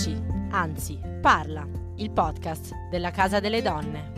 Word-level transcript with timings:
Taci, 0.00 0.16
anzi, 0.48 0.98
parla, 1.20 1.68
il 1.96 2.10
podcast 2.10 2.72
della 2.90 3.10
Casa 3.10 3.38
delle 3.38 3.60
Donne. 3.60 4.12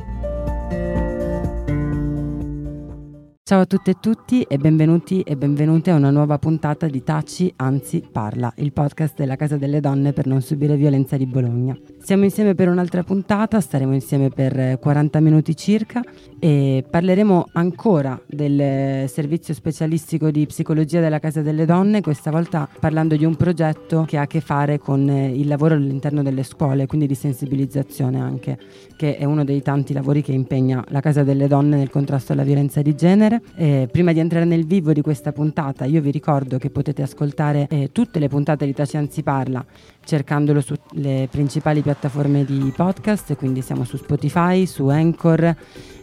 Ciao 3.43 3.63
a 3.63 3.67
tutte 3.67 3.91
e 3.91 3.97
tutti 4.01 4.43
e 4.43 4.59
benvenuti 4.59 5.23
e 5.23 5.37
benvenute 5.37 5.91
a 5.91 5.97
una 5.97 6.11
nuova 6.11 6.39
puntata 6.39 6.87
di 6.87 7.03
Taci, 7.03 7.53
anzi 7.57 8.01
parla, 8.13 8.53
il 8.59 8.73
podcast 8.73 9.17
della 9.17 9.35
Casa 9.35 9.57
delle 9.57 9.81
Donne 9.81 10.13
per 10.13 10.27
non 10.27 10.41
subire 10.41 10.77
violenza 10.77 11.17
di 11.17 11.27
Bologna. 11.27 11.77
Siamo 12.03 12.25
insieme 12.25 12.57
per 12.57 12.69
un'altra 12.69 13.05
puntata, 13.05 13.61
staremo 13.61 13.95
insieme 13.95 14.29
per 14.29 14.77
40 14.81 15.21
minuti 15.21 15.55
circa 15.55 16.03
e 16.41 16.85
parleremo 16.91 17.51
ancora 17.53 18.21
del 18.27 19.09
servizio 19.09 19.55
specialistico 19.55 20.33
di 20.33 20.45
psicologia 20.47 20.99
della 20.99 21.21
Casa 21.21 21.43
delle 21.43 21.65
Donne, 21.65 22.01
questa 22.01 22.33
volta 22.33 22.69
parlando 22.81 23.15
di 23.15 23.25
un 23.25 23.37
progetto 23.37 24.03
che 24.05 24.19
ha 24.19 24.23
a 24.23 24.27
che 24.27 24.41
fare 24.41 24.81
con 24.81 25.09
il 25.09 25.47
lavoro 25.47 25.77
all'interno 25.77 26.25
delle 26.25 26.43
scuole, 26.43 26.87
quindi 26.87 27.07
di 27.07 27.15
sensibilizzazione 27.15 28.21
anche, 28.21 28.59
che 28.97 29.17
è 29.17 29.25
uno 29.25 29.45
dei 29.45 29.63
tanti 29.63 29.93
lavori 29.93 30.23
che 30.23 30.33
impegna 30.33 30.85
la 30.89 31.01
Casa 31.01 31.23
delle 31.23 31.47
Donne 31.47 31.77
nel 31.77 31.91
contrasto 31.91 32.33
alla 32.33 32.43
violenza 32.43 32.83
di 32.83 32.97
genere. 32.97 33.41
Eh, 33.55 33.89
prima 33.91 34.13
di 34.13 34.19
entrare 34.19 34.45
nel 34.45 34.67
vivo 34.67 34.93
di 34.93 35.03
questa 35.03 35.31
puntata, 35.31 35.85
io 35.85 36.01
vi 36.01 36.11
ricordo 36.11 36.59
che 36.59 36.71
potete 36.71 37.03
ascoltare 37.03 37.69
eh, 37.71 37.91
tutte 37.93 38.19
le 38.19 38.27
puntate 38.27 38.67
di 38.67 38.75
Taci 38.75 38.97
Anzi 38.97 39.23
Parla 39.23 39.65
cercandolo 40.05 40.61
sulle 40.61 41.29
principali 41.31 41.83
piattaforme 41.83 42.45
di 42.45 42.73
podcast, 42.75 43.35
quindi 43.37 43.63
siamo 43.63 43.85
su 43.85 43.97
Spotify, 43.97 44.67
su 44.67 44.89
Anchor 44.89 45.57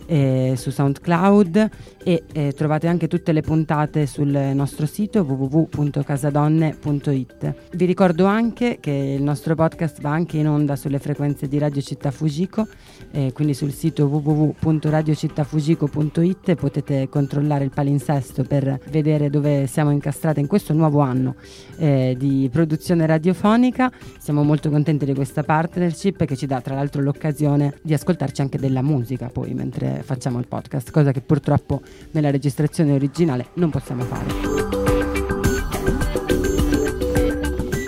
eh, 0.10 0.56
su 0.58 0.72
SoundCloud 0.72 1.70
e 2.04 2.24
eh, 2.34 2.52
trovate 2.54 2.88
anche 2.88 3.08
tutte 3.08 3.32
le 3.32 3.42
puntate 3.42 4.08
sul 4.08 4.32
nostro 4.54 4.88
sito 4.88 5.22
www.casadonne.it. 5.22 7.54
Vi 7.74 7.86
ricordo 7.86 8.26
anche 8.26 8.80
che 8.80 9.16
il 9.18 9.22
nostro 9.22 9.54
podcast 9.54 10.02
va 10.02 10.10
anche 10.10 10.38
in 10.38 10.48
onda 10.48 10.76
sulle 10.76 10.98
frequenze 10.98 11.48
di 11.48 11.60
Radio 11.60 11.82
Città 11.82 12.10
Fugico, 12.10 12.68
eh, 13.12 13.32
quindi 13.34 13.54
sul 13.54 13.72
sito 13.72 14.08
www.radiocittafugico.it 14.08 16.56
potete 16.56 17.08
controllare 17.08 17.66
il 17.66 17.72
palinsesto 17.72 18.42
per 18.44 18.80
vedere 18.90 19.30
dove 19.30 19.68
siamo 19.68 19.92
incastrate 19.92 20.40
in 20.40 20.48
questo 20.48 20.74
nuovo 20.74 21.02
anno 21.02 21.36
eh, 21.78 22.16
di 22.18 22.50
produzione 22.52 23.06
radiofonica. 23.06 23.92
Siamo 24.18 24.42
molto 24.44 24.72
contenti 24.72 25.06
di 25.06 25.14
questa 25.14 25.44
partnership 25.44 26.26
che 26.26 26.36
ci 26.36 26.48
dà 26.48 26.62
tra 26.62 26.74
l'altro 26.74 27.04
l'occasione 27.04 27.76
di 27.84 27.94
ascoltarci 27.94 28.42
anche 28.42 28.58
della 28.58 28.82
musica 28.82 29.30
poi 29.30 29.54
mentre 29.54 29.98
facciamo 30.04 30.40
il 30.40 30.48
podcast, 30.48 30.92
cosa 30.92 31.12
che 31.12 31.22
purtroppo 31.22 31.82
nella 32.12 32.32
registrazione 32.32 32.94
originale 32.94 33.48
non 33.56 33.70
possiamo 33.70 34.04
fare. 34.04 34.60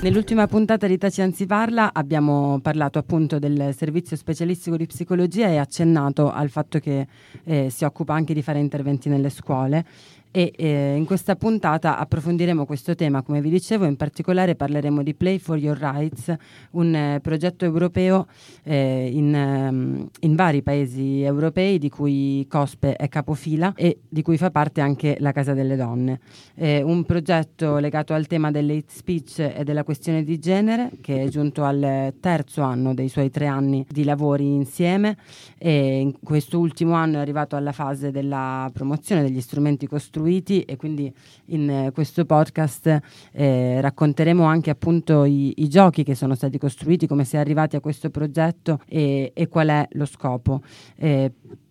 Nell'ultima 0.01 0.47
puntata 0.47 0.87
di 0.87 0.97
Taci 0.97 1.21
Anzi 1.21 1.45
Parla 1.45 1.93
abbiamo 1.93 2.57
parlato 2.59 2.97
appunto 2.97 3.37
del 3.37 3.71
servizio 3.75 4.17
specialistico 4.17 4.75
di 4.75 4.87
psicologia 4.87 5.47
e 5.47 5.57
accennato 5.57 6.31
al 6.31 6.49
fatto 6.49 6.79
che 6.79 7.05
eh, 7.43 7.69
si 7.69 7.83
occupa 7.83 8.15
anche 8.15 8.33
di 8.33 8.41
fare 8.41 8.57
interventi 8.57 9.09
nelle 9.09 9.29
scuole 9.29 9.85
e 10.31 10.53
eh, 10.55 10.95
in 10.95 11.05
questa 11.05 11.35
puntata 11.35 11.97
approfondiremo 11.97 12.65
questo 12.65 12.95
tema, 12.95 13.21
come 13.21 13.41
vi 13.41 13.49
dicevo, 13.49 13.83
in 13.83 13.97
particolare 13.97 14.55
parleremo 14.55 15.03
di 15.03 15.13
Play 15.13 15.39
for 15.39 15.57
Your 15.57 15.77
Rights, 15.77 16.33
un 16.71 16.95
eh, 16.95 17.19
progetto 17.21 17.65
europeo 17.65 18.27
eh, 18.63 19.09
in, 19.11 19.33
um, 19.33 20.09
in, 20.21 20.35
vari 20.35 20.63
paesi 20.63 21.21
europei 21.21 21.77
di 21.77 21.89
cui 21.89 22.47
COSPE 22.49 22.95
è 22.95 23.09
capofila 23.09 23.73
e 23.75 23.99
di 24.07 24.21
cui 24.21 24.37
fa 24.37 24.51
parte 24.51 24.79
anche 24.79 25.17
la 25.19 25.33
Casa 25.33 25.53
delle 25.53 25.75
Donne. 25.75 26.19
un 26.55 27.03
progetto 27.03 27.77
legato 27.77 28.13
al 28.13 28.27
tema 28.27 28.51
dell'hate 28.51 28.85
speech 28.87 29.39
e 29.39 29.63
della 29.65 29.83
questione 29.83 30.23
di 30.23 30.39
genere 30.39 30.91
che 31.01 31.23
è 31.23 31.27
giunto 31.27 31.63
al 31.63 32.13
terzo 32.21 32.61
anno 32.61 32.93
dei 32.93 33.09
suoi 33.09 33.29
tre 33.29 33.47
anni 33.47 33.85
di 33.89 34.05
lavori 34.05 34.45
insieme 34.45 35.17
e 35.57 35.99
in 35.99 36.13
questo 36.23 36.59
ultimo 36.59 36.93
anno 36.93 37.17
è 37.17 37.19
arrivato 37.19 37.57
alla 37.57 37.73
fase 37.73 38.11
della 38.11 38.69
promozione 38.71 39.23
degli 39.23 39.41
strumenti 39.41 39.87
costruiti 39.87 40.20
costruiti 40.21 40.61
e 40.61 40.75
quindi 40.75 41.11
in 41.45 41.69
eh, 41.69 41.91
questo 41.91 42.25
podcast 42.25 42.99
eh, 43.31 43.81
racconteremo 43.81 44.43
anche 44.43 44.69
appunto 44.69 45.25
i, 45.25 45.53
i, 45.57 45.67
giochi 45.67 46.03
che 46.03 46.15
sono 46.15 46.35
stati 46.35 46.57
costruiti, 46.57 47.07
come 47.07 47.25
si 47.25 47.35
è 47.35 47.39
arrivati 47.39 47.75
a 47.75 47.79
questo 47.79 48.09
progetto 48.09 48.79
e, 48.87 49.31
e 49.33 49.47
qual 49.47 49.69
è 49.69 49.87
lo 49.93 50.05
scopo. 50.05 50.61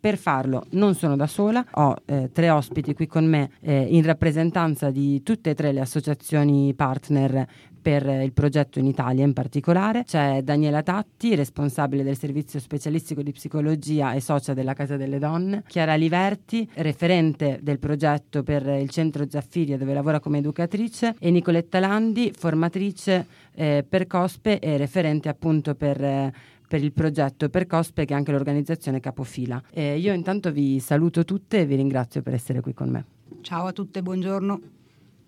Per 0.01 0.17
farlo 0.17 0.65
non 0.71 0.95
sono 0.95 1.15
da 1.15 1.27
sola, 1.27 1.63
ho 1.73 1.95
eh, 2.07 2.31
tre 2.33 2.49
ospiti 2.49 2.95
qui 2.95 3.07
con 3.07 3.27
me 3.27 3.51
eh, 3.61 3.83
in 3.83 4.03
rappresentanza 4.03 4.91
di 4.91 5.23
tutte 5.23 5.51
e 5.51 5.55
tre 5.55 5.73
le 5.73 5.81
associazioni 5.81 6.73
partner 6.73 7.47
per 7.81 8.07
il 8.07 8.33
progetto 8.33 8.79
in 8.79 8.87
Italia 8.87 9.25
in 9.25 9.35
particolare. 9.35 10.05
C'è 10.05 10.43
Daniela 10.43 10.83
Tatti, 10.83 11.35
responsabile 11.35 12.03
del 12.03 12.17
servizio 12.17 12.61
specialistico 12.61 13.23
di 13.23 13.33
psicologia 13.33 14.13
e 14.13 14.21
socia 14.21 14.55
della 14.55 14.73
Casa 14.73 14.97
delle 14.97 15.19
Donne, 15.19 15.65
Chiara 15.67 15.95
Liverti, 15.97 16.69
referente 16.77 17.59
del 17.63 17.79
progetto 17.79 18.43
per 18.43 18.67
il 18.67 18.89
centro 18.89 19.29
Zaffiria 19.29 19.77
dove 19.77 19.93
lavora 19.93 20.21
come 20.21 20.39
educatrice 20.39 21.15
e 21.19 21.31
Nicoletta 21.31 21.79
Landi, 21.79 22.33
formatrice 22.35 23.27
eh, 23.55 23.85
per 23.87 24.07
COSPE 24.07 24.61
e 24.61 24.77
referente 24.77 25.29
appunto 25.29 25.75
per 25.75 26.03
eh, 26.03 26.33
per 26.71 26.85
il 26.85 26.93
progetto 26.93 27.49
per 27.49 27.67
Cospe 27.67 28.05
che 28.05 28.15
è 28.15 28.17
anche 28.17 28.31
l'organizzazione 28.31 29.01
capofila. 29.01 29.61
Eh, 29.73 29.99
io 29.99 30.13
intanto 30.13 30.53
vi 30.53 30.79
saluto 30.79 31.25
tutte 31.25 31.59
e 31.59 31.67
vi 31.67 31.75
ringrazio 31.75 32.23
per 32.23 32.33
essere 32.33 32.61
qui 32.61 32.75
con 32.75 32.91
me. 32.91 33.05
Ciao 33.41 33.67
a 33.67 33.73
tutte, 33.73 34.01
buongiorno. 34.03 34.61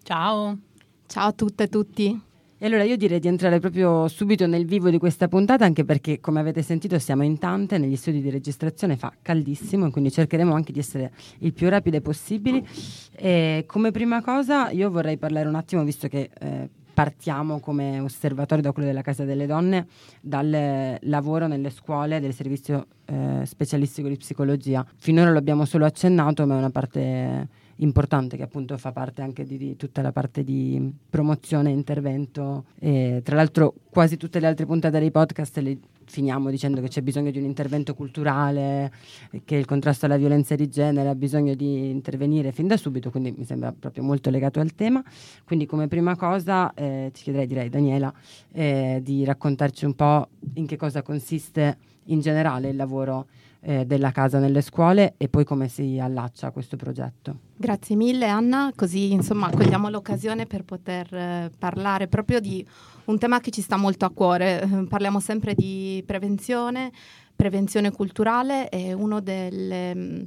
Ciao. 0.04 0.56
Ciao 1.04 1.26
a 1.26 1.32
tutte 1.32 1.64
e 1.64 1.68
tutti. 1.68 2.20
E 2.58 2.66
allora 2.66 2.84
io 2.84 2.96
direi 2.96 3.18
di 3.18 3.26
entrare 3.26 3.58
proprio 3.58 4.06
subito 4.06 4.46
nel 4.46 4.66
vivo 4.66 4.88
di 4.88 4.98
questa 4.98 5.26
puntata, 5.26 5.64
anche 5.64 5.84
perché 5.84 6.20
come 6.20 6.38
avete 6.38 6.62
sentito 6.62 6.96
siamo 7.00 7.24
in 7.24 7.36
tante, 7.38 7.76
negli 7.76 7.96
studi 7.96 8.20
di 8.20 8.30
registrazione 8.30 8.96
fa 8.96 9.12
caldissimo, 9.20 9.90
quindi 9.90 10.12
cercheremo 10.12 10.54
anche 10.54 10.70
di 10.70 10.78
essere 10.78 11.10
il 11.38 11.52
più 11.52 11.68
rapide 11.68 12.00
possibili. 12.00 12.64
E 13.16 13.64
come 13.66 13.90
prima 13.90 14.22
cosa 14.22 14.70
io 14.70 14.92
vorrei 14.92 15.18
parlare 15.18 15.48
un 15.48 15.56
attimo, 15.56 15.82
visto 15.82 16.06
che 16.06 16.30
eh, 16.38 16.70
partiamo 17.02 17.58
come 17.58 17.98
osservatorio 17.98 18.62
da 18.62 18.70
quello 18.70 18.86
della 18.86 19.02
Casa 19.02 19.24
delle 19.24 19.46
Donne 19.46 19.88
dal 20.20 20.96
lavoro 21.00 21.48
nelle 21.48 21.70
scuole 21.70 22.20
del 22.20 22.32
servizio 22.32 22.86
eh, 23.06 23.42
specialistico 23.44 24.06
di 24.06 24.16
psicologia. 24.16 24.86
Finora 24.98 25.32
lo 25.32 25.38
abbiamo 25.38 25.64
solo 25.64 25.84
accennato, 25.84 26.46
ma 26.46 26.54
è 26.54 26.58
una 26.58 26.70
parte 26.70 27.48
importante 27.82 28.36
che 28.36 28.42
appunto 28.42 28.76
fa 28.78 28.92
parte 28.92 29.22
anche 29.22 29.44
di, 29.44 29.56
di 29.56 29.76
tutta 29.76 30.02
la 30.02 30.12
parte 30.12 30.42
di 30.44 30.92
promozione 31.08 31.70
e 31.70 31.72
intervento. 31.72 32.64
E, 32.78 33.20
tra 33.22 33.36
l'altro 33.36 33.74
quasi 33.90 34.16
tutte 34.16 34.40
le 34.40 34.46
altre 34.46 34.66
puntate 34.66 34.98
dei 34.98 35.10
podcast 35.10 35.58
le 35.58 35.78
finiamo 36.04 36.50
dicendo 36.50 36.80
che 36.80 36.88
c'è 36.88 37.00
bisogno 37.00 37.30
di 37.30 37.38
un 37.38 37.44
intervento 37.44 37.94
culturale, 37.94 38.92
che 39.44 39.56
il 39.56 39.64
contrasto 39.64 40.06
alla 40.06 40.16
violenza 40.16 40.54
di 40.54 40.68
genere 40.68 41.08
ha 41.08 41.14
bisogno 41.14 41.54
di 41.54 41.88
intervenire 41.88 42.52
fin 42.52 42.66
da 42.66 42.76
subito, 42.76 43.10
quindi 43.10 43.32
mi 43.36 43.44
sembra 43.44 43.72
proprio 43.72 44.02
molto 44.02 44.28
legato 44.28 44.60
al 44.60 44.74
tema. 44.74 45.02
Quindi 45.44 45.66
come 45.66 45.88
prima 45.88 46.16
cosa 46.16 46.72
eh, 46.74 47.10
ti 47.12 47.22
chiederei, 47.22 47.46
direi 47.46 47.68
Daniela, 47.68 48.12
eh, 48.52 49.00
di 49.02 49.24
raccontarci 49.24 49.84
un 49.84 49.94
po' 49.94 50.28
in 50.54 50.66
che 50.66 50.76
cosa 50.76 51.02
consiste 51.02 51.78
in 52.06 52.20
generale 52.20 52.68
il 52.68 52.76
lavoro 52.76 53.26
eh, 53.62 53.86
della 53.86 54.10
casa 54.10 54.38
nelle 54.38 54.60
scuole 54.60 55.14
e 55.16 55.28
poi 55.28 55.44
come 55.44 55.68
si 55.68 55.98
allaccia 55.98 56.50
questo 56.50 56.76
progetto. 56.76 57.38
Grazie 57.56 57.94
mille 57.94 58.26
Anna, 58.26 58.72
così 58.74 59.12
insomma 59.12 59.50
cogliamo 59.50 59.88
l'occasione 59.88 60.46
per 60.46 60.64
poter 60.64 61.14
eh, 61.14 61.50
parlare 61.56 62.08
proprio 62.08 62.40
di 62.40 62.66
un 63.04 63.18
tema 63.18 63.40
che 63.40 63.50
ci 63.50 63.60
sta 63.60 63.76
molto 63.76 64.04
a 64.04 64.10
cuore. 64.10 64.86
Parliamo 64.88 65.20
sempre 65.20 65.54
di 65.54 66.02
prevenzione, 66.06 66.90
prevenzione 67.42 67.90
culturale 67.90 68.68
è 68.68 68.92
uno 68.92 69.20
delle, 69.20 69.92
mm, 69.96 70.22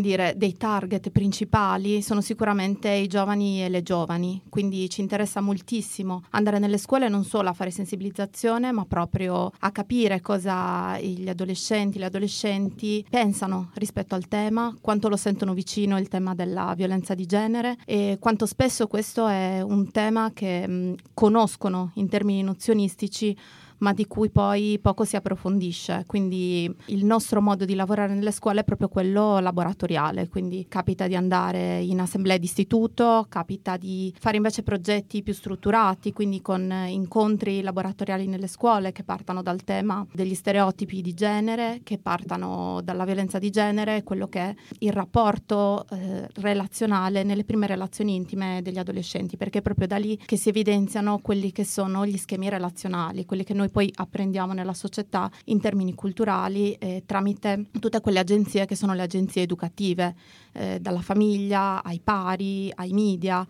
dire, 0.00 0.34
dei 0.36 0.58
target 0.58 1.08
principali, 1.08 2.02
sono 2.02 2.20
sicuramente 2.20 2.90
i 2.90 3.06
giovani 3.06 3.64
e 3.64 3.70
le 3.70 3.82
giovani, 3.82 4.42
quindi 4.50 4.90
ci 4.90 5.00
interessa 5.00 5.40
moltissimo 5.40 6.24
andare 6.30 6.58
nelle 6.58 6.76
scuole 6.76 7.08
non 7.08 7.24
solo 7.24 7.48
a 7.48 7.54
fare 7.54 7.70
sensibilizzazione, 7.70 8.72
ma 8.72 8.84
proprio 8.84 9.50
a 9.58 9.70
capire 9.70 10.20
cosa 10.20 11.00
gli 11.00 11.26
adolescenti, 11.26 11.98
le 11.98 12.04
adolescenti 12.04 13.02
pensano 13.08 13.70
rispetto 13.76 14.14
al 14.14 14.28
tema, 14.28 14.76
quanto 14.82 15.08
lo 15.08 15.16
sentono 15.16 15.54
vicino 15.54 15.98
il 15.98 16.08
tema 16.08 16.34
della 16.34 16.74
violenza 16.76 17.14
di 17.14 17.24
genere 17.24 17.78
e 17.86 18.18
quanto 18.20 18.44
spesso 18.44 18.86
questo 18.86 19.26
è 19.28 19.62
un 19.62 19.90
tema 19.90 20.30
che 20.34 20.68
mh, 20.68 20.72
mm, 20.72 20.92
conoscono 21.14 21.92
in 21.94 22.10
termini 22.10 22.42
nozionistici 22.42 23.34
ma 23.78 23.92
di 23.92 24.06
cui 24.06 24.30
poi 24.30 24.78
poco 24.80 25.04
si 25.04 25.16
approfondisce. 25.16 26.04
Quindi 26.06 26.72
il 26.86 27.04
nostro 27.04 27.40
modo 27.40 27.64
di 27.64 27.74
lavorare 27.74 28.14
nelle 28.14 28.30
scuole 28.30 28.60
è 28.60 28.64
proprio 28.64 28.88
quello 28.88 29.38
laboratoriale, 29.38 30.28
quindi 30.28 30.66
capita 30.68 31.06
di 31.06 31.16
andare 31.16 31.80
in 31.80 32.00
assemblee 32.00 32.38
di 32.38 32.44
istituto, 32.44 33.26
capita 33.28 33.76
di 33.76 34.14
fare 34.18 34.36
invece 34.36 34.62
progetti 34.62 35.22
più 35.22 35.32
strutturati, 35.32 36.12
quindi 36.12 36.40
con 36.40 36.70
incontri 36.88 37.62
laboratoriali 37.62 38.26
nelle 38.26 38.46
scuole 38.46 38.92
che 38.92 39.04
partano 39.04 39.42
dal 39.42 39.62
tema 39.64 40.06
degli 40.12 40.34
stereotipi 40.34 41.00
di 41.00 41.14
genere, 41.14 41.80
che 41.82 41.98
partano 41.98 42.80
dalla 42.82 43.04
violenza 43.04 43.38
di 43.38 43.50
genere, 43.50 44.02
quello 44.02 44.28
che 44.28 44.40
è 44.40 44.54
il 44.80 44.92
rapporto 44.92 45.86
eh, 45.90 46.28
relazionale 46.34 47.22
nelle 47.22 47.44
prime 47.44 47.66
relazioni 47.66 48.14
intime 48.14 48.60
degli 48.62 48.78
adolescenti, 48.78 49.36
perché 49.36 49.58
è 49.58 49.62
proprio 49.62 49.86
da 49.86 49.96
lì 49.96 50.16
che 50.24 50.36
si 50.36 50.48
evidenziano 50.48 51.18
quelli 51.18 51.52
che 51.52 51.64
sono 51.64 52.06
gli 52.06 52.16
schemi 52.16 52.48
relazionali, 52.48 53.24
quelli 53.24 53.44
che 53.44 53.54
noi 53.54 53.63
noi 53.64 53.70
poi 53.70 53.90
apprendiamo 53.94 54.52
nella 54.52 54.74
società 54.74 55.30
in 55.46 55.60
termini 55.60 55.94
culturali 55.94 56.72
eh, 56.74 57.02
tramite 57.06 57.66
tutte 57.80 58.00
quelle 58.00 58.18
agenzie 58.18 58.66
che 58.66 58.76
sono 58.76 58.92
le 58.92 59.02
agenzie 59.02 59.42
educative, 59.42 60.14
eh, 60.52 60.78
dalla 60.80 61.00
famiglia 61.00 61.82
ai 61.82 62.00
pari, 62.02 62.70
ai 62.74 62.92
media. 62.92 63.46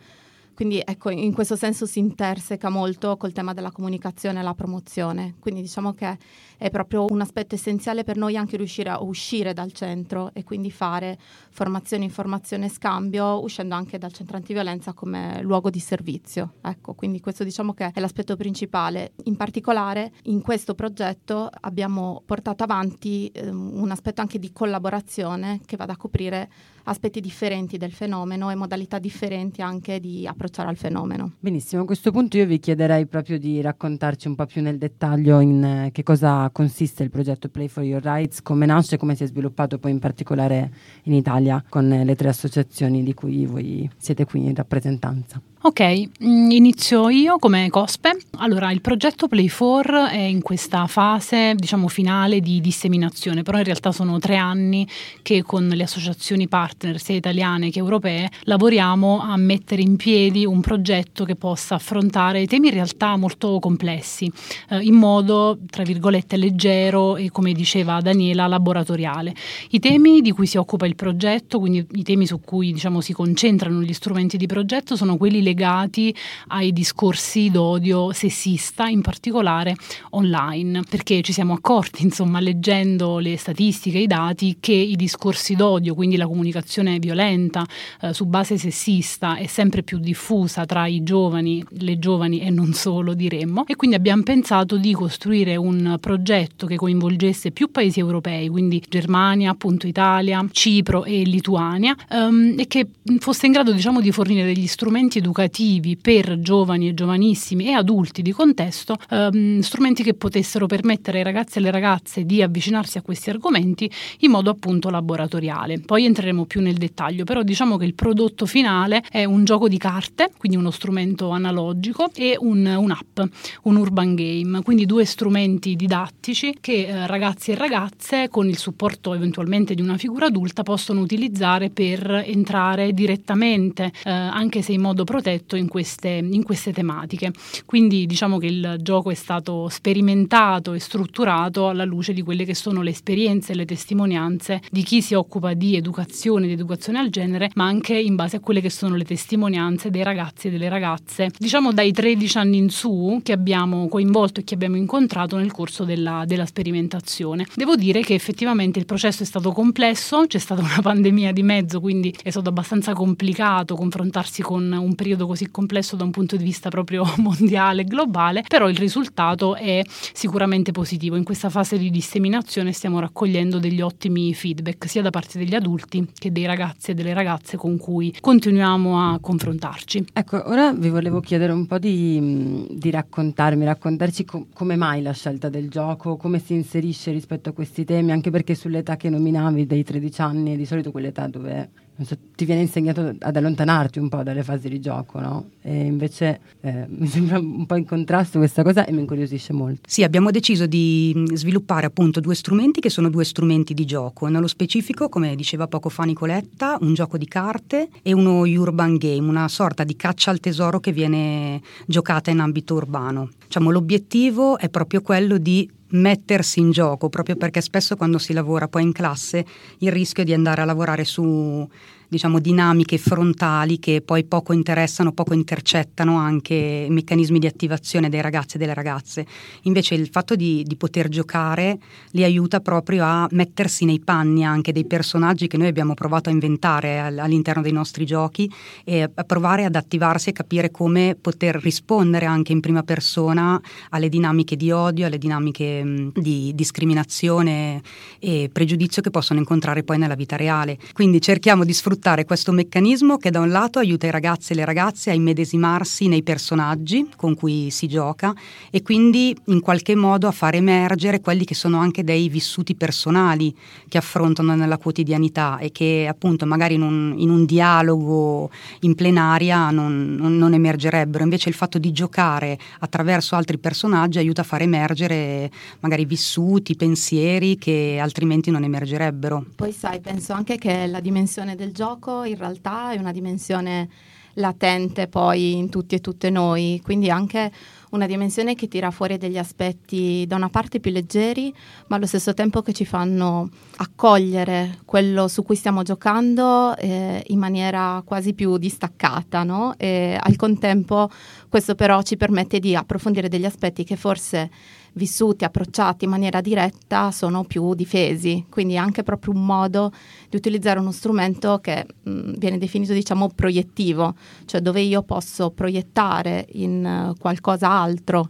Quindi 0.55 0.81
ecco, 0.84 1.11
in 1.11 1.32
questo 1.32 1.56
senso 1.56 1.84
si 1.84 1.99
interseca 1.99 2.69
molto 2.69 3.16
col 3.16 3.32
tema 3.32 3.52
della 3.52 3.72
comunicazione 3.72 4.38
e 4.38 4.43
la 4.44 4.55
promozione. 4.55 5.34
Quindi 5.40 5.61
diciamo 5.61 5.93
che 5.94 6.17
è 6.56 6.70
proprio 6.70 7.06
un 7.08 7.20
aspetto 7.20 7.54
essenziale 7.54 8.04
per 8.04 8.16
noi 8.16 8.36
anche 8.36 8.56
riuscire 8.56 8.90
a 8.90 9.02
uscire 9.02 9.52
dal 9.52 9.72
centro 9.72 10.30
e 10.32 10.44
quindi 10.44 10.70
fare 10.70 11.18
formazione, 11.50 12.04
informazione 12.04 12.66
e 12.66 12.68
scambio 12.68 13.42
uscendo 13.42 13.74
anche 13.74 13.98
dal 13.98 14.12
centro 14.12 14.36
antiviolenza 14.36 14.92
come 14.92 15.40
luogo 15.42 15.70
di 15.70 15.80
servizio. 15.80 16.54
Ecco, 16.62 16.94
quindi 16.94 17.20
questo 17.20 17.44
diciamo 17.44 17.74
che 17.74 17.90
è 17.92 18.00
l'aspetto 18.00 18.36
principale. 18.36 19.12
In 19.24 19.36
particolare 19.36 20.12
in 20.24 20.40
questo 20.40 20.74
progetto 20.74 21.48
abbiamo 21.60 22.22
portato 22.24 22.64
avanti 22.64 23.30
ehm, 23.32 23.72
un 23.74 23.90
aspetto 23.90 24.20
anche 24.20 24.38
di 24.38 24.52
collaborazione 24.52 25.60
che 25.64 25.76
vada 25.76 25.92
a 25.92 25.96
coprire 25.96 26.48
aspetti 26.84 27.20
differenti 27.20 27.76
del 27.78 27.92
fenomeno 27.92 28.50
e 28.50 28.54
modalità 28.54 28.98
differenti 28.98 29.62
anche 29.62 30.00
di 30.00 30.26
approcciare 30.26 30.68
al 30.68 30.76
fenomeno. 30.76 31.32
Benissimo, 31.40 31.82
a 31.82 31.86
questo 31.86 32.10
punto 32.10 32.36
io 32.36 32.46
vi 32.46 32.58
chiederei 32.58 33.06
proprio 33.06 33.38
di 33.38 33.60
raccontarci 33.60 34.28
un 34.28 34.34
po' 34.34 34.46
più 34.46 34.60
nel 34.62 34.78
dettaglio 34.78 35.40
in 35.40 35.64
eh, 35.64 35.90
che 35.92 36.02
cosa 36.02 36.44
consiste 36.50 37.02
il 37.02 37.11
progetto 37.11 37.49
Play 37.49 37.69
for 37.69 37.82
Your 37.82 38.02
Rights, 38.02 38.43
come 38.43 38.67
nasce 38.67 38.94
e 38.94 38.99
come 38.99 39.14
si 39.14 39.25
è 39.25 39.26
sviluppato 39.26 39.79
poi 39.79 39.91
in 39.91 39.99
particolare 39.99 40.70
in 41.05 41.14
Italia 41.14 41.62
con 41.69 41.88
le 41.88 42.14
tre 42.14 42.29
associazioni 42.29 43.02
di 43.02 43.14
cui 43.14 43.46
voi 43.46 43.91
siete 43.96 44.25
qui 44.25 44.44
in 44.46 44.55
rappresentanza. 44.55 45.41
Ok, 45.66 45.81
mm, 46.22 46.50
inizio 46.50 47.08
io 47.08 47.38
come 47.38 47.70
COSPE. 47.70 48.19
Allora, 48.37 48.70
il 48.70 48.82
progetto 48.82 49.28
Play4 49.28 50.11
è 50.11 50.19
in 50.19 50.43
questa 50.43 50.87
fase, 50.87 51.55
diciamo, 51.55 51.88
finale 51.88 52.40
di 52.40 52.61
disseminazione, 52.61 53.43
però 53.43 53.56
in 53.56 53.64
realtà 53.64 53.90
sono 53.90 54.19
tre 54.19 54.37
anni 54.37 54.87
che 55.22 55.43
con 55.43 55.66
le 55.66 55.82
associazioni 55.82 56.49
partner, 56.49 57.00
sia 57.00 57.14
italiane 57.14 57.70
che 57.70 57.78
europee, 57.78 58.28
lavoriamo 58.43 59.22
a 59.22 59.38
mettere 59.38 59.81
in 59.81 59.96
piedi 59.96 60.44
un 60.44 60.61
progetto 60.61 61.25
che 61.25 61.34
possa 61.34 61.76
affrontare 61.76 62.46
temi 62.46 62.67
in 62.67 62.75
realtà 62.75 63.17
molto 63.17 63.58
complessi, 63.58 64.31
eh, 64.69 64.81
in 64.81 64.96
modo, 64.96 65.56
tra 65.70 65.82
virgolette, 65.82 66.37
leggero 66.37 67.17
e, 67.17 67.31
come 67.31 67.55
diceva 67.55 68.02
Daniela, 68.02 68.46
laboratoriale. 68.46 69.34
I 69.70 69.78
temi 69.78 70.20
di 70.20 70.31
cui 70.31 70.46
si 70.46 70.58
occupa 70.58 70.84
il 70.84 70.94
progetto, 70.94 71.58
quindi 71.58 71.87
i 71.93 72.02
temi 72.02 72.26
su 72.26 72.38
cui, 72.43 72.70
diciamo, 72.70 73.00
si 73.00 73.14
concentrano 73.14 73.81
gli 73.81 73.94
strumenti 73.94 74.37
di 74.37 74.44
progetto, 74.44 74.94
sono 74.94 75.17
quelli 75.17 75.37
legati 75.37 75.52
legati 75.54 76.14
ai 76.48 76.72
discorsi 76.72 77.48
d'odio 77.50 78.12
sessista, 78.12 78.86
in 78.88 79.00
particolare 79.00 79.76
online, 80.10 80.82
perché 80.88 81.22
ci 81.22 81.32
siamo 81.32 81.54
accorti, 81.54 82.02
insomma, 82.02 82.40
leggendo 82.40 83.18
le 83.18 83.38
statistiche, 83.38 83.98
i 83.98 84.06
dati, 84.06 84.56
che 84.58 84.72
i 84.72 84.96
discorsi 84.96 85.54
d'odio, 85.54 85.94
quindi 85.94 86.16
la 86.16 86.26
comunicazione 86.26 86.98
violenta 86.98 87.64
eh, 88.00 88.12
su 88.12 88.26
base 88.26 88.58
sessista, 88.58 89.36
è 89.36 89.46
sempre 89.46 89.82
più 89.84 89.98
diffusa 89.98 90.66
tra 90.66 90.86
i 90.86 91.02
giovani, 91.04 91.64
le 91.78 91.98
giovani 91.98 92.40
e 92.40 92.50
non 92.50 92.72
solo, 92.72 93.14
diremmo, 93.14 93.64
e 93.66 93.76
quindi 93.76 93.96
abbiamo 93.96 94.24
pensato 94.24 94.76
di 94.76 94.92
costruire 94.92 95.54
un 95.56 95.98
progetto 96.00 96.66
che 96.66 96.76
coinvolgesse 96.76 97.52
più 97.52 97.70
paesi 97.70 98.00
europei, 98.00 98.48
quindi 98.48 98.82
Germania, 98.88 99.52
appunto 99.52 99.86
Italia, 99.86 100.44
Cipro 100.50 101.04
e 101.04 101.22
Lituania, 101.22 101.94
ehm, 102.10 102.54
e 102.58 102.66
che 102.66 102.88
fosse 103.18 103.46
in 103.46 103.52
grado, 103.52 103.72
diciamo, 103.72 104.00
di 104.00 104.10
fornire 104.10 104.44
degli 104.44 104.66
strumenti 104.66 105.18
educativi 105.18 105.42
educativi 105.44 105.96
per 105.96 106.41
giovani 106.41 106.88
e 106.88 106.94
giovanissimi 106.94 107.67
e 107.67 107.73
adulti 107.73 108.23
di 108.23 108.32
contesto, 108.32 108.96
ehm, 109.11 109.61
strumenti 109.61 110.02
che 110.02 110.14
potessero 110.14 110.67
permettere 110.67 111.19
ai 111.19 111.25
ragazzi 111.25 111.58
e 111.58 111.61
alle 111.61 111.70
ragazze 111.70 112.25
di 112.25 112.43
avvicinarsi 112.43 112.99
a 112.99 113.02
questi 113.02 113.31
argomenti 113.31 113.91
in 114.20 114.31
modo 114.31 114.50
appunto 114.50 114.91
laboratoriale. 114.91 115.81
Poi 115.81 116.05
entreremo 116.05 116.44
più 116.46 116.61
nel 116.61 116.75
dettaglio, 116.75 117.25
però 117.25 117.43
diciamo 117.43 117.76
che 117.76 117.85
il 117.85 117.94
prodotto 117.94 118.46
finale 118.46 119.02
è 119.11 119.25
un 119.25 119.44
gioco 119.44 119.69
di 119.69 119.79
carte, 119.79 120.31
quindi 120.37 120.56
uno 120.56 120.70
strumento 120.70 121.31
analogico 121.31 122.11
e 122.14 122.37
un, 122.38 122.64
un'app, 122.64 123.20
un 123.62 123.76
urban 123.76 124.14
game, 124.14 124.62
quindi 124.62 124.87
due 124.87 125.05
strumenti 125.05 125.76
didattici 125.76 126.56
che 126.61 126.87
eh, 126.87 127.06
ragazzi 127.06 127.50
e 127.50 127.55
ragazze 127.55 128.29
con 128.29 128.49
il 128.49 128.56
supporto 128.56 129.14
eventualmente 129.14 129.75
di 129.75 129.82
una 129.82 129.99
figura 129.99 130.26
adulta 130.26 130.62
possono 130.62 131.00
utilizzare 131.00 131.70
per 131.70 132.25
entrare 132.26 132.93
direttamente, 132.93 133.93
eh, 134.05 134.11
anche 134.11 134.62
se 134.62 134.73
in 134.73 134.81
modo 134.81 135.05
protetto, 135.05 135.32
progetto 135.34 135.56
in 135.56 135.69
queste, 135.69 136.08
in 136.08 136.42
queste 136.42 136.72
tematiche. 136.72 137.32
Quindi 137.64 138.06
diciamo 138.06 138.38
che 138.38 138.46
il 138.46 138.76
gioco 138.81 139.10
è 139.10 139.14
stato 139.14 139.69
sperimentato 139.69 140.72
e 140.72 140.78
strutturato 140.78 141.69
alla 141.69 141.84
luce 141.84 142.12
di 142.12 142.22
quelle 142.22 142.44
che 142.44 142.54
sono 142.54 142.82
le 142.82 142.90
esperienze 142.90 143.52
e 143.52 143.56
le 143.56 143.64
testimonianze 143.64 144.62
di 144.70 144.82
chi 144.82 145.02
si 145.02 145.14
occupa 145.14 145.54
di 145.54 145.76
educazione, 145.76 146.46
di 146.46 146.52
educazione 146.52 146.98
al 146.98 147.10
genere, 147.10 147.50
ma 147.54 147.64
anche 147.64 147.98
in 147.98 148.14
base 148.14 148.36
a 148.36 148.40
quelle 148.40 148.60
che 148.60 148.70
sono 148.70 148.96
le 148.96 149.04
testimonianze 149.04 149.90
dei 149.90 150.02
ragazzi 150.02 150.48
e 150.48 150.50
delle 150.50 150.69
ragazze, 150.69 151.31
diciamo 151.36 151.72
dai 151.72 151.92
13 151.92 152.38
anni 152.38 152.56
in 152.58 152.70
su, 152.70 153.20
che 153.22 153.32
abbiamo 153.32 153.88
coinvolto 153.88 154.40
e 154.40 154.44
che 154.44 154.54
abbiamo 154.54 154.76
incontrato 154.76 155.36
nel 155.36 155.52
corso 155.52 155.84
della, 155.84 156.25
della 156.26 156.46
sperimentazione. 156.46 157.46
Devo 157.54 157.76
dire 157.76 158.02
che 158.02 158.14
effettivamente 158.14 158.78
il 158.78 158.86
processo 158.86 159.22
è 159.22 159.26
stato 159.26 159.52
complesso, 159.52 160.25
c'è 160.26 160.38
stata 160.38 160.60
una 160.60 160.81
pandemia 160.82 161.32
di 161.32 161.42
mezzo, 161.42 161.81
quindi 161.81 162.14
è 162.22 162.31
stato 162.31 162.48
abbastanza 162.48 162.92
complicato 162.92 163.75
confrontarsi 163.75 164.42
con 164.42 164.70
un 164.72 164.94
periodo 164.94 165.23
periodo 165.24 165.26
così 165.26 165.50
complesso 165.50 165.96
da 165.96 166.04
un 166.04 166.10
punto 166.10 166.36
di 166.36 166.44
vista 166.44 166.68
proprio 166.68 167.04
mondiale, 167.18 167.84
globale, 167.84 168.44
però 168.46 168.68
il 168.68 168.76
risultato 168.76 169.56
è 169.56 169.82
sicuramente 170.12 170.72
positivo. 170.72 171.16
In 171.16 171.24
questa 171.24 171.48
fase 171.48 171.78
di 171.78 171.90
disseminazione 171.90 172.72
stiamo 172.72 173.00
raccogliendo 173.00 173.58
degli 173.58 173.80
ottimi 173.80 174.32
feedback 174.34 174.88
sia 174.88 175.02
da 175.02 175.10
parte 175.10 175.38
degli 175.38 175.54
adulti 175.54 176.06
che 176.16 176.30
dei 176.30 176.46
ragazzi 176.46 176.90
e 176.90 176.94
delle 176.94 177.14
ragazze 177.14 177.56
con 177.56 177.78
cui 177.78 178.14
continuiamo 178.20 178.98
a 178.98 179.18
confrontarci. 179.20 180.06
Ecco, 180.12 180.48
ora 180.48 180.72
vi 180.72 180.90
volevo 180.90 181.20
chiedere 181.20 181.52
un 181.52 181.66
po' 181.66 181.78
di, 181.78 182.66
di 182.70 182.90
raccontarmi, 182.90 183.64
raccontarci 183.64 184.24
co- 184.24 184.46
come 184.52 184.76
mai 184.76 185.02
la 185.02 185.12
scelta 185.12 185.48
del 185.48 185.68
gioco, 185.68 186.16
come 186.16 186.38
si 186.38 186.54
inserisce 186.54 187.10
rispetto 187.10 187.48
a 187.48 187.52
questi 187.52 187.84
temi, 187.84 188.12
anche 188.12 188.30
perché 188.30 188.54
sull'età 188.54 188.96
che 188.96 189.08
nominavi 189.08 189.66
dei 189.66 189.82
13 189.82 190.20
anni, 190.20 190.56
di 190.56 190.66
solito 190.66 190.90
quell'età 190.90 191.26
dove 191.26 191.70
so, 192.02 192.17
ti 192.35 192.44
viene 192.44 192.62
insegnato 192.62 193.14
ad 193.19 193.37
allontanarti 193.37 193.99
un 193.99 194.08
po' 194.08 194.23
dalle 194.23 194.43
fasi 194.43 194.69
di 194.69 194.81
gioco, 194.81 195.20
no? 195.20 195.50
E 195.62 195.85
invece 195.85 196.41
eh, 196.61 196.87
mi 196.91 197.06
sembra 197.06 197.38
un 197.38 197.67
po' 197.67 197.76
in 197.76 197.85
contrasto 197.85 198.38
questa 198.38 198.62
cosa 198.62 198.84
e 198.84 198.93
mi 198.93 199.01
incuriosisce 199.01 199.53
molto. 199.53 199.81
Sì, 199.86 200.03
abbiamo 200.03 200.31
deciso 200.31 200.67
di 200.67 201.13
mm, 201.17 201.27
sviluppare 201.34 201.86
appunto 201.86 202.20
due 202.20 202.34
strumenti 202.34 202.81
che 202.81 202.91
sono 202.91 203.08
due 203.10 203.24
strumenti 203.24 203.74
di 203.74 203.84
gioco. 203.84 204.27
Nello 204.27 204.48
specifico, 204.48 205.08
come 205.08 205.36
diceva 205.36 205.69
poco 205.69 205.89
fa 205.89 206.03
Nicoletta, 206.03 206.79
un 206.81 206.94
gioco 206.94 207.17
di 207.17 207.27
carte 207.27 207.89
e 208.03 208.13
uno 208.13 208.41
urban 208.41 208.96
game, 208.96 209.29
una 209.29 209.48
sorta 209.48 209.84
di 209.84 209.94
caccia 209.94 210.31
al 210.31 210.41
tesoro 210.41 210.81
che 210.81 210.93
viene 210.93 211.60
giocata 211.86 212.31
in 212.31 212.41
ambito 212.41 212.74
urbano. 212.74 213.31
Diciamo, 213.46 213.70
l'obiettivo 213.70 214.58
è 214.58 214.69
proprio 214.69 215.01
quello 215.01 215.39
di 215.39 215.70
mettersi 215.94 216.60
in 216.60 216.70
gioco, 216.70 217.08
proprio 217.08 217.36
perché 217.36 217.60
spesso 217.60 217.96
quando 217.96 218.19
si 218.19 218.32
lavora 218.32 218.69
poi 218.69 218.82
in 218.82 218.93
classe 218.93 219.44
il 219.79 219.93
rischio 219.93 220.22
è 220.22 220.27
di 220.27 220.32
andare 220.32 220.63
a 220.63 220.65
lavorare 220.65 221.05
su 221.05 221.69
diciamo, 222.14 222.38
dinamiche 222.38 222.96
frontali 222.96 223.80
che 223.80 224.00
poi 224.00 224.24
poco 224.24 224.52
interessano, 224.52 225.12
poco 225.12 225.34
intercettano 225.34 226.16
anche 226.16 226.86
meccanismi 226.88 227.40
di 227.40 227.46
attivazione 227.46 228.08
dei 228.08 228.20
ragazzi 228.20 228.54
e 228.54 228.58
delle 228.60 228.74
ragazze. 228.74 229.26
Invece 229.62 229.94
il 229.96 230.08
fatto 230.08 230.36
di, 230.36 230.62
di 230.64 230.76
poter 230.76 231.08
giocare 231.08 231.78
li 232.10 232.22
aiuta 232.22 232.60
proprio 232.60 233.04
a 233.04 233.26
mettersi 233.32 233.84
nei 233.84 233.98
panni 233.98 234.44
anche 234.44 234.70
dei 234.70 234.84
personaggi 234.84 235.48
che 235.48 235.56
noi 235.56 235.66
abbiamo 235.66 235.94
provato 235.94 236.28
a 236.28 236.32
inventare 236.32 237.00
all'interno 237.00 237.62
dei 237.62 237.72
nostri 237.72 238.06
giochi 238.06 238.48
e 238.84 239.02
a 239.02 239.24
provare 239.24 239.64
ad 239.64 239.74
attivarsi 239.74 240.28
e 240.28 240.32
capire 240.32 240.70
come 240.70 241.16
poter 241.20 241.56
rispondere 241.56 242.26
anche 242.26 242.52
in 242.52 242.60
prima 242.60 242.84
persona 242.84 243.60
alle 243.90 244.08
dinamiche 244.08 244.54
di 244.54 244.70
odio, 244.70 245.06
alle 245.06 245.18
dinamiche 245.18 246.12
di 246.14 246.52
discriminazione 246.54 247.82
e 248.20 248.48
pregiudizio 248.52 249.02
che 249.02 249.10
possono 249.10 249.40
incontrare 249.40 249.82
poi 249.82 249.98
nella 249.98 250.14
vita 250.14 250.36
reale. 250.36 250.78
Quindi 250.92 251.20
cerchiamo 251.20 251.64
di 251.64 251.72
sfruttare 251.72 252.02
sfruttare 252.05 252.27
questo 252.27 252.53
meccanismo 252.53 253.17
che 253.17 253.31
da 253.31 253.41
un 253.41 253.49
lato 253.49 253.79
aiuta 253.79 254.06
i 254.06 254.11
ragazzi 254.11 254.53
e 254.53 254.56
le 254.56 254.67
ragazze 254.67 255.08
a 255.08 255.15
immedesimarsi 255.15 256.06
nei 256.06 256.23
personaggi 256.23 257.08
con 257.17 257.34
cui 257.34 257.70
si 257.70 257.89
gioca 257.89 258.34
e 258.70 258.82
quindi 258.82 259.34
in 259.46 259.61
qualche 259.61 259.94
modo 259.94 260.29
a 260.29 260.31
far 260.31 260.55
emergere 260.55 261.23
quelli 261.23 261.46
che 261.46 261.55
sono 261.55 261.79
anche 261.79 262.05
dei 262.05 262.29
vissuti 262.29 262.75
personali 262.75 263.56
che 263.89 263.96
affrontano 263.96 264.55
nella 264.55 264.77
quotidianità 264.77 265.56
e 265.56 265.73
che 265.73 266.06
appunto 266.06 266.44
magari 266.44 266.75
in 266.75 266.82
un, 266.82 267.15
in 267.17 267.31
un 267.31 267.46
dialogo 267.46 268.51
in 268.81 268.94
plenaria 268.94 269.70
non, 269.70 270.15
non, 270.15 270.37
non 270.37 270.53
emergerebbero. 270.53 271.25
Invece 271.25 271.49
il 271.49 271.55
fatto 271.55 271.79
di 271.79 271.91
giocare 271.91 272.58
attraverso 272.81 273.34
altri 273.34 273.56
personaggi 273.56 274.19
aiuta 274.19 274.43
a 274.43 274.44
far 274.44 274.61
emergere 274.61 275.51
magari 275.81 276.05
vissuti, 276.05 276.77
pensieri 276.77 277.56
che 277.56 277.99
altrimenti 277.99 278.51
non 278.51 278.63
emergerebbero. 278.63 279.43
Poi 279.56 279.73
sai, 279.73 280.01
penso 280.01 280.34
anche 280.34 280.58
che 280.58 280.87
la 280.87 281.01
dimensione 281.01 281.56
del 281.56 281.73
gioco 281.73 281.93
gioco 281.94 282.24
in 282.24 282.36
realtà 282.36 282.93
è 282.93 282.98
una 282.98 283.13
dimensione 283.13 283.89
latente 284.36 285.06
poi 285.06 285.56
in 285.56 285.69
tutti 285.69 285.94
e 285.94 286.01
tutte 286.01 286.29
noi, 286.29 286.81
quindi 286.82 287.08
anche 287.08 287.53
una 287.91 288.06
dimensione 288.06 288.56
che 288.56 288.67
tira 288.67 288.91
fuori 288.91 289.17
degli 289.17 289.39
aspetti 289.39 290.24
da 290.27 290.34
una 290.34 290.48
parte 290.48 290.81
più 290.81 290.91
leggeri, 290.91 291.55
ma 291.86 291.94
allo 291.94 292.06
stesso 292.06 292.34
tempo 292.34 292.60
che 292.60 292.72
ci 292.72 292.84
fanno 292.84 293.48
accogliere 293.77 294.81
quello 294.84 295.29
su 295.29 295.44
cui 295.44 295.55
stiamo 295.55 295.84
giocando 295.84 296.77
eh, 296.77 297.22
in 297.29 297.39
maniera 297.39 298.03
quasi 298.05 298.34
più 298.34 298.56
distaccata, 298.56 299.44
no? 299.44 299.74
E 299.77 300.19
al 300.20 300.34
contempo 300.34 301.08
questo 301.48 301.77
però 301.77 302.03
ci 302.03 302.17
permette 302.17 302.58
di 302.58 302.74
approfondire 302.74 303.29
degli 303.29 303.44
aspetti 303.44 303.84
che 303.84 303.94
forse 303.94 304.51
vissuti, 304.94 305.44
approcciati 305.44 306.05
in 306.05 306.10
maniera 306.10 306.41
diretta, 306.41 307.10
sono 307.10 307.44
più 307.44 307.74
difesi. 307.74 308.46
Quindi 308.48 308.74
è 308.74 308.79
anche 308.79 309.03
proprio 309.03 309.34
un 309.34 309.44
modo 309.44 309.93
di 310.29 310.36
utilizzare 310.36 310.79
uno 310.79 310.93
strumento 310.93 311.58
che 311.60 311.86
mh, 312.03 312.10
mm, 312.10 312.32
viene 312.36 312.58
definito, 312.58 312.93
diciamo, 312.93 313.31
proiettivo, 313.34 314.15
cioè 314.46 314.60
dove 314.60 314.81
io 314.81 315.03
posso 315.03 315.51
proiettare 315.51 316.46
in 316.53 317.10
uh, 317.10 317.19
qualcosa 317.19 317.70
altro 317.70 318.29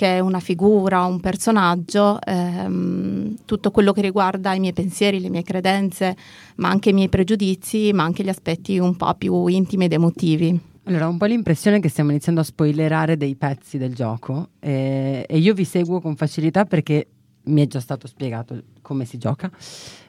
che 0.00 0.16
è 0.16 0.20
una 0.20 0.40
figura, 0.40 1.04
un 1.04 1.20
personaggio, 1.20 2.18
ehm, 2.22 3.36
tutto 3.44 3.70
quello 3.70 3.92
che 3.92 4.00
riguarda 4.00 4.54
i 4.54 4.58
miei 4.58 4.72
pensieri, 4.72 5.20
le 5.20 5.28
mie 5.28 5.42
credenze, 5.42 6.16
ma 6.56 6.70
anche 6.70 6.88
i 6.88 6.94
miei 6.94 7.10
pregiudizi, 7.10 7.92
ma 7.92 8.04
anche 8.04 8.24
gli 8.24 8.30
aspetti 8.30 8.78
un 8.78 8.96
po' 8.96 9.12
più 9.12 9.46
intimi 9.48 9.84
ed 9.84 9.92
emotivi. 9.92 10.69
Allora, 10.90 11.06
ho 11.06 11.10
un 11.10 11.18
po' 11.18 11.26
l'impressione 11.26 11.78
che 11.78 11.88
stiamo 11.88 12.10
iniziando 12.10 12.40
a 12.40 12.44
spoilerare 12.44 13.16
dei 13.16 13.36
pezzi 13.36 13.78
del 13.78 13.94
gioco 13.94 14.48
eh, 14.58 15.24
e 15.28 15.38
io 15.38 15.54
vi 15.54 15.62
seguo 15.62 16.00
con 16.00 16.16
facilità 16.16 16.64
perché 16.64 17.06
mi 17.44 17.62
è 17.62 17.68
già 17.68 17.78
stato 17.78 18.08
spiegato 18.08 18.60
come 18.82 19.04
si 19.04 19.16
gioca, 19.16 19.48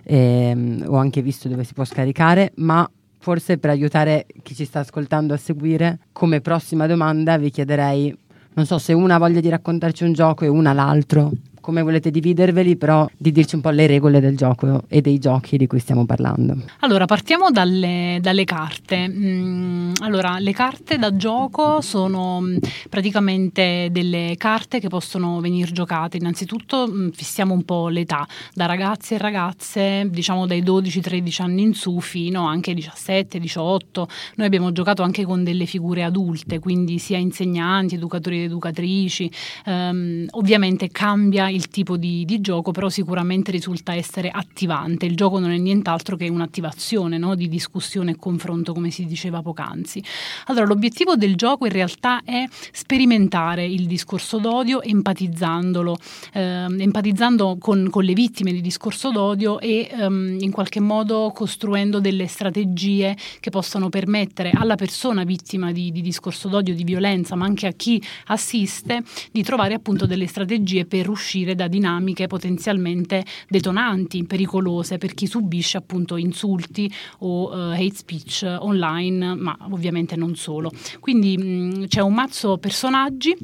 eh, 0.01 0.81
ho 0.83 0.95
anche 0.95 1.21
visto 1.21 1.47
dove 1.47 1.65
si 1.65 1.75
può 1.75 1.85
scaricare, 1.85 2.53
ma 2.55 2.89
forse 3.19 3.59
per 3.59 3.69
aiutare 3.69 4.25
chi 4.41 4.55
ci 4.55 4.65
sta 4.65 4.79
ascoltando 4.79 5.35
a 5.35 5.37
seguire, 5.37 5.99
come 6.11 6.41
prossima 6.41 6.87
domanda 6.87 7.37
vi 7.37 7.51
chiederei, 7.51 8.17
non 8.53 8.65
so 8.65 8.79
se 8.79 8.93
una 8.93 9.15
ha 9.15 9.19
voglia 9.19 9.39
di 9.39 9.49
raccontarci 9.49 10.03
un 10.03 10.13
gioco 10.13 10.45
e 10.45 10.47
una 10.47 10.73
l'altro, 10.73 11.31
come 11.61 11.81
volete 11.81 12.11
dividerveli, 12.11 12.75
però 12.75 13.09
di 13.15 13.31
dirci 13.31 13.55
un 13.55 13.61
po' 13.61 13.69
le 13.69 13.87
regole 13.87 14.19
del 14.19 14.35
gioco 14.35 14.83
e 14.87 14.99
dei 15.01 15.19
giochi 15.19 15.57
di 15.57 15.67
cui 15.67 15.79
stiamo 15.79 16.05
parlando. 16.05 16.57
Allora, 16.79 17.05
partiamo 17.05 17.51
dalle, 17.51 18.17
dalle 18.21 18.43
carte. 18.43 19.07
Mm, 19.07 19.93
allora, 20.01 20.39
le 20.39 20.51
carte 20.51 20.97
da 20.97 21.15
gioco 21.15 21.81
sono 21.81 22.41
mm, 22.41 22.57
praticamente 22.89 23.87
delle 23.91 24.35
carte 24.37 24.79
che 24.79 24.89
possono 24.89 25.39
venire 25.39 25.71
giocate. 25.71 26.17
Innanzitutto 26.17 26.87
mm, 26.89 27.09
fissiamo 27.09 27.53
un 27.53 27.63
po' 27.63 27.87
l'età, 27.87 28.27
da 28.53 28.65
ragazzi 28.65 29.13
e 29.13 29.17
ragazze, 29.17 30.07
diciamo 30.09 30.47
dai 30.47 30.63
12-13 30.63 31.41
anni 31.43 31.61
in 31.61 31.73
su 31.73 31.99
fino 31.99 32.47
anche 32.47 32.73
17-18. 32.73 34.03
Noi 34.35 34.47
abbiamo 34.47 34.71
giocato 34.71 35.03
anche 35.03 35.23
con 35.23 35.43
delle 35.43 35.65
figure 35.65 36.03
adulte, 36.03 36.59
quindi 36.59 36.97
sia 36.97 37.17
insegnanti, 37.17 37.95
educatori 37.95 38.39
ed 38.39 38.45
educatrici. 38.45 39.31
Um, 39.65 40.25
ovviamente 40.31 40.89
cambia 40.89 41.49
il 41.51 41.67
tipo 41.67 41.97
di, 41.97 42.25
di, 42.25 42.41
gioco, 42.41 42.71
però 42.71 42.89
sicuramente 42.89 43.51
risulta 43.51 43.93
essere 43.93 44.29
attivante. 44.29 45.05
Il 45.05 45.15
gioco 45.15 45.39
non 45.39 45.51
è 45.51 45.57
nient'altro 45.57 46.15
che 46.15 46.29
un'attivazione 46.29 47.17
no? 47.17 47.35
di 47.35 47.47
discussione 47.47 48.11
e 48.11 48.15
confronto, 48.17 48.73
come 48.73 48.89
si 48.89 49.05
diceva 49.05 49.41
poc'anzi. 49.41 50.03
Allora, 50.47 50.65
l'obiettivo 50.65 51.15
del 51.15 51.35
gioco 51.35 51.65
in 51.65 51.71
realtà 51.71 52.23
è 52.23 52.45
sperimentare 52.71 53.65
il 53.65 53.85
discorso 53.85 54.37
d'odio 54.37 54.81
empatizzandolo, 54.81 55.97
eh, 56.33 56.41
empatizzando 56.41 57.57
con, 57.59 57.89
con, 57.89 58.03
le 58.03 58.13
vittime 58.13 58.51
di 58.51 58.61
discorso 58.61 59.11
d'odio 59.11 59.59
e 59.59 59.89
ehm, 59.91 60.37
in 60.39 60.51
qualche 60.51 60.79
modo 60.79 61.31
costruendo 61.33 61.99
delle 61.99 62.27
strategie 62.27 63.15
che 63.39 63.49
possano 63.49 63.89
permettere 63.89 64.51
alla 64.53 64.75
persona 64.75 65.23
vittima 65.23 65.71
di, 65.71 65.91
di 65.91 66.01
discorso 66.01 66.47
d'odio, 66.47 66.73
di 66.73 66.83
violenza, 66.83 67.35
ma 67.35 67.45
anche 67.45 67.67
a 67.67 67.71
chi 67.71 68.01
assiste, 68.27 69.03
di 69.31 69.43
trovare 69.43 69.73
appunto 69.73 70.05
delle 70.05 70.27
strategie 70.27 70.85
per 70.85 71.09
uscire 71.09 71.40
uscire 71.41 71.55
da 71.55 71.67
dinamiche 71.67 72.27
potenzialmente 72.27 73.25
detonanti, 73.47 74.25
pericolose 74.25 74.97
per 74.97 75.13
chi 75.13 75.25
subisce 75.25 75.77
appunto 75.77 76.15
insulti 76.17 76.91
o 77.19 77.49
uh, 77.49 77.71
hate 77.71 77.95
speech 77.95 78.45
online, 78.59 79.35
ma 79.35 79.57
ovviamente 79.71 80.15
non 80.15 80.35
solo. 80.35 80.71
Quindi 80.99 81.37
mh, 81.37 81.87
c'è 81.87 82.01
un 82.01 82.13
mazzo 82.13 82.57
personaggi 82.57 83.35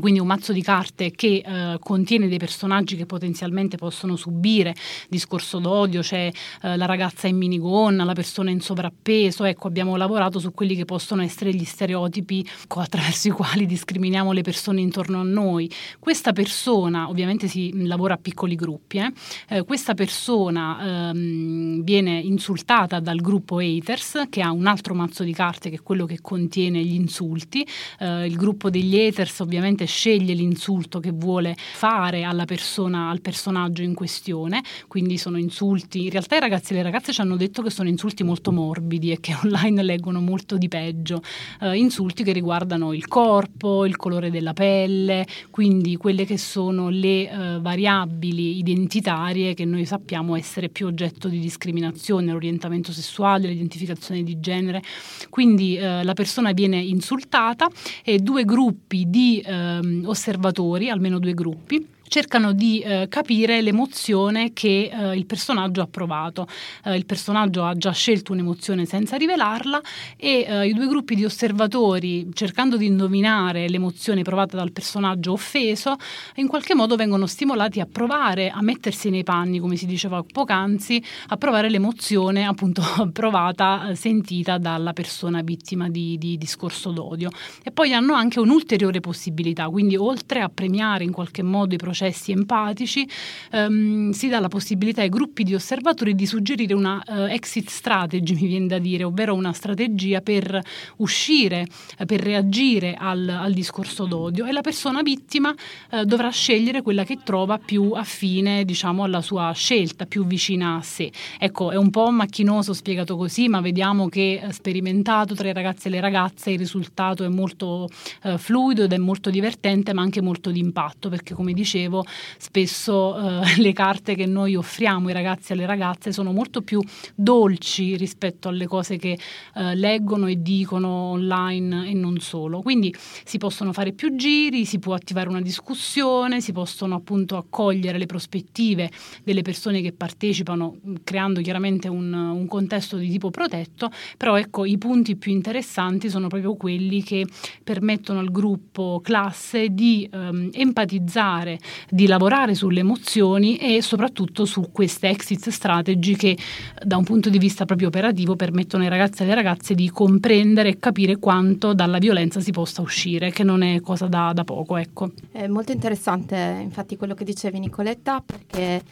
quindi 0.00 0.20
un 0.20 0.26
mazzo 0.26 0.52
di 0.52 0.62
carte 0.62 1.10
che 1.10 1.42
eh, 1.44 1.76
contiene 1.80 2.28
dei 2.28 2.38
personaggi 2.38 2.96
che 2.96 3.06
potenzialmente 3.06 3.76
possono 3.76 4.16
subire 4.16 4.74
discorso 5.08 5.58
d'odio, 5.58 6.00
c'è 6.00 6.30
eh, 6.62 6.76
la 6.76 6.86
ragazza 6.86 7.26
in 7.26 7.36
minigonna, 7.36 8.04
la 8.04 8.12
persona 8.12 8.50
in 8.50 8.60
sovrappeso, 8.60 9.44
ecco 9.44 9.68
abbiamo 9.68 9.96
lavorato 9.96 10.38
su 10.38 10.52
quelli 10.52 10.74
che 10.74 10.84
possono 10.84 11.22
essere 11.22 11.54
gli 11.54 11.64
stereotipi 11.64 12.46
attraverso 12.68 13.28
i 13.28 13.30
quali 13.30 13.66
discriminiamo 13.66 14.32
le 14.32 14.42
persone 14.42 14.80
intorno 14.80 15.20
a 15.20 15.22
noi. 15.22 15.70
Questa 15.98 16.32
persona, 16.32 17.08
ovviamente 17.08 17.48
si 17.48 17.86
lavora 17.86 18.14
a 18.14 18.18
piccoli 18.18 18.54
gruppi, 18.54 18.98
eh, 18.98 19.12
eh 19.48 19.64
questa 19.64 19.94
persona 19.94 21.10
ehm, 21.10 21.82
viene 21.82 22.18
insultata 22.18 23.00
dal 23.00 23.20
gruppo 23.20 23.58
haters 23.58 24.24
che 24.28 24.40
ha 24.42 24.50
un 24.50 24.66
altro 24.66 24.94
mazzo 24.94 25.24
di 25.24 25.32
carte 25.32 25.70
che 25.70 25.76
è 25.76 25.82
quello 25.82 26.06
che 26.06 26.20
contiene 26.20 26.82
gli 26.82 26.94
insulti, 26.94 27.66
eh, 27.98 28.26
il 28.26 28.36
gruppo 28.36 28.70
degli 28.70 28.98
haters 28.98 29.40
ovviamente 29.40 29.85
sceglie 29.86 30.34
l'insulto 30.34 31.00
che 31.00 31.12
vuole 31.12 31.56
fare 31.56 32.22
alla 32.24 32.44
persona, 32.44 33.10
al 33.10 33.20
personaggio 33.20 33.82
in 33.82 33.94
questione, 33.94 34.62
quindi 34.88 35.18
sono 35.18 35.38
insulti, 35.38 36.04
in 36.04 36.10
realtà 36.10 36.36
i 36.36 36.40
ragazzi 36.40 36.72
e 36.72 36.76
le 36.76 36.82
ragazze 36.82 37.12
ci 37.12 37.20
hanno 37.20 37.36
detto 37.36 37.62
che 37.62 37.70
sono 37.70 37.88
insulti 37.88 38.22
molto 38.22 38.52
morbidi 38.52 39.10
e 39.12 39.20
che 39.20 39.34
online 39.42 39.82
leggono 39.82 40.20
molto 40.20 40.56
di 40.58 40.68
peggio, 40.68 41.22
eh, 41.60 41.76
insulti 41.76 42.22
che 42.22 42.32
riguardano 42.32 42.92
il 42.92 43.06
corpo, 43.06 43.84
il 43.86 43.96
colore 43.96 44.30
della 44.30 44.52
pelle, 44.52 45.26
quindi 45.50 45.96
quelle 45.96 46.24
che 46.24 46.38
sono 46.38 46.88
le 46.88 47.30
eh, 47.30 47.58
variabili 47.60 48.58
identitarie 48.58 49.54
che 49.54 49.64
noi 49.64 49.84
sappiamo 49.84 50.36
essere 50.36 50.68
più 50.68 50.86
oggetto 50.86 51.28
di 51.28 51.38
discriminazione, 51.38 52.32
l'orientamento 52.32 52.92
sessuale, 52.92 53.48
l'identificazione 53.48 54.22
di 54.22 54.40
genere, 54.40 54.82
quindi 55.30 55.76
eh, 55.76 56.02
la 56.02 56.12
persona 56.14 56.52
viene 56.52 56.78
insultata 56.78 57.68
e 58.04 58.18
due 58.18 58.44
gruppi 58.44 59.04
di 59.08 59.42
ehm, 59.44 59.75
osservatori, 60.04 60.90
almeno 60.90 61.18
due 61.18 61.34
gruppi, 61.34 61.86
cercano 62.08 62.52
di 62.52 62.80
eh, 62.80 63.06
capire 63.08 63.60
l'emozione 63.60 64.52
che 64.52 64.90
eh, 64.92 65.16
il 65.16 65.26
personaggio 65.26 65.82
ha 65.82 65.86
provato. 65.86 66.46
Eh, 66.84 66.96
il 66.96 67.06
personaggio 67.06 67.64
ha 67.64 67.74
già 67.74 67.92
scelto 67.92 68.32
un'emozione 68.32 68.84
senza 68.84 69.16
rivelarla 69.16 69.80
e 70.16 70.46
eh, 70.48 70.68
i 70.68 70.72
due 70.72 70.86
gruppi 70.86 71.14
di 71.14 71.24
osservatori, 71.24 72.28
cercando 72.32 72.76
di 72.76 72.86
indovinare 72.86 73.68
l'emozione 73.68 74.22
provata 74.22 74.56
dal 74.56 74.72
personaggio 74.72 75.32
offeso, 75.32 75.96
in 76.36 76.46
qualche 76.46 76.74
modo 76.74 76.96
vengono 76.96 77.26
stimolati 77.26 77.80
a 77.80 77.86
provare 77.90 78.50
a 78.50 78.62
mettersi 78.62 79.10
nei 79.10 79.24
panni, 79.24 79.58
come 79.58 79.76
si 79.76 79.86
diceva 79.86 80.22
poc'anzi, 80.22 81.02
a 81.28 81.36
provare 81.36 81.68
l'emozione 81.68 82.44
appunto 82.44 82.82
provata, 83.12 83.88
eh, 83.88 83.94
sentita 83.94 84.58
dalla 84.58 84.92
persona 84.92 85.42
vittima 85.42 85.88
di, 85.88 86.16
di 86.18 86.38
discorso 86.38 86.90
d'odio. 86.90 87.30
E 87.62 87.70
poi 87.70 87.92
hanno 87.92 88.14
anche 88.14 88.40
un'ulteriore 88.40 89.00
possibilità, 89.00 89.68
quindi 89.68 89.96
oltre 89.96 90.40
a 90.40 90.48
premiare 90.48 91.04
in 91.04 91.12
qualche 91.12 91.42
modo 91.42 91.74
i 91.74 91.78
processi 91.78 91.95
processi 91.96 92.32
empatici, 92.32 93.08
ehm, 93.52 94.10
si 94.10 94.28
dà 94.28 94.38
la 94.38 94.48
possibilità 94.48 95.00
ai 95.00 95.08
gruppi 95.08 95.44
di 95.44 95.54
osservatori 95.54 96.14
di 96.14 96.26
suggerire 96.26 96.74
una 96.74 97.02
uh, 97.06 97.12
exit 97.22 97.70
strategy, 97.70 98.34
mi 98.34 98.46
viene 98.46 98.66
da 98.66 98.78
dire, 98.78 99.04
ovvero 99.04 99.34
una 99.34 99.54
strategia 99.54 100.20
per 100.20 100.60
uscire, 100.96 101.66
eh, 101.96 102.04
per 102.04 102.20
reagire 102.20 102.94
al, 102.98 103.26
al, 103.28 103.54
discorso 103.54 104.04
d'odio 104.04 104.44
e 104.44 104.52
la 104.52 104.60
persona 104.60 105.00
vittima 105.00 105.54
eh, 105.90 106.04
dovrà 106.04 106.28
scegliere 106.28 106.82
quella 106.82 107.04
che 107.04 107.18
trova 107.24 107.58
più 107.58 107.92
affine, 107.92 108.64
diciamo, 108.66 109.02
alla 109.04 109.22
sua 109.22 109.50
scelta, 109.52 110.04
più 110.04 110.26
vicina 110.26 110.76
a 110.76 110.82
sé. 110.82 111.10
Ecco, 111.38 111.70
è 111.70 111.76
un 111.76 111.88
po' 111.90 112.10
macchinoso 112.10 112.74
spiegato 112.74 113.16
così, 113.16 113.48
ma 113.48 113.62
vediamo 113.62 114.08
che 114.08 114.42
eh, 114.42 114.52
sperimentato 114.52 115.34
tra 115.34 115.48
i 115.48 115.54
ragazzi 115.54 115.88
e 115.88 115.90
le 115.90 116.00
ragazze 116.00 116.50
il 116.50 116.58
risultato 116.58 117.24
è 117.24 117.28
molto 117.28 117.88
eh, 118.22 118.36
fluido 118.36 118.84
ed 118.84 118.92
è 118.92 118.98
molto 118.98 119.30
divertente, 119.30 119.94
ma 119.94 120.02
anche 120.02 120.20
molto 120.20 120.50
d'impatto, 120.50 121.08
perché 121.08 121.32
come 121.32 121.52
dicevo 121.52 121.85
dicevo, 121.86 122.04
spesso 122.38 123.16
eh, 123.16 123.56
le 123.62 123.72
carte 123.72 124.14
che 124.14 124.26
noi 124.26 124.56
offriamo 124.56 125.08
ai 125.08 125.14
ragazzi 125.14 125.52
e 125.52 125.54
alle 125.54 125.66
ragazze 125.66 126.12
sono 126.12 126.32
molto 126.32 126.62
più 126.62 126.80
dolci 127.14 127.96
rispetto 127.96 128.48
alle 128.48 128.66
cose 128.66 128.96
che 128.96 129.18
eh, 129.54 129.74
leggono 129.74 130.26
e 130.26 130.42
dicono 130.42 130.88
online 130.88 131.88
e 131.88 131.94
non 131.94 132.18
solo. 132.18 132.60
Quindi 132.60 132.94
si 133.24 133.38
possono 133.38 133.72
fare 133.72 133.92
più 133.92 134.16
giri, 134.16 134.64
si 134.64 134.78
può 134.78 134.94
attivare 134.94 135.28
una 135.28 135.40
discussione, 135.40 136.40
si 136.40 136.52
possono 136.52 136.96
appunto 136.96 137.36
accogliere 137.36 137.98
le 137.98 138.06
prospettive 138.06 138.90
delle 139.22 139.42
persone 139.42 139.80
che 139.80 139.92
partecipano, 139.92 140.76
creando 141.04 141.40
chiaramente 141.40 141.88
un, 141.88 142.12
un 142.12 142.46
contesto 142.46 142.96
di 142.96 143.08
tipo 143.08 143.30
protetto, 143.30 143.90
però 144.16 144.36
ecco 144.36 144.64
i 144.64 144.78
punti 144.78 145.16
più 145.16 145.32
interessanti 145.32 146.08
sono 146.08 146.28
proprio 146.28 146.54
quelli 146.54 147.02
che 147.02 147.26
permettono 147.62 148.18
al 148.18 148.30
gruppo 148.30 149.00
classe 149.02 149.68
di 149.68 150.08
ehm, 150.10 150.50
empatizzare 150.52 151.58
di 151.88 152.06
lavorare 152.06 152.54
sulle 152.54 152.80
emozioni 152.80 153.56
e 153.56 153.82
soprattutto 153.82 154.44
su 154.44 154.70
queste 154.72 155.08
exit 155.08 155.48
strategy 155.48 156.16
che 156.16 156.36
da 156.82 156.96
un 156.96 157.04
punto 157.04 157.30
di 157.30 157.38
vista 157.38 157.64
proprio 157.64 157.88
operativo 157.88 158.36
permettono 158.36 158.82
ai 158.82 158.88
ragazzi 158.88 159.22
e 159.22 159.24
alle 159.24 159.34
ragazze 159.34 159.74
di 159.74 159.90
comprendere 159.90 160.70
e 160.70 160.78
capire 160.78 161.16
quanto 161.16 161.74
dalla 161.74 161.98
violenza 161.98 162.40
si 162.40 162.50
possa 162.50 162.82
uscire, 162.82 163.30
che 163.30 163.44
non 163.44 163.62
è 163.62 163.80
cosa 163.80 164.06
da, 164.06 164.32
da 164.32 164.44
poco. 164.44 164.76
Ecco. 164.76 165.10
È 165.30 165.46
molto 165.46 165.72
interessante 165.72 166.58
infatti 166.60 166.96
quello 166.96 167.14
che 167.14 167.24
dicevi 167.24 167.58
Nicoletta 167.58 168.22
perché 168.24 168.82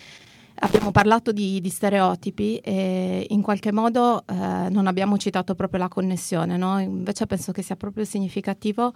Abbiamo 0.56 0.92
parlato 0.92 1.32
di, 1.32 1.60
di, 1.60 1.68
stereotipi 1.68 2.58
e 2.58 3.26
in 3.28 3.42
qualche 3.42 3.72
modo 3.72 4.22
eh, 4.24 4.68
non 4.70 4.86
abbiamo 4.86 5.18
citato 5.18 5.56
proprio 5.56 5.80
la 5.80 5.88
connessione, 5.88 6.56
no? 6.56 6.78
invece 6.78 7.26
penso 7.26 7.50
che 7.50 7.60
sia 7.60 7.74
proprio 7.74 8.04
significativo 8.04 8.92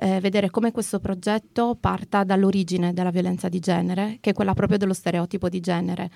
eh, 0.00 0.20
vedere 0.20 0.48
come 0.48 0.70
questo 0.70 1.00
progetto 1.00 1.76
parta 1.78 2.22
dall'origine 2.22 2.92
della 2.92 3.10
violenza 3.10 3.48
di 3.48 3.58
genere, 3.58 4.18
che 4.20 4.30
è 4.30 4.32
quella 4.32 4.54
proprio 4.54 4.78
dello 4.78 4.92
stereotipo 4.92 5.48
di 5.48 5.58
genere. 5.58 6.10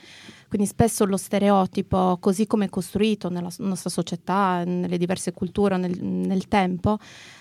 Quindi 0.49 0.69
spesso 0.69 1.05
lo 1.05 1.17
stereotipo, 1.17 2.19
così 2.21 2.47
come 2.47 2.67
è 2.67 2.69
costruito 2.69 3.29
nella 3.29 3.51
nostra 3.59 3.91
società, 3.91 4.63
nelle 4.65 4.99
diverse 4.99 5.33
culture, 5.33 5.77
nel, 5.79 6.01
nel 6.01 6.47
tempo, 6.47 6.99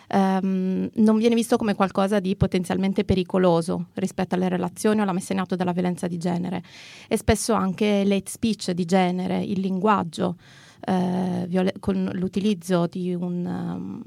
ehm, 0.07 0.89
non 0.91 1.17
viene 1.17 1.35
visto 1.35 1.57
come 1.57 1.75
qualcosa 1.75 2.19
di 2.19 2.35
potenzialmente 2.35 3.03
pericoloso 3.03 3.89
rispetto 3.93 4.33
alle 4.33 4.49
relazioni 4.49 4.99
o 4.99 5.03
alla 5.03 5.13
messa 5.13 5.33
in 5.33 5.39
atto 5.39 5.55
della 5.55 5.73
violenza 5.73 6.07
di 6.07 6.17
genere. 6.17 6.63
E 7.07 7.17
spesso 7.17 7.53
anche 7.53 8.03
l'hate 8.03 8.31
speech 8.31 8.71
di 8.71 8.85
genere, 8.85 9.43
il 9.43 9.59
linguaggio, 9.59 10.37
eh, 10.79 11.73
con 11.79 12.09
l'utilizzo 12.13 12.87
di 12.87 13.13
un... 13.13 13.45
Um, 13.45 14.03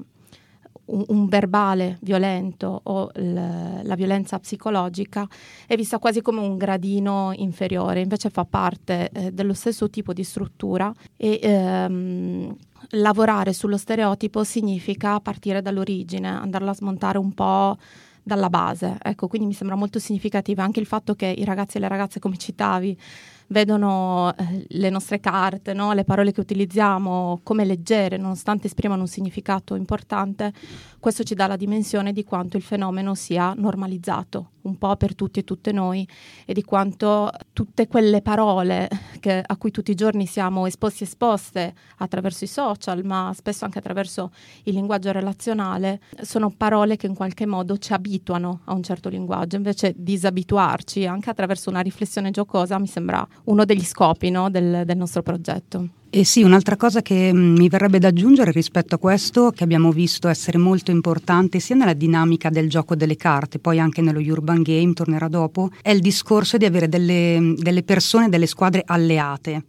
un, 0.85 1.03
un 1.07 1.27
verbale 1.27 1.97
violento 2.01 2.81
o 2.83 3.09
l- 3.13 3.81
la 3.83 3.95
violenza 3.95 4.39
psicologica 4.39 5.27
è 5.65 5.75
vista 5.75 5.99
quasi 5.99 6.21
come 6.21 6.39
un 6.39 6.57
gradino 6.57 7.31
inferiore, 7.35 8.01
invece 8.01 8.29
fa 8.29 8.45
parte 8.45 9.09
eh, 9.11 9.31
dello 9.31 9.53
stesso 9.53 9.89
tipo 9.89 10.13
di 10.13 10.23
struttura 10.23 10.91
e 11.17 11.39
ehm, 11.41 12.55
lavorare 12.91 13.53
sullo 13.53 13.77
stereotipo 13.77 14.43
significa 14.43 15.19
partire 15.19 15.61
dall'origine, 15.61 16.27
andarla 16.27 16.71
a 16.71 16.75
smontare 16.75 17.17
un 17.17 17.33
po' 17.33 17.77
dalla 18.21 18.49
base. 18.49 18.97
Ecco, 19.01 19.27
quindi 19.27 19.47
mi 19.47 19.53
sembra 19.53 19.75
molto 19.75 19.99
significativo 19.99 20.61
anche 20.61 20.79
il 20.79 20.85
fatto 20.85 21.15
che 21.15 21.27
i 21.27 21.43
ragazzi 21.45 21.77
e 21.77 21.79
le 21.79 21.87
ragazze, 21.87 22.19
come 22.19 22.37
citavi, 22.37 22.97
vedono 23.47 24.33
eh, 24.35 24.65
le 24.67 24.89
nostre 24.89 25.19
carte, 25.19 25.73
no? 25.73 25.93
le 25.93 26.03
parole 26.03 26.31
che 26.31 26.39
utilizziamo 26.39 27.41
come 27.43 27.65
leggere, 27.65 28.17
nonostante 28.17 28.67
esprimano 28.67 29.01
un 29.01 29.07
significato 29.07 29.75
importante, 29.75 30.53
questo 30.99 31.23
ci 31.23 31.35
dà 31.35 31.47
la 31.47 31.55
dimensione 31.55 32.13
di 32.13 32.23
quanto 32.23 32.57
il 32.57 32.63
fenomeno 32.63 33.13
sia 33.13 33.53
normalizzato 33.55 34.49
un 34.65 34.77
po' 34.77 34.95
per 34.95 35.15
tutti 35.15 35.39
e 35.39 35.43
tutte 35.43 35.71
noi 35.71 36.07
e 36.45 36.53
di 36.53 36.63
quanto 36.63 37.31
tutte 37.53 37.87
quelle 37.87 38.21
parole 38.21 38.89
che, 39.19 39.43
a 39.45 39.57
cui 39.57 39.71
tutti 39.71 39.91
i 39.91 39.95
giorni 39.95 40.25
siamo 40.25 40.65
esposti 40.65 41.03
e 41.03 41.05
esposte 41.05 41.73
attraverso 41.97 42.43
i 42.43 42.47
social, 42.47 43.03
ma 43.03 43.31
spesso 43.35 43.65
anche 43.65 43.79
attraverso 43.79 44.31
il 44.63 44.73
linguaggio 44.73 45.11
relazionale, 45.11 46.01
sono 46.21 46.51
parole 46.55 46.97
che 46.97 47.07
in 47.07 47.15
qualche 47.15 47.45
modo 47.45 47.77
ci 47.77 47.93
abituano 47.93 48.61
a 48.65 48.73
un 48.73 48.83
certo 48.83 49.09
linguaggio, 49.09 49.55
invece 49.55 49.93
disabituarci 49.95 51.05
anche 51.05 51.29
attraverso 51.29 51.69
una 51.69 51.81
riflessione 51.81 52.31
giocosa 52.31 52.79
mi 52.79 52.87
sembra 52.87 53.25
uno 53.45 53.65
degli 53.65 53.83
scopi 53.83 54.29
no, 54.29 54.49
del, 54.49 54.83
del 54.85 54.97
nostro 54.97 55.21
progetto. 55.21 55.87
E 56.09 56.23
sì, 56.23 56.43
un'altra 56.43 56.77
cosa 56.77 57.01
che 57.01 57.33
mm, 57.33 57.57
mi 57.57 57.67
verrebbe 57.67 57.99
da 57.99 58.07
aggiungere 58.07 58.51
rispetto 58.51 58.95
a 58.95 58.97
questo, 58.97 59.51
che 59.51 59.65
abbiamo 59.65 59.91
visto 59.91 60.29
essere 60.29 60.57
molto 60.57 60.91
importante 60.91 61.59
sia 61.59 61.75
nella 61.75 61.91
dinamica 61.91 62.49
del 62.49 62.69
gioco 62.69 62.95
delle 62.95 63.17
carte, 63.17 63.59
poi 63.59 63.79
anche 63.79 64.01
nello 64.01 64.19
Urban 64.19 64.61
Game, 64.61 64.93
tornerà 64.93 65.27
dopo, 65.27 65.71
è 65.81 65.89
il 65.89 65.99
discorso 65.99 66.55
di 66.55 66.63
avere 66.63 66.87
delle, 66.87 67.55
delle 67.57 67.83
persone, 67.83 68.29
delle 68.29 68.47
squadre 68.47 68.83
alleate 68.85 69.63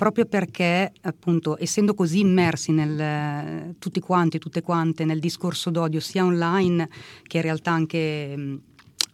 proprio 0.00 0.24
perché 0.24 0.92
appunto 1.02 1.58
essendo 1.60 1.92
così 1.92 2.20
immersi 2.20 2.72
nel, 2.72 3.74
tutti 3.78 4.00
quanti, 4.00 4.38
tutte 4.38 4.62
quante 4.62 5.04
nel 5.04 5.18
discorso 5.18 5.68
d'odio 5.68 6.00
sia 6.00 6.24
online 6.24 6.88
che 7.24 7.36
in 7.36 7.42
realtà 7.42 7.72
anche 7.72 8.34
mm, 8.34 8.56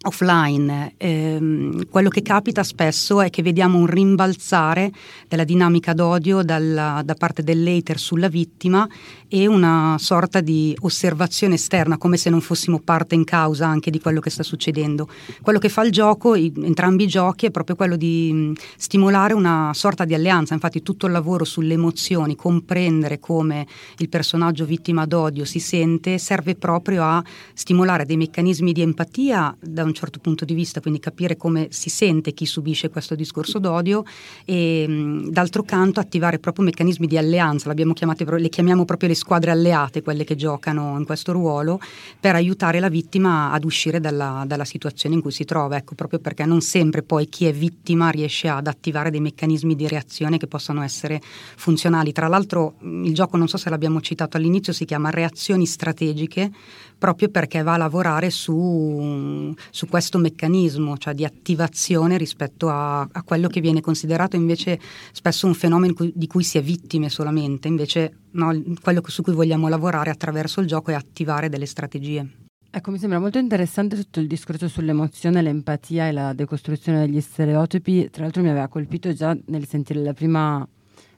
offline. 0.07 0.95
Ehm, 0.97 1.89
quello 1.89 2.09
che 2.09 2.23
capita 2.23 2.62
spesso 2.62 3.21
è 3.21 3.31
che 3.31 3.42
vediamo 3.42 3.79
un 3.79 3.87
rimbalzare 3.87 4.90
della 5.29 5.45
dinamica 5.45 5.92
d'odio 5.92 6.42
dalla, 6.42 7.03
da 7.05 7.14
parte 7.14 7.42
dell'hater 7.42 7.99
sulla 7.99 8.29
vittima 8.29 8.88
e 9.29 9.47
una 9.47 9.97
sorta 9.99 10.40
di 10.40 10.77
osservazione 10.81 11.55
esterna, 11.55 11.99
come 11.99 12.16
se 12.16 12.31
non 12.31 12.40
fossimo 12.40 12.79
parte 12.79 13.14
in 13.14 13.25
causa 13.25 13.66
anche 13.66 13.90
di 13.90 14.01
quello 14.01 14.21
che 14.21 14.31
sta 14.31 14.42
succedendo. 14.42 15.09
Quello 15.42 15.59
che 15.59 15.69
fa 15.69 15.83
il 15.83 15.90
gioco, 15.90 16.35
i, 16.35 16.53
entrambi 16.62 17.05
i 17.05 17.09
giochi, 17.09 17.47
è 17.47 17.51
proprio 17.51 17.77
quello 17.77 17.97
di 17.97 18.33
mh, 18.33 18.53
stimolare 18.77 19.35
una 19.35 19.73
sorta 19.75 20.05
di 20.05 20.14
alleanza. 20.14 20.55
Infatti 20.55 20.83
tutto 20.83 21.07
il 21.07 21.12
lavoro 21.12 21.45
sulle 21.45 21.75
emozioni, 21.75 22.37
comprendere 22.37 23.19
come 23.19 23.66
il 23.99 24.09
personaggio 24.09 24.64
vittima 24.64 25.07
d'odio 25.07 25.45
si 25.45 25.59
sente, 25.59 26.19
serve 26.19 26.55
proprio 26.55 27.03
a 27.03 27.23
stimolare 27.53 28.05
dei 28.05 28.16
meccanismi 28.16 28.73
di 28.73 28.83
empatia 28.83 29.57
da 29.61 29.83
un 29.83 29.92
certo 29.96 30.20
punto 30.20 30.44
di 30.44 30.54
vista, 30.54 30.80
quindi 30.80 31.00
capire 31.00 31.37
come 31.37 31.68
si 31.70 31.88
sente 31.90 32.32
chi 32.32 32.46
subisce 32.46 32.88
questo 32.88 33.14
discorso 33.14 33.59
d'odio 33.59 34.04
e 34.44 35.24
d'altro 35.28 35.62
canto 35.64 35.98
attivare 35.98 36.38
proprio 36.38 36.64
meccanismi 36.64 37.06
di 37.06 37.18
alleanza, 37.18 37.72
le 37.72 38.48
chiamiamo 38.48 38.85
proprio 38.85 39.09
le 39.09 39.14
squadre 39.14 39.50
alleate, 39.50 40.02
quelle 40.02 40.24
che 40.24 40.37
giocano 40.37 40.96
in 40.98 41.04
questo 41.04 41.32
ruolo, 41.32 41.80
per 42.20 42.35
aiutare 42.35 42.78
la 42.78 42.88
vittima 42.88 43.50
ad 43.50 43.64
uscire 43.64 43.98
dalla, 44.00 44.44
dalla 44.46 44.64
situazione 44.64 45.14
in 45.16 45.20
cui 45.20 45.32
si 45.32 45.44
trova, 45.44 45.76
ecco, 45.76 45.94
proprio 45.94 46.18
perché 46.18 46.44
non 46.44 46.61
sempre 46.61 47.02
poi 47.02 47.28
chi 47.28 47.46
è 47.46 47.52
vittima 47.52 48.11
riesce 48.11 48.48
ad 48.48 48.66
attivare 48.66 49.11
dei 49.11 49.20
meccanismi 49.20 49.74
di 49.74 49.88
reazione 49.88 50.37
che 50.38 50.46
possono 50.46 50.82
essere 50.82 51.20
funzionali. 51.56 52.12
Tra 52.12 52.28
l'altro 52.28 52.74
il 52.80 53.14
gioco, 53.14 53.37
non 53.37 53.48
so 53.48 53.56
se 53.56 53.70
l'abbiamo 53.70 54.00
citato 54.00 54.37
all'inizio, 54.37 54.72
si 54.72 54.85
chiama 54.85 55.11
Reazioni 55.11 55.66
strategiche, 55.66 56.50
proprio 56.98 57.28
perché 57.28 57.62
va 57.62 57.74
a 57.74 57.78
lavorare 57.78 58.30
su, 58.30 59.54
su 59.70 59.87
questo 59.87 60.18
meccanismo, 60.18 60.96
cioè 60.96 61.14
di 61.14 61.24
attivazione 61.24 62.16
rispetto 62.16 62.68
a, 62.68 63.00
a, 63.00 63.22
quello 63.22 63.48
che 63.48 63.61
viene 63.61 63.80
considerato 63.80 64.37
invece 64.37 64.80
spesso 65.12 65.46
un 65.46 65.54
fenomeno 65.54 65.94
di 66.12 66.26
cui 66.26 66.42
si 66.42 66.59
è 66.59 66.62
vittime 66.62 67.09
solamente, 67.09 67.68
invece 67.68 68.18
no, 68.32 68.52
quello 68.82 69.02
su 69.06 69.22
cui 69.22 69.35
vogliamo 69.35 69.68
lavorare 69.68 70.11
attraverso 70.11 70.61
il 70.61 70.66
gioco 70.66 70.90
è 70.90 70.94
attivare 70.94 71.48
delle 71.48 71.66
strategie. 71.66 72.44
Ecco, 72.70 72.90
mi 72.90 72.98
sembra 72.98 73.18
molto 73.18 73.38
interessante 73.38 73.96
tutto 73.96 74.20
il 74.20 74.26
discorso 74.26 74.68
sull'emozione, 74.68 75.40
l'empatia 75.40 76.09
e 76.09 76.12
la 76.12 76.35
decostruzione 76.35 77.00
degli 77.00 77.22
stereotipi. 77.22 78.11
Tra 78.11 78.24
l'altro 78.24 78.42
mi 78.42 78.50
aveva 78.50 78.68
colpito 78.68 79.14
già 79.14 79.35
nel 79.46 79.66
sentire 79.66 80.02
la 80.02 80.12
prima 80.12 80.66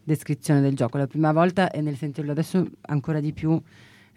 descrizione 0.05 0.61
del 0.61 0.77
gioco, 0.77 0.99
la 0.99 1.09
prima 1.09 1.33
volta 1.33 1.71
e 1.71 1.81
nel 1.81 1.97
sentirlo 1.97 2.31
adesso 2.31 2.65
ancora 2.83 3.19
di 3.19 3.33
più 3.33 3.61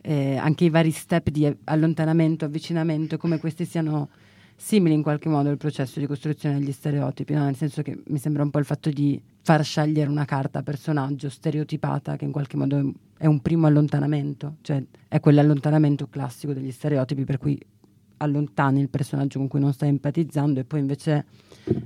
eh, 0.01 0.35
anche 0.35 0.65
i 0.65 0.69
vari 0.69 0.91
step 0.91 1.29
di 1.29 1.53
allontanamento, 1.65 2.45
avvicinamento, 2.45 3.17
come 3.17 3.39
questi 3.39 3.65
siano 3.65 4.09
simili 4.55 4.93
in 4.93 5.01
qualche 5.01 5.27
modo 5.27 5.49
al 5.49 5.57
processo 5.57 5.99
di 5.99 6.05
costruzione 6.05 6.59
degli 6.59 6.71
stereotipi, 6.71 7.33
no? 7.33 7.45
nel 7.45 7.55
senso 7.55 7.81
che 7.81 7.99
mi 8.07 8.19
sembra 8.19 8.43
un 8.43 8.51
po' 8.51 8.59
il 8.59 8.65
fatto 8.65 8.91
di 8.91 9.19
far 9.41 9.63
scegliere 9.63 10.09
una 10.09 10.25
carta 10.25 10.61
personaggio 10.61 11.29
stereotipata 11.29 12.15
che 12.15 12.25
in 12.25 12.31
qualche 12.31 12.57
modo 12.57 12.93
è 13.17 13.25
un 13.25 13.39
primo 13.41 13.65
allontanamento, 13.65 14.57
cioè 14.61 14.83
è 15.07 15.19
quell'allontanamento 15.19 16.07
classico 16.07 16.53
degli 16.53 16.71
stereotipi 16.71 17.23
per 17.23 17.37
cui 17.39 17.59
allontani 18.17 18.81
il 18.81 18.89
personaggio 18.89 19.39
con 19.39 19.47
cui 19.47 19.59
non 19.59 19.73
stai 19.73 19.89
empatizzando 19.89 20.59
e 20.59 20.63
poi 20.63 20.79
invece 20.79 21.25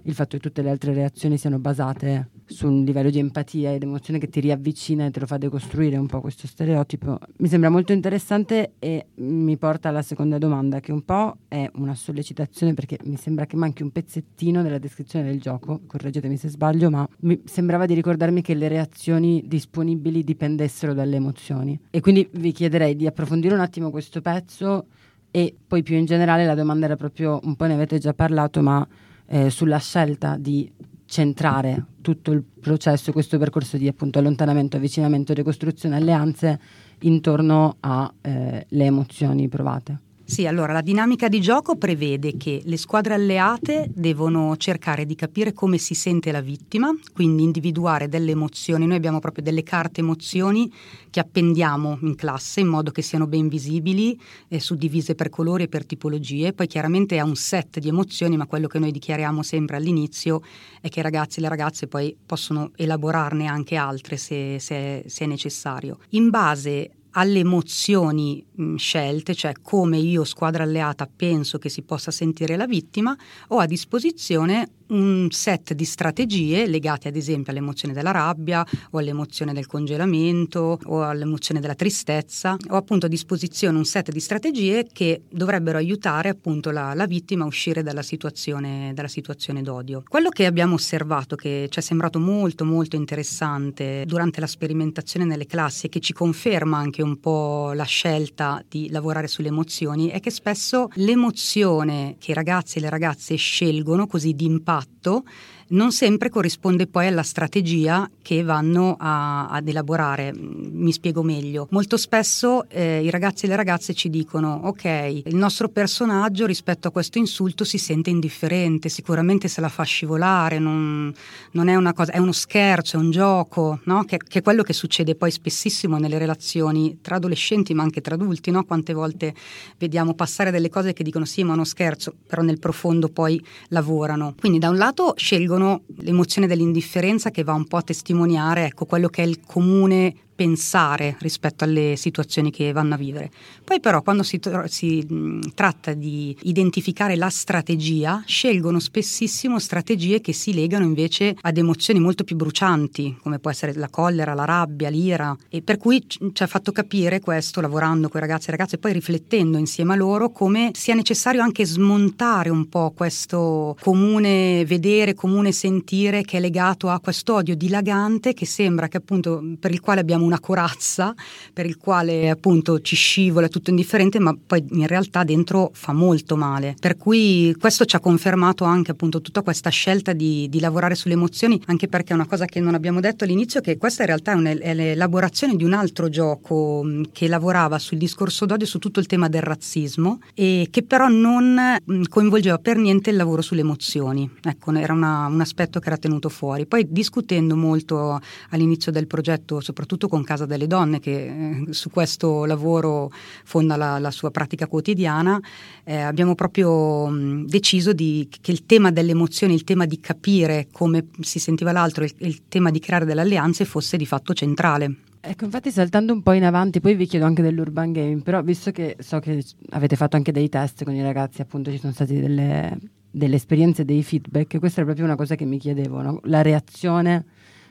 il 0.04 0.13
fatto 0.13 0.36
che 0.36 0.43
tutte 0.43 0.62
le 0.62 0.69
altre 0.69 0.93
reazioni 0.93 1.38
siano 1.38 1.60
basate 1.60 2.30
su 2.45 2.67
un 2.67 2.84
livello 2.84 3.10
di 3.10 3.19
empatia 3.19 3.73
ed 3.73 3.84
emozione 3.84 4.19
che 4.19 4.29
ti 4.29 4.39
riavvicina 4.39 5.05
e 5.05 5.12
te 5.12 5.19
lo 5.19 5.25
fa 5.25 5.38
decostruire 5.38 5.97
un 5.97 6.08
po' 6.08 6.21
questo 6.21 6.47
stereotipo. 6.47 7.17
Mi 7.38 7.47
sembra 7.47 7.69
molto 7.69 7.91
interessante 7.91 8.73
e 8.79 9.08
mi 9.15 9.58
porta 9.58 9.89
alla 9.89 10.01
seconda 10.01 10.38
domanda, 10.38 10.79
che 10.79 10.91
un 10.91 11.03
po' 11.03 11.38
è 11.47 11.69
una 11.75 11.95
sollecitazione 11.95 12.73
perché 12.73 12.97
mi 13.03 13.17
sembra 13.17 13.45
che 13.45 13.55
manchi 13.55 13.84
un 13.84 13.91
pezzettino 13.91 14.62
della 14.62 14.77
descrizione 14.77 15.25
del 15.25 15.39
gioco, 15.39 15.81
correggetemi 15.88 16.38
se 16.38 16.49
sbaglio, 16.49 16.89
ma 16.89 17.08
mi 17.21 17.41
sembrava 17.45 17.86
di 17.86 17.93
ricordarmi 17.93 18.41
che 18.41 18.53
le 18.53 18.67
reazioni 18.67 19.43
disponibili 19.45 20.23
dipendessero 20.23 20.93
dalle 20.93 21.15
emozioni. 21.15 21.79
E 21.89 21.99
quindi 21.99 22.27
vi 22.34 22.51
chiederei 22.51 22.95
di 22.95 23.08
approfondire 23.08 23.55
un 23.55 23.62
attimo 23.62 23.89
questo 23.89 24.21
pezzo 24.21 24.86
e 25.31 25.53
poi 25.67 25.84
più 25.84 25.97
in 25.97 26.05
generale 26.05 26.45
la 26.45 26.55
domanda 26.55 26.86
era 26.86 26.95
proprio, 26.95 27.39
un 27.43 27.55
po' 27.55 27.65
ne 27.65 27.73
avete 27.73 27.97
già 27.97 28.13
parlato, 28.13 28.62
ma 28.62 28.88
eh, 29.27 29.49
sulla 29.49 29.79
scelta 29.79 30.38
di 30.38 30.71
centrare 31.06 31.86
tutto 32.02 32.32
il 32.32 32.44
processo, 32.44 33.12
questo 33.12 33.38
percorso 33.38 33.78
di 33.78 33.88
appunto 33.88 34.20
allontanamento, 34.20 34.78
avvicinamento, 34.78 35.34
ricostruzione, 35.34 35.96
alleanze 35.96 36.60
intorno 37.00 37.78
alle 37.80 38.65
eh, 38.68 38.86
emozioni 38.86 39.48
provate. 39.48 40.00
Sì, 40.27 40.47
allora 40.47 40.73
la 40.73 40.81
dinamica 40.81 41.27
di 41.27 41.39
gioco 41.39 41.75
prevede 41.75 42.35
che 42.35 42.59
le 42.65 42.77
squadre 42.77 43.13
alleate 43.13 43.91
devono 43.93 44.57
cercare 44.57 45.05
di 45.05 45.13
capire 45.13 45.53
come 45.53 45.77
si 45.77 45.93
sente 45.93 46.31
la 46.31 46.41
vittima, 46.41 46.89
quindi 47.13 47.43
individuare 47.43 48.09
delle 48.09 48.31
emozioni. 48.31 48.88
Noi 48.88 48.97
abbiamo 48.97 49.19
proprio 49.19 49.43
delle 49.43 49.61
carte 49.61 49.99
emozioni 50.01 50.73
che 51.11 51.19
appendiamo 51.19 51.99
in 52.01 52.15
classe 52.15 52.61
in 52.61 52.67
modo 52.67 52.89
che 52.89 53.03
siano 53.03 53.27
ben 53.27 53.47
visibili, 53.47 54.19
eh, 54.47 54.59
suddivise 54.59 55.13
per 55.13 55.29
colori 55.29 55.65
e 55.65 55.67
per 55.67 55.85
tipologie. 55.85 56.53
Poi 56.53 56.65
chiaramente 56.65 57.17
è 57.17 57.21
un 57.21 57.35
set 57.35 57.77
di 57.77 57.89
emozioni, 57.89 58.35
ma 58.35 58.47
quello 58.47 58.65
che 58.65 58.79
noi 58.79 58.91
dichiariamo 58.91 59.43
sempre 59.43 59.77
all'inizio 59.77 60.41
è 60.81 60.89
che 60.89 61.01
i 61.01 61.03
ragazzi 61.03 61.38
e 61.38 61.43
le 61.43 61.49
ragazze 61.49 61.85
poi 61.85 62.17
possono 62.25 62.71
elaborarne 62.77 63.45
anche 63.45 63.75
altre 63.75 64.17
se, 64.17 64.57
se, 64.59 65.03
se 65.05 65.23
è 65.23 65.27
necessario. 65.27 65.99
In 66.09 66.31
base 66.31 66.89
alle 67.17 67.39
emozioni 67.39 68.43
mh, 68.49 68.75
scelte, 68.75 69.36
cioè 69.36 69.54
come 69.62 69.97
io, 69.97 70.23
squadra 70.23 70.63
alleata, 70.63 71.10
penso 71.13 71.58
che 71.58 71.69
si 71.69 71.82
possa 71.82 72.12
sentire 72.12 72.56
la 72.56 72.65
vittima, 72.65 73.15
ho 73.49 73.58
a 73.60 73.65
disposizione 73.65 74.69
un 74.88 75.30
set 75.32 75.73
di 75.73 75.86
strategie 75.86 76.67
legate 76.67 77.08
ad 77.08 77.15
esempio 77.15 77.51
all'emozione 77.51 77.93
della 77.93 78.12
rabbia 78.12 78.63
o 78.91 78.99
all'emozione 78.99 79.54
del 79.54 79.65
congelamento 79.65 80.78
o 80.84 81.04
all'emozione 81.04 81.60
della 81.60 81.73
tristezza. 81.73 82.56
Ho 82.69 82.75
appunto 82.75 83.08
a 83.08 83.10
disposizione 83.10 83.78
un 83.78 83.86
set 83.86 84.12
di 84.12 84.19
strategie 84.19 84.88
che 84.91 85.23
dovrebbero 85.30 85.78
aiutare 85.78 86.30
appunto 86.30 86.69
la, 86.69 86.93
la 86.93 87.08
vittima 87.08 87.45
a 87.45 87.47
uscire 87.47 87.82
dalla 87.82 88.04
situazione, 88.04 88.91
dalla 88.93 89.08
situazione 89.08 89.62
d'odio. 89.62 90.04
Quello 90.08 90.30
che 90.30 90.45
abbiamo 90.45 90.75
osservato 90.75 91.36
che 91.36 91.67
ci 91.69 91.80
è 91.80 91.82
sembrato 91.82 92.19
molto 92.19 92.63
molto 92.63 92.95
interessante 92.95 94.04
durante 94.06 94.39
la 94.39 94.47
sperimentazione 94.47 95.25
nelle 95.25 95.47
classi 95.47 95.88
e 95.88 95.89
che 95.89 95.99
ci 95.99 96.13
conferma 96.13 96.78
anche 96.78 97.01
un 97.06 97.20
po' 97.20 97.72
la 97.74 97.86
scelta 97.86 98.63
di 98.68 98.89
lavorare 98.89 99.28
sulle 99.28 99.48
emozioni 99.48 100.10
è 100.10 100.20
che 100.20 100.32
spesso 100.32 100.89
l'emozione 100.96 102.15
che 102.20 102.32
i 102.32 102.34
ragazzi 102.34 102.78
e 102.78 102.82
le 102.82 102.89
ragazze 102.89 103.36
scelgono 103.36 104.08
così 104.08 104.34
di 104.34 104.46
impatto 104.46 105.24
non 105.67 105.91
sempre 105.91 106.30
corrisponde 106.30 106.88
poi 106.88 107.08
alla 107.08 107.23
strategia 107.23 108.10
che 108.21 108.43
vanno 108.43 108.95
a, 108.99 109.47
ad 109.47 109.67
elaborare. 109.67 110.34
Mi 110.36 110.91
spiego 110.91 111.23
meglio. 111.23 111.67
Molto 111.71 111.97
spesso 111.97 112.67
eh, 112.69 113.04
i 113.04 113.10
ragazzi 113.10 113.45
e 113.45 113.47
le 113.47 113.56
ragazze 113.56 113.93
ci 113.93 114.10
dicono: 114.10 114.62
Ok, 114.65 114.86
il 114.86 115.36
nostro 115.36 115.69
personaggio 115.69 116.45
rispetto 116.45 116.88
a 116.88 116.91
questo 116.91 117.17
insulto 117.17 117.63
si 117.63 117.78
sente 117.78 118.10
indifferente, 118.10 118.89
sicuramente 118.89 119.47
se 119.47 119.62
la 119.62 119.69
fa 119.69 119.84
scivolare, 119.84 120.60
non, 120.60 121.13
non 121.51 121.67
è 121.67 121.75
una 121.75 121.93
cosa, 121.93 122.12
è 122.12 122.17
uno 122.17 122.32
scherzo, 122.32 122.97
è 122.97 122.99
un 122.99 123.12
gioco, 123.12 123.80
no? 123.86 124.04
che, 124.04 124.17
che, 124.17 124.39
è 124.39 124.41
quello 124.41 124.63
che 124.63 124.73
succede 124.73 125.15
poi 125.15 125.32
spessissimo 125.32 125.97
nelle 125.97 126.17
relazioni 126.17 126.99
tra 127.01 127.15
adolescenti 127.15 127.73
ma 127.73 127.84
anche 127.84 128.01
tra 128.01 128.15
adulti. 128.15 128.51
No? 128.51 128.63
Quante 128.65 128.93
volte 128.93 129.34
vediamo 129.78 130.13
passare 130.13 130.51
delle 130.51 130.69
cose 130.69 130.93
che 130.93 131.04
dicono 131.04 131.25
sì, 131.25 131.43
ma 131.43 131.51
è 131.51 131.54
uno 131.56 131.63
scherzo, 131.63 132.13
però 132.28 132.41
nel 132.41 132.60
profondo 132.60 133.10
poi 133.10 133.43
lavorano. 133.69 134.36
Quindi 134.39 134.60
da 134.60 134.69
un 134.69 134.78
lato 134.78 135.13
scelgono 135.56 135.82
l'emozione 135.98 136.48
dell'indifferenza 136.48 137.32
che 137.32 137.44
va 137.44 137.54
un 137.54 137.65
po' 137.65 137.78
a 137.78 137.82
testimoniare 137.82 138.65
ecco, 138.65 138.86
quello 138.86 139.08
che 139.08 139.24
è 139.24 139.26
il 139.26 139.39
comune 139.46 140.13
pensare 140.36 141.15
rispetto 141.19 141.63
alle 141.63 141.95
situazioni 141.95 142.52
che 142.52 142.71
vanno 142.71 142.95
a 142.95 142.98
vivere. 142.98 143.32
Poi 143.63 143.80
però 143.80 144.02
quando 144.02 144.21
si, 144.24 144.39
si 144.65 145.06
mh, 145.08 145.54
tratta 145.54 145.93
di 145.93 146.36
identificare 146.43 147.15
la 147.15 147.30
strategia, 147.30 148.21
scelgono 148.26 148.80
spessissimo 148.80 149.60
strategie 149.60 150.21
che 150.21 150.34
si 150.34 150.54
legano 150.54 150.84
invece 150.86 151.36
ad 151.39 151.58
emozioni 151.58 152.00
molto 152.00 152.24
più 152.24 152.36
brucianti, 152.36 153.17
come 153.21 153.39
può 153.39 153.50
essere 153.50 153.74
la 153.74 153.89
collera, 153.89 154.34
la 154.34 154.45
rabbia, 154.45 154.89
l'ira, 154.89 155.36
e 155.50 155.62
per 155.62 155.78
cui 155.78 156.06
ci 156.06 156.43
ha 156.43 156.48
fatto 156.48 156.71
capire 156.71 157.19
questo 157.19 157.62
lavorando 157.62 158.10
con 158.10 158.19
i 158.19 158.26
ragazzi 158.26 158.50
e 158.50 158.52
ragazze 158.52 158.76
e 158.76 158.80
poi 158.80 158.93
riflettendo 158.93 159.58
insieme 159.58 159.93
a 159.93 159.95
loro 159.95 160.30
come 160.30 160.71
sia 160.74 160.93
necessario 160.93 161.41
anche 161.41 161.65
smontare 161.65 162.50
un 162.50 162.67
po' 162.67 162.91
questo 162.95 163.78
comune 163.82 164.65
vedere, 164.65 165.13
comune 165.13 165.52
sentire 165.52 166.24
che 166.24 166.38
è 166.38 166.39
legato 166.39 166.89
a 166.89 167.00
questo 167.00 167.36
odio 167.36 167.56
dilagante 167.56 168.34
che 168.34 168.45
sembra 168.45 168.88
che 168.88 168.98
appunto 168.98 169.41
per 169.60 169.71
il 169.71 169.80
quale 169.80 170.02
abbiamo 170.02 170.24
una 170.25 170.39
corazza 170.39 171.13
per 171.53 171.65
il 171.65 171.77
quale 171.77 172.29
appunto 172.29 172.81
ci 172.81 172.95
scivola 172.95 173.47
tutto 173.47 173.69
indifferente, 173.69 174.19
ma 174.19 174.35
poi 174.35 174.65
in 174.71 174.88
realtà 174.88 175.23
dentro 175.23 175.71
fa 175.73 175.93
molto 175.93 176.35
male. 176.35 176.75
Per 176.79 176.97
cui 176.97 177.55
questo 177.59 177.85
ci 177.85 177.95
ha 177.95 177.99
confermato 177.99 178.63
anche 178.63 178.91
appunto 178.91 179.21
tutta 179.21 179.41
questa 179.41 179.69
scelta 179.69 180.13
di, 180.13 180.47
di 180.49 180.59
lavorare 180.59 180.95
sulle 180.95 181.13
emozioni, 181.13 181.61
anche 181.67 181.88
perché 181.88 182.11
è 182.11 182.15
una 182.15 182.27
cosa 182.27 182.45
che 182.45 182.59
non 182.59 182.73
abbiamo 182.75 182.99
detto 182.99 183.23
all'inizio, 183.23 183.61
che 183.61 183.77
questa 183.77 184.01
in 184.01 184.07
realtà 184.07 184.33
è, 184.33 184.73
l'elaborazione 184.73 185.55
di 185.55 185.63
un 185.63 185.73
altro 185.73 186.09
gioco 186.09 186.85
che 187.11 187.27
lavorava 187.27 187.79
sul 187.79 187.97
discorso 187.97 188.45
d'odio 188.45 188.65
su 188.65 188.79
tutto 188.79 188.99
il 188.99 189.05
tema 189.05 189.29
del 189.29 189.41
razzismo 189.41 190.19
e 190.33 190.67
che 190.71 190.83
però 190.83 191.07
non 191.07 191.77
coinvolgeva 192.09 192.57
per 192.57 192.77
niente 192.77 193.09
il 193.09 193.15
lavoro 193.15 193.41
sulle 193.41 193.61
emozioni. 193.61 194.29
Ecco, 194.43 194.73
era 194.73 194.93
una, 194.93 195.27
un 195.27 195.41
aspetto 195.41 195.79
che 195.79 195.88
era 195.88 195.97
tenuto 195.97 196.29
fuori. 196.29 196.65
Poi 196.65 196.88
discutendo 196.89 197.55
molto 197.55 198.19
all'inizio 198.49 198.91
del 198.91 199.07
progetto, 199.07 199.59
soprattutto 199.59 200.07
con 200.07 200.14
con 200.15 200.23
Casa 200.23 200.45
delle 200.45 200.65
Donne 200.65 201.01
che 201.01 201.25
eh, 201.25 201.73
su 201.73 201.89
questo 201.89 202.45
lavoro 202.45 203.12
fonda 203.43 203.75
la, 203.75 203.99
la 203.99 204.12
sua 204.12 204.32
pratica 204.32 204.65
quotidiana, 204.65 205.38
eh, 205.84 205.97
abbiamo 205.97 206.36
proprio 206.36 207.08
mh, 207.08 207.47
deciso 207.47 207.91
di, 207.91 208.30
che 208.39 208.51
il 208.51 208.65
tema 208.65 208.91
delle 208.91 209.12
emozioni, 209.12 209.54
il 209.54 209.65
tema 209.65 209.86
di 209.86 209.99
capire 209.99 210.69
come 210.71 211.08
si 211.19 211.38
sentiva 211.39 211.73
l'altro, 211.73 212.06
il, 212.06 212.13
il 212.19 212.47
tema 212.47 212.71
di 212.71 212.80
creare 212.80 213.04
delle 213.04 213.21
alleanze 213.21 213.65
fosse 213.65 213.97
di 213.97 214.06
fatto 214.06 214.34
centrale. 214.34 214.95
Ecco, 215.19 215.43
infatti 215.43 215.69
saltando 215.69 216.13
un 216.13 216.21
po' 216.21 216.32
in 216.32 216.45
avanti, 216.45 216.80
poi 216.80 216.95
vi 216.95 217.08
chiedo 217.08 217.25
anche 217.25 217.41
dell'urban 217.41 217.91
game, 217.91 218.21
però 218.21 218.41
visto 218.41 218.71
che 218.71 218.95
so 218.99 219.19
che 219.19 219.43
avete 219.71 219.97
fatto 219.97 220.15
anche 220.15 220.32
dei 220.32 220.47
test 220.47 220.86
con 220.86 220.93
i 220.93 221.01
ragazzi, 221.01 221.41
appunto 221.41 221.71
ci 221.71 221.80
sono 221.80 221.91
state 221.91 222.21
delle, 222.21 222.78
delle 223.12 223.36
esperienze, 223.36 223.84
dei 223.84 224.01
feedback, 224.01 224.60
questa 224.60 224.80
è 224.80 224.86
proprio 224.86 225.04
una 225.04 225.15
cosa 225.15 225.36
che 225.36 225.43
mi 225.43 225.58
chiedevo, 225.58 226.01
no? 226.01 226.19
la 226.23 226.41
reazione 226.41 227.25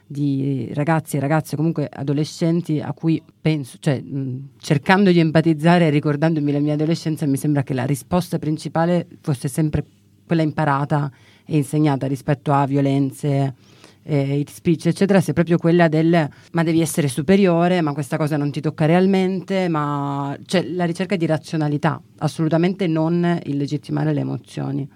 di 0.06 0.70
ragazzi 0.74 1.16
e 1.16 1.20
ragazze, 1.20 1.56
comunque 1.56 1.88
adolescenti, 1.90 2.80
a 2.80 2.92
cui 2.92 3.22
penso, 3.40 3.78
cioè 3.80 4.00
mh, 4.00 4.50
cercando 4.58 5.10
di 5.10 5.18
empatizzare 5.18 5.86
e 5.86 5.90
ricordandomi 5.90 6.52
la 6.52 6.58
mia 6.58 6.74
adolescenza, 6.74 7.26
mi 7.26 7.36
sembra 7.36 7.62
che 7.62 7.74
la 7.74 7.84
risposta 7.84 8.38
principale 8.38 9.06
fosse 9.20 9.48
sempre 9.48 9.84
quella 10.26 10.42
imparata 10.42 11.10
e 11.44 11.56
insegnata 11.56 12.06
rispetto 12.06 12.52
a 12.52 12.66
violenze, 12.66 13.54
eh, 14.02 14.40
hate 14.40 14.52
speech, 14.52 14.86
eccetera, 14.86 15.20
sia 15.20 15.32
proprio 15.32 15.56
quella 15.56 15.88
del 15.88 16.28
ma 16.52 16.62
devi 16.62 16.80
essere 16.80 17.08
superiore, 17.08 17.80
ma 17.80 17.92
questa 17.92 18.16
cosa 18.16 18.36
non 18.36 18.50
ti 18.50 18.60
tocca 18.60 18.86
realmente, 18.86 19.68
ma 19.68 20.36
cioè 20.44 20.62
la 20.62 20.84
ricerca 20.84 21.16
di 21.16 21.26
razionalità, 21.26 22.00
assolutamente 22.18 22.86
non 22.86 23.40
illegittimare 23.44 24.12
le 24.12 24.20
emozioni. 24.20 24.88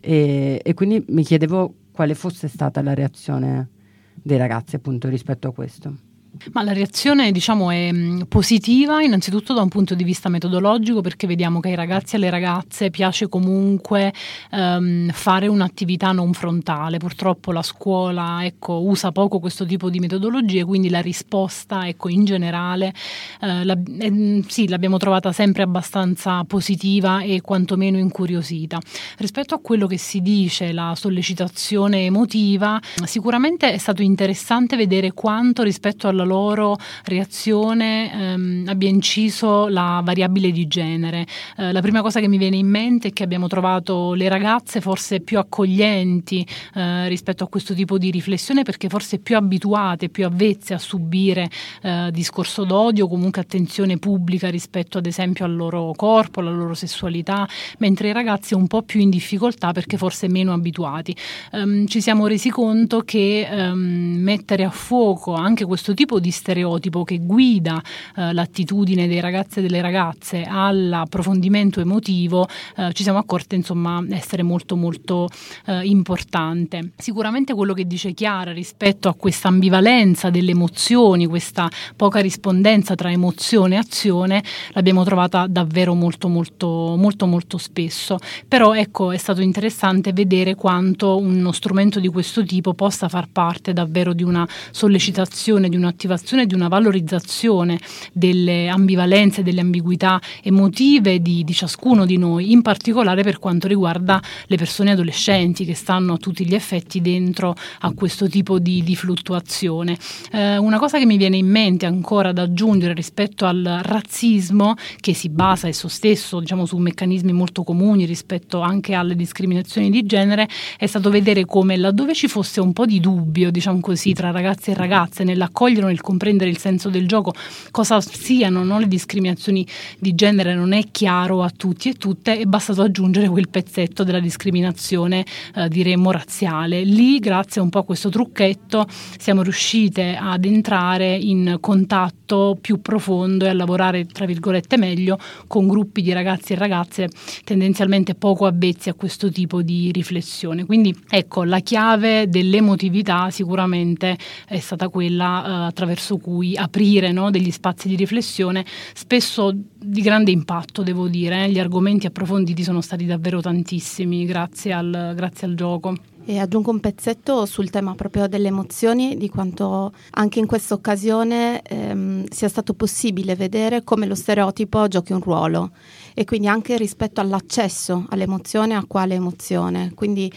E, 0.00 0.60
e 0.62 0.74
quindi 0.74 1.02
mi 1.08 1.24
chiedevo 1.24 1.74
quale 1.92 2.14
fosse 2.14 2.48
stata 2.48 2.82
la 2.82 2.94
reazione 2.94 3.68
dei 4.14 4.36
ragazzi 4.36 4.76
appunto 4.76 5.08
rispetto 5.08 5.48
a 5.48 5.52
questo. 5.52 6.09
Ma 6.52 6.62
la 6.62 6.72
reazione 6.72 7.32
diciamo 7.32 7.70
è 7.70 7.92
mm, 7.92 8.22
positiva 8.22 9.02
innanzitutto 9.02 9.52
da 9.52 9.60
un 9.60 9.68
punto 9.68 9.94
di 9.94 10.04
vista 10.04 10.30
metodologico 10.30 11.02
perché 11.02 11.26
vediamo 11.26 11.60
che 11.60 11.68
ai 11.68 11.74
ragazzi 11.74 12.14
e 12.14 12.18
alle 12.18 12.30
ragazze 12.30 12.88
piace 12.90 13.28
comunque 13.28 14.12
um, 14.52 15.10
fare 15.10 15.48
un'attività 15.48 16.12
non 16.12 16.32
frontale. 16.32 16.96
Purtroppo 16.96 17.52
la 17.52 17.62
scuola 17.62 18.44
ecco, 18.44 18.80
usa 18.80 19.12
poco 19.12 19.38
questo 19.38 19.66
tipo 19.66 19.90
di 19.90 19.98
metodologie, 19.98 20.64
quindi 20.64 20.88
la 20.88 21.00
risposta 21.00 21.86
ecco, 21.86 22.08
in 22.08 22.24
generale 22.24 22.94
uh, 23.42 23.62
la, 23.62 23.78
eh, 23.98 24.42
sì, 24.46 24.66
l'abbiamo 24.66 24.96
trovata 24.96 25.32
sempre 25.32 25.62
abbastanza 25.62 26.42
positiva 26.44 27.20
e 27.20 27.42
quantomeno 27.42 27.98
incuriosita. 27.98 28.78
Rispetto 29.18 29.54
a 29.54 29.60
quello 29.60 29.86
che 29.86 29.98
si 29.98 30.22
dice, 30.22 30.72
la 30.72 30.94
sollecitazione 30.96 32.06
emotiva, 32.06 32.80
sicuramente 33.04 33.70
è 33.70 33.78
stato 33.78 34.00
interessante 34.00 34.76
vedere 34.76 35.12
quanto 35.12 35.62
rispetto 35.62 36.08
alla 36.08 36.28
loro 36.30 36.76
reazione 37.04 38.12
ehm, 38.12 38.64
abbia 38.68 38.88
inciso 38.88 39.66
la 39.66 40.00
variabile 40.04 40.52
di 40.52 40.68
genere. 40.68 41.26
Eh, 41.56 41.72
la 41.72 41.80
prima 41.80 42.02
cosa 42.02 42.20
che 42.20 42.28
mi 42.28 42.38
viene 42.38 42.56
in 42.56 42.68
mente 42.68 43.08
è 43.08 43.12
che 43.12 43.24
abbiamo 43.24 43.48
trovato 43.48 44.14
le 44.14 44.28
ragazze 44.28 44.80
forse 44.80 45.20
più 45.20 45.38
accoglienti 45.38 46.46
eh, 46.74 47.08
rispetto 47.08 47.42
a 47.42 47.48
questo 47.48 47.74
tipo 47.74 47.98
di 47.98 48.10
riflessione 48.12 48.62
perché 48.62 48.88
forse 48.88 49.18
più 49.18 49.36
abituate, 49.36 50.08
più 50.08 50.24
avvezze 50.24 50.74
a 50.74 50.78
subire 50.78 51.50
eh, 51.82 52.10
discorso 52.12 52.64
d'odio, 52.64 53.08
comunque 53.08 53.40
attenzione 53.40 53.98
pubblica 53.98 54.48
rispetto 54.48 54.98
ad 54.98 55.06
esempio 55.06 55.44
al 55.44 55.56
loro 55.56 55.92
corpo, 55.96 56.38
alla 56.38 56.50
loro 56.50 56.74
sessualità, 56.74 57.48
mentre 57.78 58.08
i 58.08 58.12
ragazzi 58.12 58.54
un 58.54 58.68
po' 58.68 58.82
più 58.82 59.00
in 59.00 59.10
difficoltà 59.10 59.72
perché 59.72 59.96
forse 59.96 60.28
meno 60.28 60.52
abituati. 60.52 61.14
Um, 61.52 61.86
ci 61.86 62.00
siamo 62.00 62.28
resi 62.28 62.50
conto 62.50 63.00
che 63.00 63.48
um, 63.50 64.16
mettere 64.20 64.62
a 64.64 64.70
fuoco 64.70 65.34
anche 65.34 65.64
questo 65.64 65.94
tipo 65.94 66.19
di 66.20 66.30
stereotipo 66.30 67.04
che 67.04 67.18
guida 67.18 67.82
eh, 68.16 68.32
l'attitudine 68.32 69.08
dei 69.08 69.20
ragazzi 69.20 69.58
e 69.58 69.62
delle 69.62 69.80
ragazze 69.80 70.44
all'approfondimento 70.46 71.80
emotivo, 71.80 72.46
eh, 72.76 72.92
ci 72.92 73.02
siamo 73.02 73.18
accorte 73.18 73.56
insomma 73.56 74.04
essere 74.10 74.42
molto 74.42 74.76
molto 74.76 75.28
eh, 75.66 75.80
importante. 75.84 76.92
Sicuramente 76.96 77.54
quello 77.54 77.74
che 77.74 77.86
dice 77.86 78.12
Chiara 78.12 78.52
rispetto 78.52 79.08
a 79.08 79.14
questa 79.14 79.48
ambivalenza 79.48 80.30
delle 80.30 80.52
emozioni, 80.52 81.26
questa 81.26 81.68
poca 81.96 82.20
rispondenza 82.20 82.94
tra 82.94 83.10
emozione 83.10 83.74
e 83.74 83.78
azione, 83.78 84.44
l'abbiamo 84.72 85.04
trovata 85.04 85.46
davvero 85.46 85.94
molto 85.94 86.28
molto 86.28 86.94
molto 86.96 87.26
molto 87.26 87.58
spesso. 87.58 88.18
Però 88.46 88.74
ecco, 88.74 89.10
è 89.10 89.16
stato 89.16 89.40
interessante 89.40 90.12
vedere 90.12 90.54
quanto 90.54 91.16
uno 91.16 91.52
strumento 91.52 92.00
di 92.00 92.08
questo 92.08 92.44
tipo 92.44 92.74
possa 92.74 93.08
far 93.08 93.28
parte 93.30 93.72
davvero 93.72 94.12
di 94.12 94.22
una 94.22 94.46
sollecitazione, 94.70 95.68
di 95.68 95.76
un'attivazione, 95.76 96.09
di 96.46 96.54
una 96.54 96.68
valorizzazione 96.68 97.78
delle 98.12 98.68
ambivalenze, 98.68 99.42
delle 99.42 99.60
ambiguità 99.60 100.20
emotive 100.42 101.20
di, 101.20 101.44
di 101.44 101.52
ciascuno 101.52 102.04
di 102.04 102.16
noi, 102.16 102.52
in 102.52 102.62
particolare 102.62 103.22
per 103.22 103.38
quanto 103.38 103.68
riguarda 103.68 104.20
le 104.46 104.56
persone 104.56 104.92
adolescenti 104.92 105.64
che 105.64 105.74
stanno 105.74 106.14
a 106.14 106.16
tutti 106.16 106.44
gli 106.46 106.54
effetti 106.54 107.00
dentro 107.00 107.54
a 107.80 107.92
questo 107.92 108.28
tipo 108.28 108.58
di, 108.58 108.82
di 108.82 108.96
fluttuazione. 108.96 109.96
Eh, 110.32 110.56
una 110.56 110.78
cosa 110.78 110.98
che 110.98 111.06
mi 111.06 111.16
viene 111.16 111.36
in 111.36 111.48
mente 111.48 111.86
ancora 111.86 112.32
da 112.32 112.42
aggiungere 112.42 112.94
rispetto 112.94 113.46
al 113.46 113.80
razzismo 113.82 114.74
che 114.98 115.14
si 115.14 115.28
basa 115.28 115.68
esso 115.68 115.88
stesso 115.88 116.40
diciamo, 116.40 116.66
su 116.66 116.76
meccanismi 116.76 117.32
molto 117.32 117.62
comuni 117.62 118.04
rispetto 118.04 118.60
anche 118.60 118.94
alle 118.94 119.14
discriminazioni 119.14 119.90
di 119.90 120.04
genere 120.04 120.48
è 120.76 120.86
stato 120.86 121.10
vedere 121.10 121.44
come 121.44 121.76
laddove 121.76 122.14
ci 122.14 122.28
fosse 122.28 122.60
un 122.60 122.72
po' 122.72 122.86
di 122.86 123.00
dubbio 123.00 123.50
diciamo 123.50 123.80
così 123.80 124.12
tra 124.12 124.30
ragazzi 124.30 124.70
e 124.70 124.74
ragazze 124.74 125.24
nell'accogliere 125.24 125.84
o 125.84 125.88
nel 125.88 125.99
comprendere 126.00 126.50
il 126.50 126.58
senso 126.58 126.88
del 126.88 127.06
gioco 127.06 127.32
cosa 127.70 128.00
siano 128.00 128.64
no, 128.64 128.78
le 128.78 128.88
discriminazioni 128.88 129.66
di 129.98 130.14
genere 130.14 130.54
non 130.54 130.72
è 130.72 130.84
chiaro 130.90 131.42
a 131.42 131.50
tutti 131.50 131.88
e 131.88 131.94
tutte 131.94 132.38
è 132.38 132.44
bastato 132.44 132.82
aggiungere 132.82 133.28
quel 133.28 133.48
pezzetto 133.48 134.04
della 134.04 134.20
discriminazione 134.20 135.24
eh, 135.54 135.68
diremmo 135.68 136.10
razziale 136.10 136.82
lì 136.82 137.18
grazie 137.18 137.60
un 137.60 137.68
po' 137.68 137.80
a 137.80 137.84
questo 137.84 138.08
trucchetto 138.08 138.86
siamo 139.18 139.42
riuscite 139.42 140.16
ad 140.20 140.44
entrare 140.44 141.14
in 141.14 141.58
contatto 141.60 142.56
più 142.60 142.80
profondo 142.80 143.44
e 143.44 143.48
a 143.48 143.54
lavorare 143.54 144.06
tra 144.06 144.26
virgolette 144.26 144.76
meglio 144.76 145.18
con 145.46 145.66
gruppi 145.66 146.02
di 146.02 146.12
ragazzi 146.12 146.52
e 146.52 146.56
ragazze 146.56 147.08
tendenzialmente 147.44 148.14
poco 148.14 148.46
avvezzi 148.46 148.88
a 148.88 148.94
questo 148.94 149.30
tipo 149.30 149.62
di 149.62 149.90
riflessione. 149.92 150.64
Quindi 150.64 150.94
ecco, 151.08 151.44
la 151.44 151.60
chiave 151.60 152.28
dell'emotività 152.28 153.30
sicuramente 153.30 154.16
è 154.46 154.58
stata 154.58 154.88
quella 154.88 155.68
eh, 155.68 155.72
attraverso 155.80 156.18
cui 156.18 156.56
aprire 156.56 157.10
no, 157.10 157.30
degli 157.30 157.50
spazi 157.50 157.88
di 157.88 157.96
riflessione, 157.96 158.64
spesso 158.92 159.50
di 159.54 160.02
grande 160.02 160.30
impatto 160.30 160.82
devo 160.82 161.08
dire, 161.08 161.44
eh. 161.44 161.50
gli 161.50 161.58
argomenti 161.58 162.06
approfonditi 162.06 162.62
sono 162.62 162.82
stati 162.82 163.06
davvero 163.06 163.40
tantissimi 163.40 164.26
grazie 164.26 164.72
al, 164.72 165.14
grazie 165.16 165.46
al 165.46 165.54
gioco. 165.54 165.94
E 166.26 166.38
aggiungo 166.38 166.70
un 166.70 166.80
pezzetto 166.80 167.46
sul 167.46 167.70
tema 167.70 167.94
proprio 167.94 168.28
delle 168.28 168.48
emozioni, 168.48 169.16
di 169.16 169.30
quanto 169.30 169.92
anche 170.10 170.38
in 170.38 170.46
questa 170.46 170.74
occasione 170.74 171.62
ehm, 171.62 172.26
sia 172.28 172.48
stato 172.48 172.74
possibile 172.74 173.34
vedere 173.34 173.82
come 173.82 174.06
lo 174.06 174.14
stereotipo 174.14 174.86
giochi 174.86 175.12
un 175.12 175.22
ruolo 175.22 175.70
e 176.12 176.24
quindi 176.24 176.46
anche 176.46 176.76
rispetto 176.76 177.22
all'accesso 177.22 178.04
all'emozione, 178.10 178.74
a 178.74 178.84
quale 178.86 179.14
emozione. 179.14 179.92
Quindi 179.94 180.30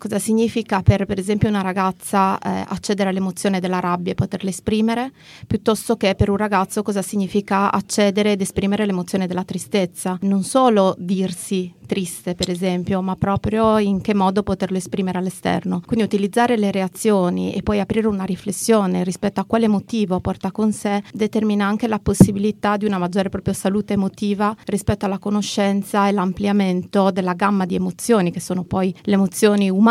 cosa 0.00 0.18
significa 0.18 0.80
per, 0.80 1.04
per 1.04 1.18
esempio 1.18 1.50
una 1.50 1.60
ragazza 1.60 2.38
eh, 2.38 2.64
accedere 2.66 3.10
all'emozione 3.10 3.60
della 3.60 3.80
rabbia 3.80 4.12
e 4.12 4.14
poterla 4.14 4.48
esprimere, 4.48 5.12
piuttosto 5.46 5.98
che 5.98 6.14
per 6.14 6.30
un 6.30 6.38
ragazzo 6.38 6.82
cosa 6.82 7.02
significa 7.02 7.70
accedere 7.70 8.32
ed 8.32 8.40
esprimere 8.40 8.86
l'emozione 8.86 9.26
della 9.26 9.44
tristezza. 9.44 10.16
Non 10.22 10.42
solo 10.42 10.96
dirsi 10.98 11.74
triste, 11.90 12.34
per 12.34 12.48
esempio, 12.48 13.02
ma 13.02 13.16
proprio 13.16 13.76
in 13.78 14.00
che 14.00 14.14
modo 14.14 14.42
poterlo 14.42 14.76
esprimere 14.76 15.18
all'esterno. 15.18 15.82
Quindi 15.84 16.04
utilizzare 16.04 16.56
le 16.56 16.70
reazioni 16.70 17.52
e 17.52 17.62
poi 17.62 17.80
aprire 17.80 18.06
una 18.06 18.24
riflessione 18.24 19.04
rispetto 19.04 19.40
a 19.40 19.44
quale 19.44 19.68
motivo 19.68 20.20
porta 20.20 20.52
con 20.52 20.72
sé 20.72 21.02
determina 21.12 21.66
anche 21.66 21.88
la 21.88 21.98
possibilità 21.98 22.76
di 22.76 22.86
una 22.86 22.98
maggiore 22.98 23.28
proprio 23.28 23.52
salute 23.52 23.94
emotiva 23.94 24.54
rispetto 24.66 25.04
alla 25.04 25.18
conoscenza 25.18 26.08
e 26.08 26.12
l'ampliamento 26.12 27.10
della 27.10 27.34
gamma 27.34 27.66
di 27.66 27.74
emozioni 27.74 28.30
che 28.30 28.40
sono 28.40 28.62
poi 28.62 28.94
le 29.02 29.14
emozioni 29.14 29.68
umane 29.68 29.89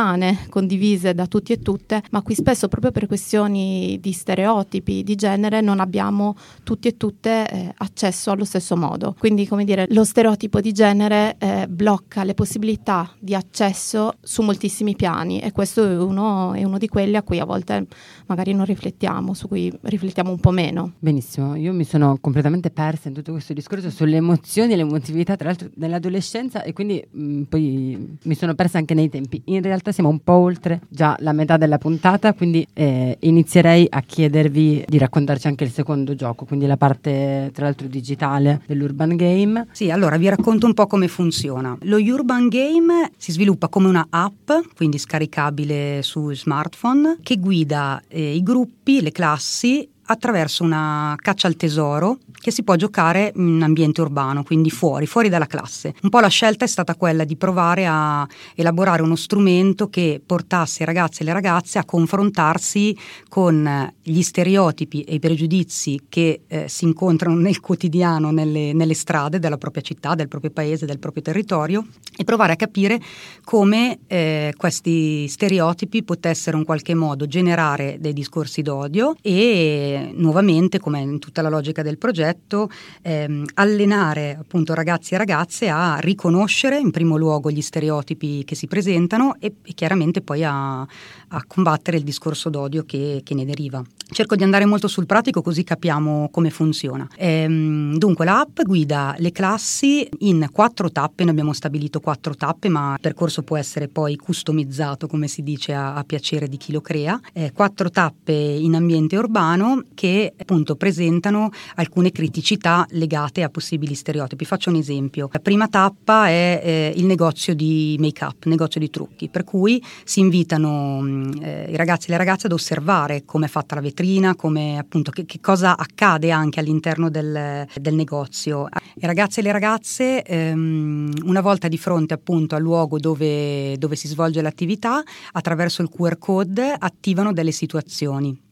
condivise 0.49 1.13
da 1.13 1.27
tutti 1.27 1.53
e 1.53 1.59
tutte, 1.59 2.01
ma 2.11 2.21
qui 2.21 2.35
spesso 2.35 2.67
proprio 2.67 2.91
per 2.91 3.07
questioni 3.07 3.97
di 3.99 4.11
stereotipi 4.11 5.03
di 5.03 5.15
genere 5.15 5.61
non 5.61 5.79
abbiamo 5.79 6.35
tutti 6.63 6.87
e 6.87 6.97
tutte 6.97 7.49
eh, 7.49 7.73
accesso 7.77 8.31
allo 8.31 8.45
stesso 8.45 8.75
modo. 8.75 9.15
Quindi, 9.17 9.47
come 9.47 9.65
dire, 9.65 9.87
lo 9.89 10.03
stereotipo 10.03 10.61
di 10.61 10.71
genere 10.71 11.35
eh, 11.39 11.67
blocca 11.67 12.23
le 12.23 12.33
possibilità 12.33 13.11
di 13.19 13.35
accesso 13.35 14.13
su 14.21 14.41
moltissimi 14.41 14.95
piani 14.95 15.39
e 15.39 15.51
questo 15.51 15.83
è 15.83 15.97
uno, 15.97 16.53
è 16.53 16.63
uno 16.63 16.77
di 16.77 16.87
quelli 16.87 17.15
a 17.15 17.23
cui 17.23 17.39
a 17.39 17.45
volte 17.45 17.87
magari 18.27 18.53
non 18.53 18.65
riflettiamo, 18.65 19.33
su 19.33 19.47
cui 19.47 19.71
riflettiamo 19.81 20.29
un 20.31 20.39
po' 20.39 20.51
meno. 20.51 20.93
Benissimo, 20.99 21.55
io 21.55 21.73
mi 21.73 21.83
sono 21.83 22.17
completamente 22.21 22.69
persa 22.69 23.07
in 23.07 23.13
tutto 23.13 23.31
questo 23.31 23.53
discorso 23.53 23.89
sulle 23.89 24.17
emozioni 24.17 24.73
e 24.73 24.75
l'emotività, 24.75 25.35
tra 25.35 25.47
l'altro 25.47 25.69
nell'adolescenza 25.75 26.63
e 26.63 26.73
quindi 26.73 27.05
mh, 27.09 27.21
mm, 27.21 27.41
poi 27.43 28.17
mi 28.23 28.35
sono 28.35 28.55
persa 28.55 28.77
anche 28.77 28.93
nei 28.93 29.09
tempi. 29.09 29.41
In 29.45 29.61
realtà 29.61 29.88
siamo 29.91 30.09
un 30.09 30.19
po' 30.19 30.33
oltre 30.33 30.81
già 30.87 31.15
la 31.19 31.33
metà 31.33 31.57
della 31.57 31.77
puntata, 31.77 32.33
quindi 32.33 32.65
eh, 32.73 33.17
inizierei 33.21 33.87
a 33.89 34.01
chiedervi 34.01 34.85
di 34.87 34.97
raccontarci 34.97 35.47
anche 35.47 35.63
il 35.63 35.71
secondo 35.71 36.15
gioco, 36.15 36.45
quindi 36.45 36.65
la 36.65 36.77
parte 36.77 37.51
tra 37.53 37.65
l'altro 37.65 37.87
digitale 37.87 38.61
dell'Urban 38.65 39.15
Game. 39.15 39.67
Sì, 39.71 39.91
allora 39.91 40.17
vi 40.17 40.29
racconto 40.29 40.65
un 40.65 40.73
po' 40.73 40.87
come 40.87 41.07
funziona. 41.07 41.77
Lo 41.81 41.97
Urban 41.97 42.47
Game 42.47 43.11
si 43.17 43.31
sviluppa 43.31 43.67
come 43.67 43.87
una 43.87 44.07
app, 44.09 44.51
quindi 44.75 44.97
scaricabile 44.97 46.01
su 46.01 46.33
smartphone, 46.33 47.17
che 47.21 47.37
guida 47.37 48.01
eh, 48.07 48.35
i 48.35 48.43
gruppi, 48.43 49.01
le 49.01 49.11
classi 49.11 49.87
attraverso 50.11 50.63
una 50.63 51.15
caccia 51.17 51.47
al 51.47 51.55
tesoro 51.55 52.17
che 52.31 52.51
si 52.51 52.63
può 52.63 52.75
giocare 52.75 53.31
in 53.35 53.61
ambiente 53.61 54.01
urbano, 54.01 54.43
quindi 54.43 54.71
fuori, 54.71 55.05
fuori 55.05 55.29
dalla 55.29 55.45
classe. 55.45 55.93
Un 56.01 56.09
po' 56.09 56.19
la 56.19 56.27
scelta 56.29 56.65
è 56.65 56.67
stata 56.67 56.95
quella 56.95 57.25
di 57.25 57.35
provare 57.35 57.85
a 57.85 58.27
elaborare 58.55 59.03
uno 59.03 59.15
strumento 59.15 59.87
che 59.89 60.21
portasse 60.25 60.83
i 60.83 60.85
ragazzi 60.85 61.21
e 61.21 61.25
le 61.25 61.33
ragazze 61.33 61.77
a 61.77 61.85
confrontarsi 61.85 62.97
con 63.27 63.91
gli 64.01 64.21
stereotipi 64.21 65.01
e 65.01 65.15
i 65.15 65.19
pregiudizi 65.19 66.05
che 66.09 66.41
eh, 66.47 66.67
si 66.67 66.85
incontrano 66.85 67.35
nel 67.35 67.59
quotidiano, 67.59 68.31
nelle, 68.31 68.73
nelle 68.73 68.95
strade 68.95 69.37
della 69.37 69.57
propria 69.57 69.83
città, 69.83 70.15
del 70.15 70.27
proprio 70.27 70.51
paese, 70.51 70.87
del 70.87 70.99
proprio 70.99 71.21
territorio 71.21 71.85
e 72.17 72.23
provare 72.23 72.53
a 72.53 72.55
capire 72.55 72.99
come 73.43 73.99
eh, 74.07 74.53
questi 74.57 75.27
stereotipi 75.27 76.03
potessero 76.03 76.57
in 76.57 76.65
qualche 76.65 76.95
modo 76.95 77.27
generare 77.27 77.97
dei 77.99 78.13
discorsi 78.13 78.61
d'odio 78.61 79.15
e 79.21 79.98
nuovamente, 80.13 80.79
come 80.79 80.99
in 80.99 81.19
tutta 81.19 81.41
la 81.41 81.49
logica 81.49 81.81
del 81.81 81.97
progetto, 81.97 82.69
ehm, 83.01 83.45
allenare 83.55 84.37
appunto 84.39 84.73
ragazzi 84.73 85.13
e 85.13 85.17
ragazze 85.17 85.69
a 85.69 85.97
riconoscere 85.99 86.77
in 86.77 86.91
primo 86.91 87.17
luogo 87.17 87.51
gli 87.51 87.61
stereotipi 87.61 88.43
che 88.43 88.55
si 88.55 88.67
presentano 88.67 89.35
e, 89.39 89.55
e 89.63 89.73
chiaramente 89.73 90.21
poi 90.21 90.43
a, 90.43 90.85
a, 91.29 91.43
combattere 91.47 91.97
il 91.97 92.03
discorso 92.03 92.49
d'odio 92.49 92.83
che, 92.85 93.21
che, 93.23 93.33
ne 93.33 93.45
deriva. 93.45 93.81
Cerco 94.11 94.35
di 94.35 94.43
andare 94.43 94.65
molto 94.65 94.87
sul 94.87 95.05
pratico 95.05 95.41
così 95.41 95.63
capiamo 95.63 96.29
come 96.31 96.49
funziona. 96.49 97.07
Ehm, 97.15 97.97
dunque 97.97 98.25
l'app 98.25 98.61
guida 98.61 99.15
le 99.17 99.31
classi 99.31 100.07
in 100.19 100.47
quattro 100.51 100.91
tappe, 100.91 101.23
noi 101.23 101.31
abbiamo 101.31 101.53
stabilito 101.53 101.99
quattro 101.99 102.35
tappe, 102.35 102.69
ma 102.69 102.93
il 102.93 102.99
percorso 102.99 103.43
può 103.43 103.57
essere 103.57 103.87
poi 103.87 104.15
customizzato, 104.15 105.07
come 105.07 105.27
si 105.27 105.43
dice, 105.43 105.73
a, 105.73 105.93
a 105.93 106.03
piacere 106.03 106.47
di 106.47 106.57
chi 106.57 106.71
lo 106.71 106.81
crea. 106.81 107.19
Eh, 107.33 107.51
quattro 107.51 107.89
tappe 107.89 108.33
in 108.33 108.75
ambiente 108.75 109.17
urbano 109.17 109.83
che 109.93 110.33
appunto 110.35 110.75
presentano 110.75 111.51
alcune 111.75 112.11
criticità 112.11 112.85
legate 112.91 113.43
a 113.43 113.49
possibili 113.49 113.93
stereotipi. 113.93 114.45
Faccio 114.45 114.69
un 114.69 114.75
esempio. 114.77 115.29
La 115.31 115.39
prima 115.39 115.67
tappa 115.67 116.27
è 116.27 116.61
eh, 116.63 116.93
il 116.95 117.05
negozio 117.05 117.53
di 117.53 117.95
make-up, 117.99 118.45
negozio 118.45 118.79
di 118.79 118.89
trucchi, 118.89 119.29
per 119.29 119.43
cui 119.43 119.83
si 120.03 120.19
invitano 120.19 121.01
mm, 121.01 121.18
eh, 121.41 121.67
i 121.69 121.75
ragazzi 121.75 122.07
e 122.07 122.11
le 122.11 122.17
ragazze 122.17 122.47
ad 122.47 122.53
osservare 122.53 123.23
come 123.25 123.45
è 123.45 123.49
fatta 123.49 123.75
la 123.75 123.81
vetrina, 123.81 124.35
come 124.35 124.77
appunto 124.77 125.11
che, 125.11 125.25
che 125.25 125.39
cosa 125.39 125.77
accade 125.77 126.31
anche 126.31 126.59
all'interno 126.59 127.09
del, 127.09 127.65
del, 127.75 127.93
negozio. 127.93 128.67
I 128.95 129.05
ragazzi 129.05 129.39
e 129.39 129.43
le 129.43 129.51
ragazze 129.51 130.23
ehm, 130.23 131.11
una 131.23 131.41
volta 131.41 131.67
di 131.67 131.77
fronte 131.77 132.13
appunto 132.13 132.55
al 132.55 132.61
luogo 132.61 132.99
dove, 132.99 133.77
dove 133.77 133.95
si 133.95 134.07
svolge 134.07 134.41
l'attività, 134.41 135.01
attraverso 135.31 135.81
il 135.81 135.89
QR 135.89 136.17
code 136.17 136.75
attivano 136.77 137.33
delle 137.33 137.51
situazioni 137.51 138.47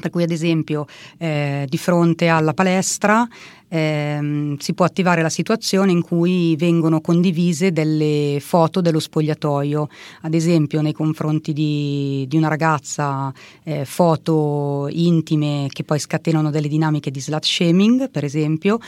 per 0.00 0.10
cui 0.10 0.24
ad 0.24 0.32
esempio 0.32 0.86
eh, 1.18 1.66
di 1.68 1.78
fronte 1.78 2.26
alla 2.26 2.52
palestra 2.52 3.26
ehm, 3.74 4.56
si 4.58 4.72
può 4.72 4.84
attivare 4.84 5.22
la 5.22 5.28
situazione 5.28 5.90
in 5.90 6.02
cui 6.02 6.54
vengono 6.56 7.00
condivise 7.00 7.72
delle 7.72 8.38
foto 8.40 8.80
dello 8.80 9.00
spogliatoio, 9.00 9.88
ad 10.22 10.34
esempio 10.34 10.80
nei 10.80 10.92
confronti 10.92 11.52
di, 11.52 12.24
di 12.28 12.36
una 12.36 12.48
ragazza 12.48 13.32
eh, 13.64 13.84
foto 13.84 14.86
intime 14.90 15.66
che 15.70 15.82
poi 15.82 15.98
scatenano 15.98 16.50
delle 16.50 16.68
dinamiche 16.68 17.10
di 17.10 17.20
slut 17.20 17.44
shaming, 17.44 18.10
per 18.10 18.24
esempio, 18.24 18.78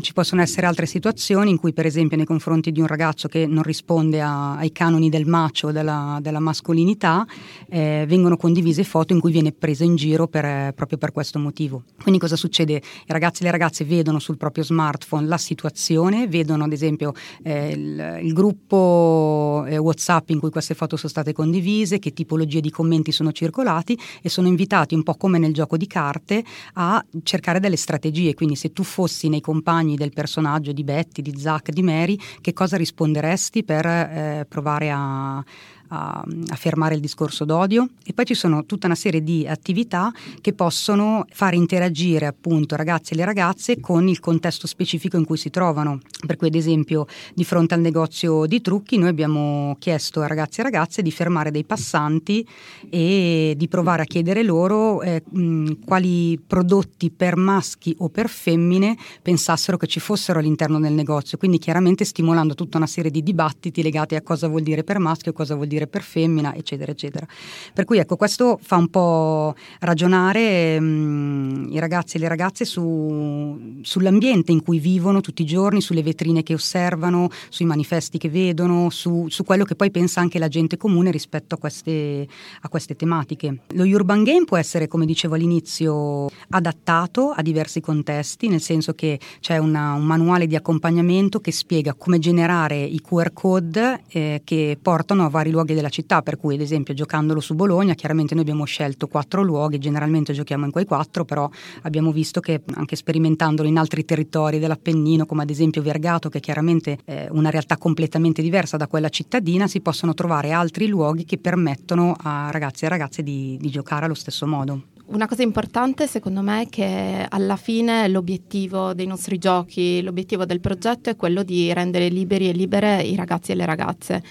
ci 0.00 0.12
possono 0.12 0.40
essere 0.40 0.66
altre 0.66 0.86
situazioni 0.86 1.50
in 1.50 1.58
cui, 1.58 1.72
per 1.72 1.86
esempio, 1.86 2.16
nei 2.16 2.26
confronti 2.26 2.72
di 2.72 2.80
un 2.80 2.86
ragazzo 2.86 3.28
che 3.28 3.46
non 3.46 3.62
risponde 3.62 4.20
a, 4.20 4.56
ai 4.56 4.72
canoni 4.72 5.10
del 5.10 5.26
macio 5.26 5.72
della, 5.72 6.18
della, 6.22 6.40
mascolinità, 6.40 7.26
eh, 7.68 8.04
vengono 8.08 8.36
condivise 8.36 8.84
foto 8.84 9.12
in 9.12 9.20
cui 9.20 9.32
viene 9.32 9.52
preso 9.52 9.84
in 9.84 9.96
giro 9.96 10.26
per, 10.26 10.72
proprio 10.72 10.98
per 10.98 11.12
questo 11.12 11.38
motivo. 11.38 11.84
Quindi 12.00 12.18
cosa 12.18 12.36
succede? 12.36 12.74
I 12.74 12.82
ragazzi 13.08 13.42
e 13.42 13.44
le 13.44 13.50
ragazze 13.50 13.84
vedono 13.84 14.18
sul 14.18 14.36
proprio 14.36 14.64
smartphone 14.64 15.26
la 15.26 15.38
situazione, 15.38 16.26
vedono 16.28 16.64
ad 16.64 16.72
esempio 16.72 17.12
eh, 17.42 17.70
il, 17.70 18.20
il, 18.22 18.32
gruppo 18.32 19.64
eh, 19.66 19.76
WhatsApp 19.76 20.30
in 20.30 20.40
cui 20.40 20.50
queste 20.50 20.74
foto 20.74 20.96
sono 20.96 21.10
state 21.10 21.32
condivise, 21.32 21.98
che 21.98 22.12
tipologie 22.12 22.60
di 22.60 22.70
commenti 22.70 23.12
sono 23.12 23.32
circolati 23.32 23.98
e 24.22 24.28
sono 24.28 24.48
invitati 24.48 24.94
un 24.94 25.02
po' 25.02 25.14
come 25.14 25.38
nel 25.38 25.52
gioco 25.52 25.76
di 25.76 25.86
carte 25.86 26.42
a 26.74 27.04
cercare 27.22 27.60
delle 27.60 27.76
strategie. 27.76 28.34
Quindi 28.34 28.56
se 28.56 28.72
tu 28.72 28.82
fossi 28.82 29.28
nei 29.28 29.40
compagni 29.40 29.72
compagni 29.74 29.96
del 29.96 30.12
personaggio 30.12 30.72
di 30.72 30.84
Betty, 30.84 31.20
di 31.20 31.36
Zack, 31.36 31.70
di 31.70 31.82
Mary, 31.82 32.16
che 32.40 32.52
cosa 32.52 32.76
risponderesti 32.76 33.64
per 33.64 33.86
eh, 33.86 34.46
provare 34.48 34.90
a, 34.90 35.44
a, 35.88 36.24
a, 36.48 36.56
fermare 36.56 36.94
il 36.94 37.00
discorso 37.00 37.44
d'odio 37.44 37.88
e 38.04 38.12
poi 38.12 38.24
ci 38.24 38.34
sono 38.34 38.64
tutta 38.64 38.86
una 38.86 38.94
serie 38.94 39.22
di 39.22 39.46
attività 39.46 40.12
che 40.40 40.52
possono 40.52 41.24
fare 41.30 41.56
interagire 41.56 42.26
appunto 42.26 42.76
ragazzi 42.76 43.12
e 43.12 43.16
le 43.16 43.24
ragazze 43.24 43.80
con 43.80 44.08
il 44.08 44.20
contesto 44.20 44.66
specifico 44.66 45.16
in 45.16 45.24
cui 45.24 45.36
si 45.36 45.50
trovano. 45.50 46.00
Per 46.26 46.36
cui 46.36 46.48
ad 46.48 46.54
esempio 46.54 47.06
di 47.34 47.44
fronte 47.44 47.74
al 47.74 47.80
negozio 47.80 48.46
di 48.46 48.60
trucchi 48.60 48.96
noi 48.98 49.08
abbiamo 49.08 49.76
chiesto 49.78 50.20
a 50.20 50.26
ragazzi 50.26 50.60
e 50.60 50.62
ragazze 50.62 51.02
di 51.02 51.10
fermare 51.10 51.50
dei 51.50 51.64
passanti 51.64 52.46
e 52.88 53.54
di 53.56 53.68
provare 53.68 54.02
a 54.02 54.06
chiedere 54.06 54.42
loro 54.42 55.02
eh, 55.02 55.22
mh, 55.28 55.84
quali 55.84 56.40
prodotti 56.44 57.10
per 57.10 57.36
maschi 57.36 57.94
o 57.98 58.08
per 58.08 58.28
femmine 58.28 58.96
pensassero 59.22 59.76
che 59.76 59.86
ci 59.86 60.00
fossero 60.00 60.38
all'interno 60.38 60.80
del 60.80 60.92
negozio, 60.92 61.38
quindi 61.38 61.58
chiaramente 61.58 62.04
stimolando 62.04 62.54
tutta 62.54 62.78
una 62.78 62.86
serie 62.86 63.10
di 63.10 63.22
dibattiti 63.22 63.82
legati 63.82 64.14
a 64.14 64.22
cosa 64.22 64.48
vuol 64.48 64.62
dire 64.62 64.84
per 64.84 64.98
maschio 64.98 65.32
e 65.32 65.34
cosa 65.34 65.54
vuol 65.54 65.66
dire 65.66 65.73
per 65.86 66.02
femmina, 66.02 66.54
eccetera, 66.54 66.92
eccetera. 66.92 67.26
Per 67.72 67.84
cui 67.84 67.98
ecco, 67.98 68.16
questo 68.16 68.58
fa 68.62 68.76
un 68.76 68.88
po' 68.88 69.54
ragionare 69.80 70.78
mh, 70.80 70.84
mm, 70.84 71.72
i 71.72 71.78
ragazzi 71.78 72.16
e 72.16 72.20
le 72.20 72.28
ragazze 72.28 72.64
su, 72.64 73.80
sull'ambiente 73.82 74.52
in 74.52 74.62
cui 74.62 74.78
vivono 74.78 75.20
tutti 75.20 75.42
i 75.42 75.46
giorni, 75.46 75.80
sulle 75.80 76.02
vetrine 76.02 76.42
che 76.42 76.54
osservano, 76.54 77.28
sui 77.48 77.64
manifesti 77.64 78.18
che 78.18 78.28
vedono, 78.28 78.90
su, 78.90 79.26
su 79.28 79.44
quello 79.44 79.64
che 79.64 79.74
poi 79.74 79.90
pensa 79.90 80.20
anche 80.20 80.38
la 80.38 80.48
gente 80.48 80.76
comune 80.76 81.10
rispetto 81.10 81.54
a 81.54 81.58
queste, 81.58 82.26
a 82.60 82.68
queste 82.68 82.96
tematiche. 82.96 83.58
Lo 83.74 83.84
urban 83.84 84.22
game 84.22 84.44
può 84.44 84.56
essere, 84.56 84.88
come 84.88 85.06
dicevo 85.06 85.34
all'inizio, 85.34 86.28
adattato 86.50 87.30
a 87.30 87.42
diversi 87.42 87.80
contesti, 87.80 88.48
nel 88.48 88.60
senso 88.60 88.94
che 88.94 89.18
c'è 89.40 89.58
una, 89.58 89.94
un 89.94 90.04
manuale 90.04 90.46
di 90.46 90.56
accompagnamento 90.56 91.40
che 91.40 91.52
spiega 91.52 91.94
come 91.94 92.18
generare 92.18 92.82
i 92.82 93.00
QR 93.00 93.32
code 93.32 94.02
eh, 94.08 94.42
che 94.44 94.78
portano 94.80 95.24
a 95.24 95.28
vari 95.28 95.50
luoghi 95.50 95.63
luoghi 95.64 95.74
della 95.74 95.88
città, 95.88 96.22
per 96.22 96.36
cui 96.36 96.54
ad 96.54 96.60
esempio 96.60 96.94
giocandolo 96.94 97.40
su 97.40 97.54
Bologna, 97.54 97.94
chiaramente 97.94 98.34
noi 98.34 98.42
abbiamo 98.44 98.64
scelto 98.64 99.08
quattro 99.08 99.42
luoghi, 99.42 99.78
generalmente 99.78 100.32
giochiamo 100.32 100.66
in 100.66 100.70
quei 100.70 100.84
quattro, 100.84 101.24
però 101.24 101.48
abbiamo 101.82 102.12
visto 102.12 102.40
che 102.40 102.62
anche 102.74 102.94
sperimentandolo 102.96 103.68
in 103.68 103.78
altri 103.78 104.04
territori 104.04 104.58
dell'Appennino, 104.58 105.26
come 105.26 105.42
ad 105.42 105.50
esempio 105.50 105.82
Vergato, 105.82 106.28
che 106.28 106.38
è 106.38 106.40
chiaramente 106.40 106.98
è 107.04 107.28
una 107.30 107.50
realtà 107.50 107.78
completamente 107.78 108.42
diversa 108.42 108.76
da 108.76 108.86
quella 108.86 109.08
cittadina, 109.08 109.66
si 109.66 109.80
possono 109.80 110.14
trovare 110.14 110.52
altri 110.52 110.86
luoghi 110.86 111.24
che 111.24 111.38
permettono 111.38 112.14
a 112.20 112.50
ragazzi 112.50 112.84
e 112.84 112.88
ragazze 112.88 113.22
di, 113.22 113.56
di 113.60 113.70
giocare 113.70 114.04
allo 114.04 114.14
stesso 114.14 114.46
modo. 114.46 114.82
Una 115.06 115.28
cosa 115.28 115.42
importante 115.42 116.06
secondo 116.06 116.40
me 116.40 116.62
è 116.62 116.68
che 116.68 117.26
alla 117.28 117.56
fine 117.56 118.08
l'obiettivo 118.08 118.94
dei 118.94 119.06
nostri 119.06 119.36
giochi, 119.36 120.00
l'obiettivo 120.00 120.46
del 120.46 120.60
progetto 120.60 121.10
è 121.10 121.16
quello 121.16 121.42
di 121.42 121.70
rendere 121.74 122.08
liberi 122.08 122.48
e 122.48 122.52
libere 122.52 123.02
i 123.02 123.14
ragazzi 123.14 123.52
e 123.52 123.54
le 123.54 123.66
ragazze 123.66 124.22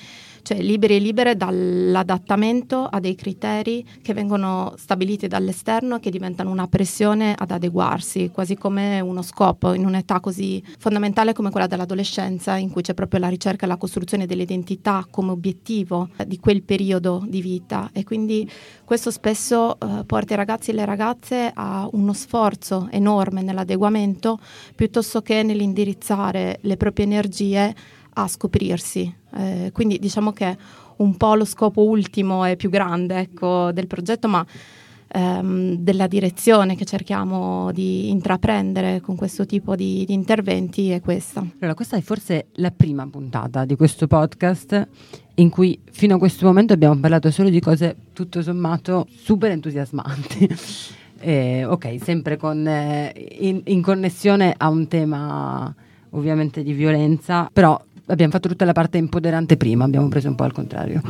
cioè 0.44 0.62
liberi 0.62 0.98
e 0.98 1.00
libere 1.00 1.36
dall'adattamento 1.36 2.84
a 2.84 3.00
dei 3.00 3.16
criteri 3.16 3.84
che 4.02 4.14
vengono 4.14 4.74
stabiliti 4.78 5.28
dall'esterno 5.28 5.96
e 5.96 6.00
che 6.00 6.12
diventano 6.12 6.52
una 6.52 6.68
pressione 6.68 7.34
ad 7.36 7.52
adeguarsi, 7.52 8.30
quasi 8.32 8.56
come 8.56 9.00
uno 9.00 9.22
scopo 9.22 9.74
in 9.74 9.86
un'età 9.86 10.20
così 10.20 10.62
fondamentale 10.78 11.34
come 11.34 11.50
quella 11.50 11.68
dell'adolescenza, 11.68 12.58
in 12.58 12.70
cui 12.70 12.82
c'è 12.82 12.94
proprio 12.94 13.22
la 13.22 13.30
ricerca 13.30 13.66
e 13.66 13.70
la 13.70 13.78
costruzione 13.78 14.26
dell'identità 14.26 15.08
come 15.10 15.32
obiettivo 15.32 16.10
di 16.28 16.38
quel 16.40 16.62
periodo 16.64 17.24
di 17.26 17.42
vita. 17.42 17.90
E 17.94 18.04
quindi 18.04 18.50
questo 18.84 19.12
spesso 19.12 19.80
eh, 19.80 20.04
porta 20.06 20.34
i 20.34 20.38
ragazzi 20.38 20.72
e 20.72 20.74
le 20.74 20.86
ragazze 20.86 21.52
a 21.54 21.88
uno 21.94 22.14
sforzo 22.14 22.90
enorme 22.92 23.42
nell'adeguamento 23.42 24.40
piuttosto 24.76 25.22
che 25.22 25.42
nell'indirizzare 25.42 26.60
le 26.62 26.78
proprie 26.78 27.06
energie 27.06 27.74
a 28.14 28.28
scoprirsi. 28.28 29.14
Eh, 29.36 29.72
quindi 29.74 30.00
diciamo 30.00 30.32
che 30.32 30.58
un 30.98 31.18
po' 31.18 31.36
lo 31.36 31.46
scopo 31.46 31.84
ultimo 31.84 32.46
e 32.46 32.56
più 32.56 32.70
grande 32.70 33.20
ecco, 33.20 33.72
del 33.72 33.88
progetto, 33.88 34.28
ma 34.28 34.46
ehm, 35.14 35.76
della 35.78 36.08
direzione 36.08 36.76
che 36.76 36.86
cerchiamo 36.86 37.72
di 37.72 38.10
intraprendere 38.10 39.02
con 39.02 39.16
questo 39.16 39.46
tipo 39.46 39.76
di, 39.76 40.04
di 40.06 40.14
interventi 40.14 40.90
è 40.90 41.02
questa. 41.02 41.40
Allora, 41.40 41.76
questa 41.76 41.98
è 41.98 42.02
forse 42.02 42.48
la 42.54 42.72
prima 42.72 43.08
puntata 43.08 43.66
di 43.66 43.76
questo 43.76 44.08
podcast 44.08 44.88
in 45.36 45.50
cui 45.50 45.80
fino 45.92 46.16
a 46.16 46.18
questo 46.20 46.46
momento 46.46 46.74
abbiamo 46.74 47.00
parlato 47.00 47.32
solo 47.32 47.50
di 47.50 47.60
cose 47.60 47.96
tutto 48.14 48.42
sommato 48.42 49.08
super 49.10 49.52
entusiasmanti. 49.52 50.50
Eh, 51.26 51.64
ok, 51.64 52.04
sempre 52.04 52.36
con, 52.36 52.68
eh, 52.68 53.14
in, 53.40 53.62
in, 53.68 53.82
connessione 53.82 54.54
a 54.58 54.68
un 54.68 54.90
tema 54.90 55.74
ovviamente 56.10 56.64
di 56.64 56.74
violenza, 56.74 57.50
però 57.54 57.82
abbiamo 58.08 58.32
fatto 58.32 58.48
tutta 58.50 58.66
la 58.66 58.74
parte 58.74 58.98
empoderante 58.98 59.58
prima, 59.58 59.86
abbiamo 59.86 60.08
preso 60.08 60.28
un 60.28 60.36
po' 60.36 60.44
al 60.44 60.52
contrario. 60.52 61.02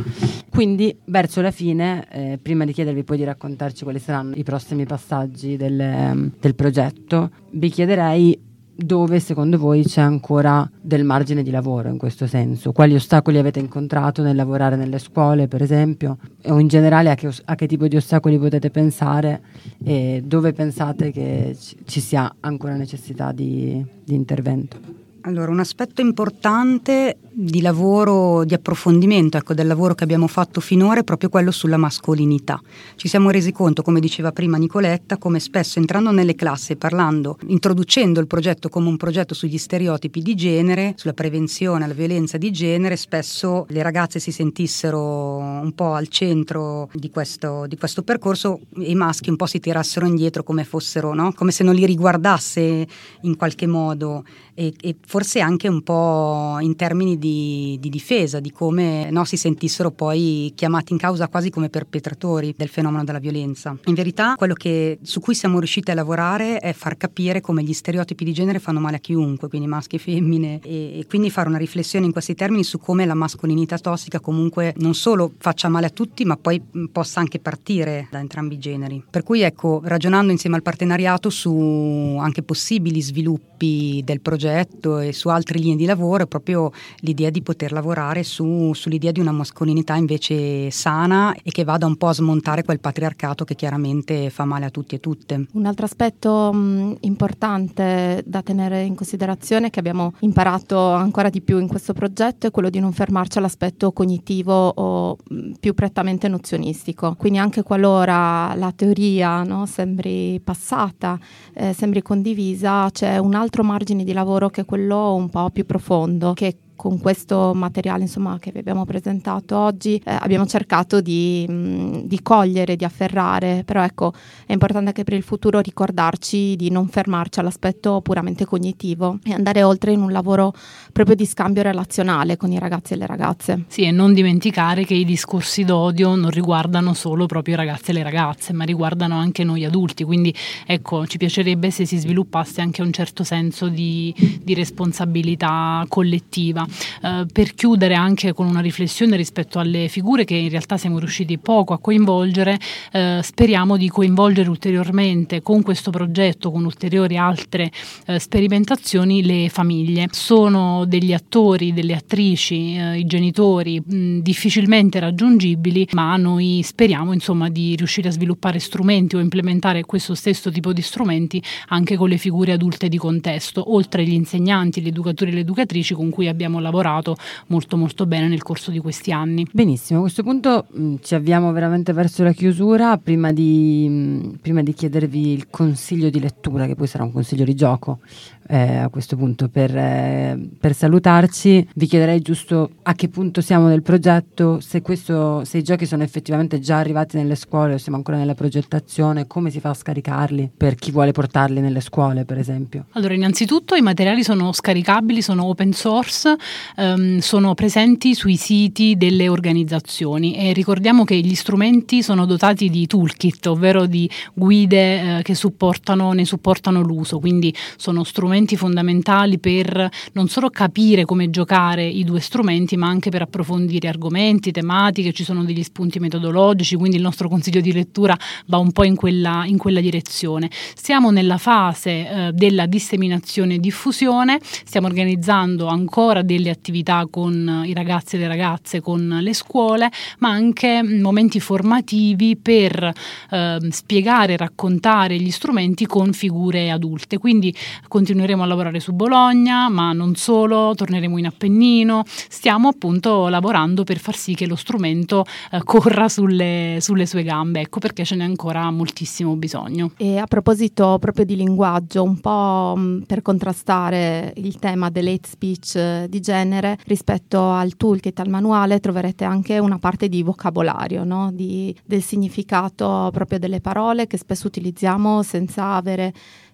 Quindi 0.49 0.95
verso 1.06 1.41
la 1.41 1.51
fine, 1.51 2.06
eh, 2.12 2.39
prima 2.41 2.65
di 2.65 2.73
chiedervi 2.73 3.03
poi 3.03 3.17
di 3.17 3.23
raccontarci 3.23 3.84
quali 3.84 3.99
saranno 3.99 4.36
i 4.36 4.43
prossimi 4.43 4.86
passaggi 4.86 5.58
del, 5.58 5.79
ehm, 5.79 6.32
del 6.39 6.56
progetto, 6.56 7.32
vi 7.51 7.69
chiederei 7.69 8.51
dove 8.75 9.19
secondo 9.19 9.58
voi 9.60 9.84
c'è 9.84 10.01
ancora 10.01 10.67
del 10.82 11.03
margine 11.03 11.43
di 11.43 11.51
lavoro 11.51 11.89
in 11.89 11.97
questo 11.97 12.25
senso? 12.25 12.71
Quali 12.71 12.95
ostacoli 12.95 13.38
avete 13.38 13.60
incontrato 13.60 14.23
nel 14.23 14.36
lavorare 14.36 14.75
nelle 14.75 14.97
scuole, 14.97 15.47
per 15.47 15.62
esempio? 15.62 16.17
O 16.45 16.60
in 16.60 16.67
generale 16.67 17.12
a 17.12 17.15
che, 17.15 17.29
a 17.45 17.56
che 17.56 17.67
tipo 17.67 17.88
di 17.88 17.95
ostacoli 17.95 18.38
potete 18.39 18.71
pensare 18.71 19.41
e 19.84 20.23
dove 20.25 20.53
pensate 20.53 21.12
che 21.12 21.56
ci 21.86 21.99
sia 21.99 22.36
ancora 22.39 22.75
necessità 22.75 23.32
di, 23.32 23.84
di 24.03 24.15
intervento? 24.15 25.03
Allora, 25.26 25.52
un 25.52 25.60
aspetto 25.60 26.02
importante 26.02 27.18
di 27.36 27.62
lavoro, 27.62 28.44
di 28.44 28.54
approfondimento 28.54 29.38
ecco, 29.38 29.54
del 29.54 29.68
lavoro 29.68 29.96
che 29.96 30.04
abbiamo 30.04 30.28
fatto 30.28 30.60
finora 30.60 31.00
è 31.00 31.04
proprio 31.04 31.30
quello 31.30 31.50
sulla 31.50 31.78
mascolinità. 31.78 32.62
Ci 32.96 33.08
siamo 33.08 33.30
resi 33.30 33.54
conto, 33.54 33.82
come 33.84 34.02
diceva 34.02 34.34
prima 34.34 34.58
Nicoletta, 34.58 35.18
come 35.18 35.40
spesso 35.40 35.80
entrando 35.80 36.12
nelle 36.12 36.36
classi 36.36 36.74
e 36.74 36.76
parlando, 36.76 37.38
introducendo 37.48 38.20
il 38.20 38.28
progetto 38.28 38.68
come 38.68 38.90
un 38.90 38.98
progetto 38.98 39.34
sugli 39.34 39.58
stereotipi 39.58 40.22
di 40.22 40.36
genere, 40.36 40.94
sulla 40.98 41.14
prevenzione 41.14 41.86
alla 41.86 41.94
violenza 41.94 42.38
di 42.38 42.52
genere, 42.52 42.98
spesso 42.98 43.66
le 43.70 43.82
ragazze 43.82 44.20
si 44.20 44.32
sentissero 44.32 45.38
un 45.38 45.72
po' 45.74 45.94
al 45.94 46.10
centro 46.10 46.90
di 46.94 47.10
questo, 47.10 47.66
di 47.68 47.78
questo 47.78 48.04
percorso 48.04 48.60
e 48.78 48.92
i 48.92 48.96
maschi 48.96 49.30
un 49.30 49.38
po' 49.38 49.46
si 49.46 49.62
tirassero 49.62 50.06
indietro 50.06 50.44
come 50.44 50.66
fossero, 50.66 51.14
no? 51.14 51.32
come 51.32 51.52
se 51.52 51.64
non 51.64 51.74
li 51.74 51.86
riguardasse 51.86 52.88
in 53.22 53.36
qualche 53.38 53.68
modo 53.68 54.24
e, 54.54 54.74
e 54.80 54.96
forse 55.06 55.39
anche 55.39 55.68
un 55.68 55.82
po' 55.82 56.58
in 56.60 56.76
termini 56.76 57.18
di, 57.18 57.78
di 57.80 57.89
difesa, 57.89 58.39
di 58.39 58.52
come 58.52 59.10
no, 59.12 59.24
si 59.26 59.38
sentissero 59.38 59.92
poi 59.92 60.52
chiamati 60.56 60.94
in 60.94 61.00
causa 61.00 61.28
quasi 61.28 61.50
come 61.50 61.70
perpetratori 61.70 62.54
del 62.56 62.70
fenomeno 62.70 63.04
della 63.04 63.20
violenza. 63.20 63.78
In 63.86 63.94
verità 63.94 64.36
quello 64.36 64.54
che, 64.54 65.00
su 65.02 65.20
cui 65.20 65.36
siamo 65.36 65.60
riusciti 65.60 65.92
a 65.92 65.94
lavorare 65.94 66.60
è 66.60 66.74
far 66.74 66.98
capire 66.98 67.42
come 67.42 67.63
gli 67.63 67.74
stereotipi 67.74 68.24
di 68.24 68.34
genere 68.34 68.60
fanno 68.60 68.80
male 68.80 68.98
a 68.98 69.00
chiunque, 69.00 69.48
quindi 69.48 69.68
maschi 69.68 69.96
e 69.96 70.00
femmine, 70.00 70.60
e, 70.63 71.00
e 71.00 71.06
quindi 71.08 71.30
fare 71.30 71.50
una 71.50 71.58
riflessione 71.58 72.06
in 72.06 72.12
questi 72.12 72.36
termini 72.36 72.63
su 72.63 72.80
come 72.80 73.06
la 73.06 73.13
mascolinità 73.13 73.78
tossica 73.78 74.20
comunque 74.20 74.74
non 74.78 74.94
solo 74.94 75.32
faccia 75.38 75.70
male 75.70 75.88
a 75.88 75.89
tutti, 75.89 76.26
ma 76.26 76.38
poi 76.38 76.62
possa 76.92 77.20
anche 77.20 77.39
partire 77.39 78.08
da 78.12 78.20
entrambi 78.20 78.56
i 78.56 78.60
generi. 78.60 79.04
Per 79.10 79.24
cui 79.24 79.42
ecco, 79.42 79.82
ragionando 79.84 80.32
insieme 80.32 80.56
al 80.56 80.62
partenariato 80.62 81.30
su 81.30 82.18
anche 82.20 82.44
possibili 82.44 83.02
sviluppi 83.02 84.02
del 84.04 84.22
progetto, 84.22 84.42
progetto 84.43 84.99
e 84.99 85.13
su 85.13 85.29
altre 85.29 85.58
linee 85.58 85.77
di 85.77 85.86
lavoro 85.86 86.23
è 86.23 86.27
proprio 86.27 86.71
l'idea 86.97 87.29
di 87.29 87.41
poter 87.41 87.71
lavorare 87.71 88.23
su, 88.23 88.73
sull'idea 88.73 89.12
di 89.12 89.21
una 89.21 89.32
mascolinità 89.32 89.95
invece 89.95 90.69
sana 90.69 91.34
e 91.41 91.51
che 91.51 91.63
vada 91.63 91.86
un 91.86 91.95
po' 91.95 92.08
a 92.08 92.13
smontare 92.13 92.63
quel 92.63 92.82
patriarcato 92.82 93.45
che 93.45 93.56
chiaramente 93.56 94.29
fa 94.29 94.43
male 94.43 94.65
a 94.65 94.69
tutti 94.69 94.95
e 94.95 94.99
tutte. 94.99 95.47
Un 95.53 95.65
altro 95.65 95.86
aspetto 95.86 96.51
mh, 96.51 96.97
importante 97.01 98.21
da 98.25 98.41
tenere 98.41 98.84
in 98.84 98.95
considerazione 98.95 99.69
che 99.69 99.79
abbiamo 99.79 100.13
imparato 100.19 100.91
ancora 100.91 101.29
di 101.29 101.41
più 101.41 101.60
in 101.60 101.67
questo 101.67 101.93
progetto 101.93 102.47
è 102.47 102.51
quello 102.51 102.69
di 102.69 102.79
non 102.79 102.91
fermarci 102.91 103.38
all'aspetto 103.38 103.93
cognitivo 103.93 104.67
o 104.75 105.17
mh, 105.23 105.51
più 105.60 105.73
prettamente 105.73 106.27
nozionistico. 106.27 107.15
Quindi 107.17 107.39
anche 107.39 107.63
qualora 107.63 108.53
la 108.56 108.73
teoria 108.75 109.43
no, 109.43 109.65
sembri 109.65 110.41
passata, 110.43 111.17
eh, 111.54 111.71
sembri 111.73 112.02
condivisa, 112.02 112.89
c'è 112.91 113.17
un 113.17 113.35
altro 113.35 113.63
margine 113.63 114.04
di 114.04 114.12
lavoro 114.12 114.31
che 114.50 114.62
è 114.62 114.65
quello 114.65 115.13
un 115.15 115.29
po' 115.29 115.50
più 115.52 115.65
profondo, 115.65 116.34
che 116.34 116.58
con 116.76 117.00
questo 117.00 117.54
materiale 117.54 118.04
insomma, 118.04 118.38
che 118.40 118.52
vi 118.52 118.60
abbiamo 118.60 118.86
presentato 118.86 119.58
oggi 119.58 120.02
eh, 120.04 120.17
abbiamo 120.19 120.46
cercato 120.46 121.02
di, 121.02 121.46
mh, 121.48 122.02
di, 122.06 122.21
cogliere, 122.21 122.76
di 122.76 122.84
afferrare, 122.84 123.63
però 123.65 123.84
ecco 123.84 124.13
è 124.46 124.54
importante 124.54 124.88
anche 124.90 125.04
per 125.04 125.13
il 125.13 125.24
futuro 125.24 125.60
ricordarci 125.60 126.56
di 126.56 126.69
non 126.69 126.88
fermarci 126.88 127.40
all'aspetto 127.40 128.02
puramente 128.02 128.46
cognitivo 128.46 129.19
e 129.24 129.34
andare 129.34 129.63
oltre 129.63 129.92
in 129.92 130.02
un 130.02 130.12
lavoro 130.12 130.54
proprio 130.92 131.15
di 131.15 131.26
scambio 131.26 131.62
relazionale 131.62 132.38
con 132.38 132.52
i 132.52 132.60
ragazzi 132.60 132.94
e 132.94 132.96
le 132.98 133.06
ragazze. 133.06 133.65
Sì, 133.67 133.84
e 133.84 133.92
non 133.92 134.13
dimenticare 134.13 134.86
che 134.86 134.94
i 134.94 135.06
discorsi 135.06 135.63
d'odio 135.63 136.15
non 136.15 136.30
riguardano 136.30 136.94
solo 136.94 137.26
proprio 137.26 137.56
i 137.56 137.58
ragazzi 137.58 137.92
e 137.92 137.94
le 137.94 138.04
ragazze, 138.04 138.54
ma 138.54 138.63
riguardano 138.63 139.17
anche 139.17 139.44
noi 139.44 139.65
adulti, 139.65 140.04
quindi 140.04 140.34
ecco 140.65 141.06
ci 141.08 141.17
piacerebbe 141.17 141.71
se 141.71 141.86
si 141.86 141.98
sviluppasse 141.98 142.62
anche 142.62 142.82
un 142.82 142.92
certo 142.92 143.24
senso 143.24 143.67
di, 143.69 144.13
di 144.42 144.54
responsabilità 144.54 145.86
collettiva. 145.88 146.63
Eh, 146.66 147.26
per 147.32 147.54
chiudere 147.54 147.96
anche 147.96 148.34
con 148.34 148.48
una 148.48 148.62
riflessione 148.62 149.16
rispetto 149.16 149.60
alle 149.60 149.88
figure 149.88 150.26
che 150.26 150.36
in 150.36 150.50
realtà 150.50 150.78
siamo 150.78 151.00
riusciti 151.00 151.38
poco 151.38 151.74
a 151.74 151.80
coinvolgere, 151.80 152.60
eh, 152.92 153.20
speriamo 153.22 153.78
di 153.78 153.90
coinvolgere 153.90 154.50
ulteriormente 154.50 155.42
con 155.42 155.62
questo 155.62 155.92
progetto, 155.92 156.52
con 156.52 156.66
ulteriori 156.66 157.18
altre 157.18 157.72
eh, 158.06 158.20
sperimentazioni, 158.20 159.24
le 159.24 159.50
famiglie. 159.50 160.08
Sono 160.12 160.86
degli 160.86 161.14
attori, 161.14 161.74
delle 161.74 161.96
attrici, 161.96 162.76
eh, 162.76 163.00
i 163.00 163.06
genitori 163.06 163.82
mh, 163.84 164.20
difficilmente 164.20 165.00
raggiungibili, 165.00 165.90
ma 165.92 166.16
noi 166.18 166.62
speriamo 166.64 167.14
insomma 167.14 167.50
di 167.50 167.76
riuscire 167.76 168.10
a 168.10 168.12
sviluppare 168.12 168.60
strumenti 168.60 169.16
o 169.16 169.20
implementare 169.20 169.84
questo 169.84 170.16
stesso 170.16 170.52
tipo 170.52 170.74
di 170.74 170.82
strumenti 170.82 171.42
anche 171.68 171.96
con 171.96 172.10
le 172.10 172.18
figure 172.18 172.54
adulte 172.54 172.90
di 172.90 172.98
contesto, 172.98 173.74
oltre 173.74 174.04
agli 174.04 174.14
insegnanti, 174.14 174.82
gli 174.82 174.88
educatori 174.88 175.32
e 175.32 175.34
le 175.36 175.40
educatrici 175.42 175.94
con 175.94 176.10
cui 176.10 176.28
abbiamo 176.28 176.52
lavorato 176.60 177.15
molto 177.47 177.77
molto 177.77 178.06
bene 178.06 178.27
nel 178.27 178.43
corso 178.43 178.71
di 178.71 178.79
questi 178.79 179.12
anni. 179.12 179.47
Benissimo, 179.51 179.99
a 179.99 180.01
questo 180.01 180.23
punto 180.23 180.65
mh, 180.69 180.83
mm, 180.83 180.95
ci 181.01 181.15
avviamo 181.15 181.51
veramente 181.51 181.93
verso 181.93 182.23
la 182.23 182.31
chiusura, 182.31 182.97
prima 182.97 183.31
di, 183.31 183.87
mh, 183.89 183.93
mm, 183.93 184.29
prima 184.41 184.62
di 184.63 184.73
chiedervi 184.73 185.33
il 185.33 185.47
consiglio 185.49 186.10
di 186.10 186.19
lettura, 186.19 186.65
che 186.65 186.75
poi 186.75 186.87
sarà 186.87 187.04
un 187.04 187.12
consiglio 187.12 187.43
di 187.43 187.56
gioco 187.56 187.99
eh, 188.48 188.77
a 188.77 188.89
questo 188.89 189.15
punto, 189.15 189.50
per, 189.50 189.75
eh, 189.75 190.50
per, 190.60 190.73
salutarci 190.73 191.69
vi 191.75 191.85
chiederei 191.87 192.19
giusto 192.21 192.71
a 192.83 192.94
che 192.94 193.08
punto 193.08 193.41
siamo 193.41 193.69
del 193.69 193.81
progetto, 193.81 194.60
se, 194.60 194.81
questo, 194.81 195.44
se 195.46 195.60
i 195.60 195.63
giochi 195.63 195.85
sono 195.85 196.04
effettivamente 196.04 196.60
già 196.60 196.77
arrivati 196.77 197.17
nelle 197.17 197.35
scuole 197.35 197.75
o 197.75 197.77
siamo 197.77 197.98
ancora 197.98 198.17
nella 198.17 198.35
progettazione, 198.35 199.27
come 199.27 199.50
si 199.50 199.60
fa 199.60 199.69
a 199.69 199.73
scaricarli 199.73 200.52
per 200.56 200.75
chi 200.75 200.91
vuole 200.91 201.12
portarli 201.12 201.62
nelle 201.62 201.81
scuole 201.81 202.25
per 202.25 202.37
esempio. 202.37 202.85
Allora 202.91 203.13
innanzitutto 203.13 203.75
i 203.75 203.81
materiali 203.81 204.23
sono 204.23 204.52
scaricabili, 204.52 205.21
sono 205.21 205.46
open 205.46 205.71
source, 205.73 206.35
ehm, 206.77 207.19
sono 207.19 207.54
presenti 207.54 208.13
sui 208.13 208.35
siti 208.35 208.96
delle 208.98 209.29
organizzazioni 209.29 210.35
e 210.35 210.54
ricordiamo 210.54 211.04
che 211.04 211.15
gli 211.15 211.35
strumenti 211.35 212.04
sono 212.04 212.25
dotati 212.25 212.69
di 212.69 212.85
toolkit, 212.87 213.48
ovvero 213.48 213.85
di 213.85 214.10
guide 214.33 215.19
eh, 215.19 215.21
che 215.21 215.35
supportano, 215.35 216.12
ne 216.12 216.25
supportano 216.25 216.81
l'uso, 216.81 217.19
quindi 217.19 217.54
sono 217.77 218.04
strumenti 218.04 218.33
fondamentali 218.58 219.38
per 219.38 219.90
non 220.13 220.27
solo 220.27 220.50
capire 220.50 221.06
come 221.06 221.29
giocare 221.29 221.86
i 221.86 222.04
due 222.04 222.19
strumenti, 222.19 222.75
ma 222.75 222.88
anche 222.88 223.12
per 223.12 223.21
approfondire 223.21 223.88
argomenti, 223.88 224.52
tematiche, 224.52 225.13
ci 225.13 225.23
sono 225.23 225.44
degli 225.44 225.62
spunti 225.62 226.00
metodologici, 226.00 226.75
quindi 226.75 226.98
il 226.98 227.04
nostro 227.04 227.29
consiglio 227.29 227.62
di 227.62 227.71
lettura 227.71 228.17
va 228.48 228.58
un 228.58 228.71
po' 228.71 228.84
in 228.84 228.96
quella, 228.96 229.44
in 229.46 229.58
quella 229.58 229.79
direzione. 229.79 230.50
Siamo 230.73 231.12
nella 231.12 231.38
fase 231.38 231.90
eh, 231.92 232.31
della 232.34 232.65
disseminazione 232.65 233.56
e 233.56 233.60
diffusione, 233.60 234.40
stiamo 234.42 234.88
organizzando 234.88 235.67
ancora 235.67 236.23
delle 236.23 236.50
attività 236.50 237.06
con 237.10 237.63
i 237.65 237.73
ragazzi 237.73 238.15
e 238.15 238.19
le 238.19 238.27
ragazze, 238.27 238.81
con 238.81 239.19
le 239.21 239.34
scuole, 239.34 239.92
ma 240.19 240.29
anche 240.29 240.81
momenti 240.81 241.40
formativi 241.40 242.36
per 242.36 242.92
eh, 243.29 243.58
spiegare 243.69 244.38
raccontare 244.38 245.17
gli 245.17 245.31
strumenti 245.31 245.86
con 245.86 246.13
figure 246.13 246.71
adulte. 246.71 247.19
Quindi 247.19 247.54
continueremo 247.88 248.21
a 248.24 248.46
lavorare 248.46 248.80
su 248.80 248.94
Bologna, 248.94 249.67
ma 249.67 249.92
non 249.92 250.15
solo, 250.15 250.74
torneremo 250.76 251.17
in 251.17 251.26
Appennino, 251.26 252.04
stiamo 252.06 252.69
appunto 252.69 253.28
lavorando 253.28 253.84
per 253.84 253.98
far 253.98 254.15
sì 254.15 254.34
che 254.34 254.48
lo 254.48 254.56
strumento 254.56 255.26
eh, 255.52 255.62
corra 255.63 256.08
sulle, 256.08 256.78
sulle 256.80 257.06
sue 257.06 257.24
gambe, 257.24 257.60
ecco 257.60 257.80
perché 257.80 258.06
ce 258.06 258.15
n'è 258.15 258.24
ancora 258.24 258.71
moltissimo 258.71 259.36
bisogno. 259.36 259.92
E 259.98 260.17
a 260.17 260.26
proposito 260.26 260.98
proprio 261.00 261.26
di 261.26 261.36
linguaggio, 261.36 262.02
un 262.04 262.19
po' 262.21 262.76
mh, 262.78 263.04
per 263.06 263.21
contrastare 263.21 264.34
il 264.38 264.58
tema 264.60 264.90
dell'hate 264.90 265.28
speech 265.28 265.76
eh, 265.76 266.06
di 266.10 266.21
genere 266.21 266.78
rispetto 266.86 267.50
al 267.50 267.76
toolkit, 267.76 268.19
al 268.19 268.30
manuale, 268.30 268.80
troverete 268.80 269.26
anche 269.26 269.60
una 269.60 269.80
parte 269.80 270.08
di 270.08 270.24
vocabolario, 270.24 271.04
no? 271.04 271.32
di, 271.34 271.76
del 271.84 272.02
significato 272.02 273.10
proprio 273.12 273.40
delle 273.40 273.60
parole 273.60 274.08
che 274.08 274.17
spesso 274.17 274.48
utilizziamo 274.48 275.24
senza 275.24 275.74
avere 275.74 276.13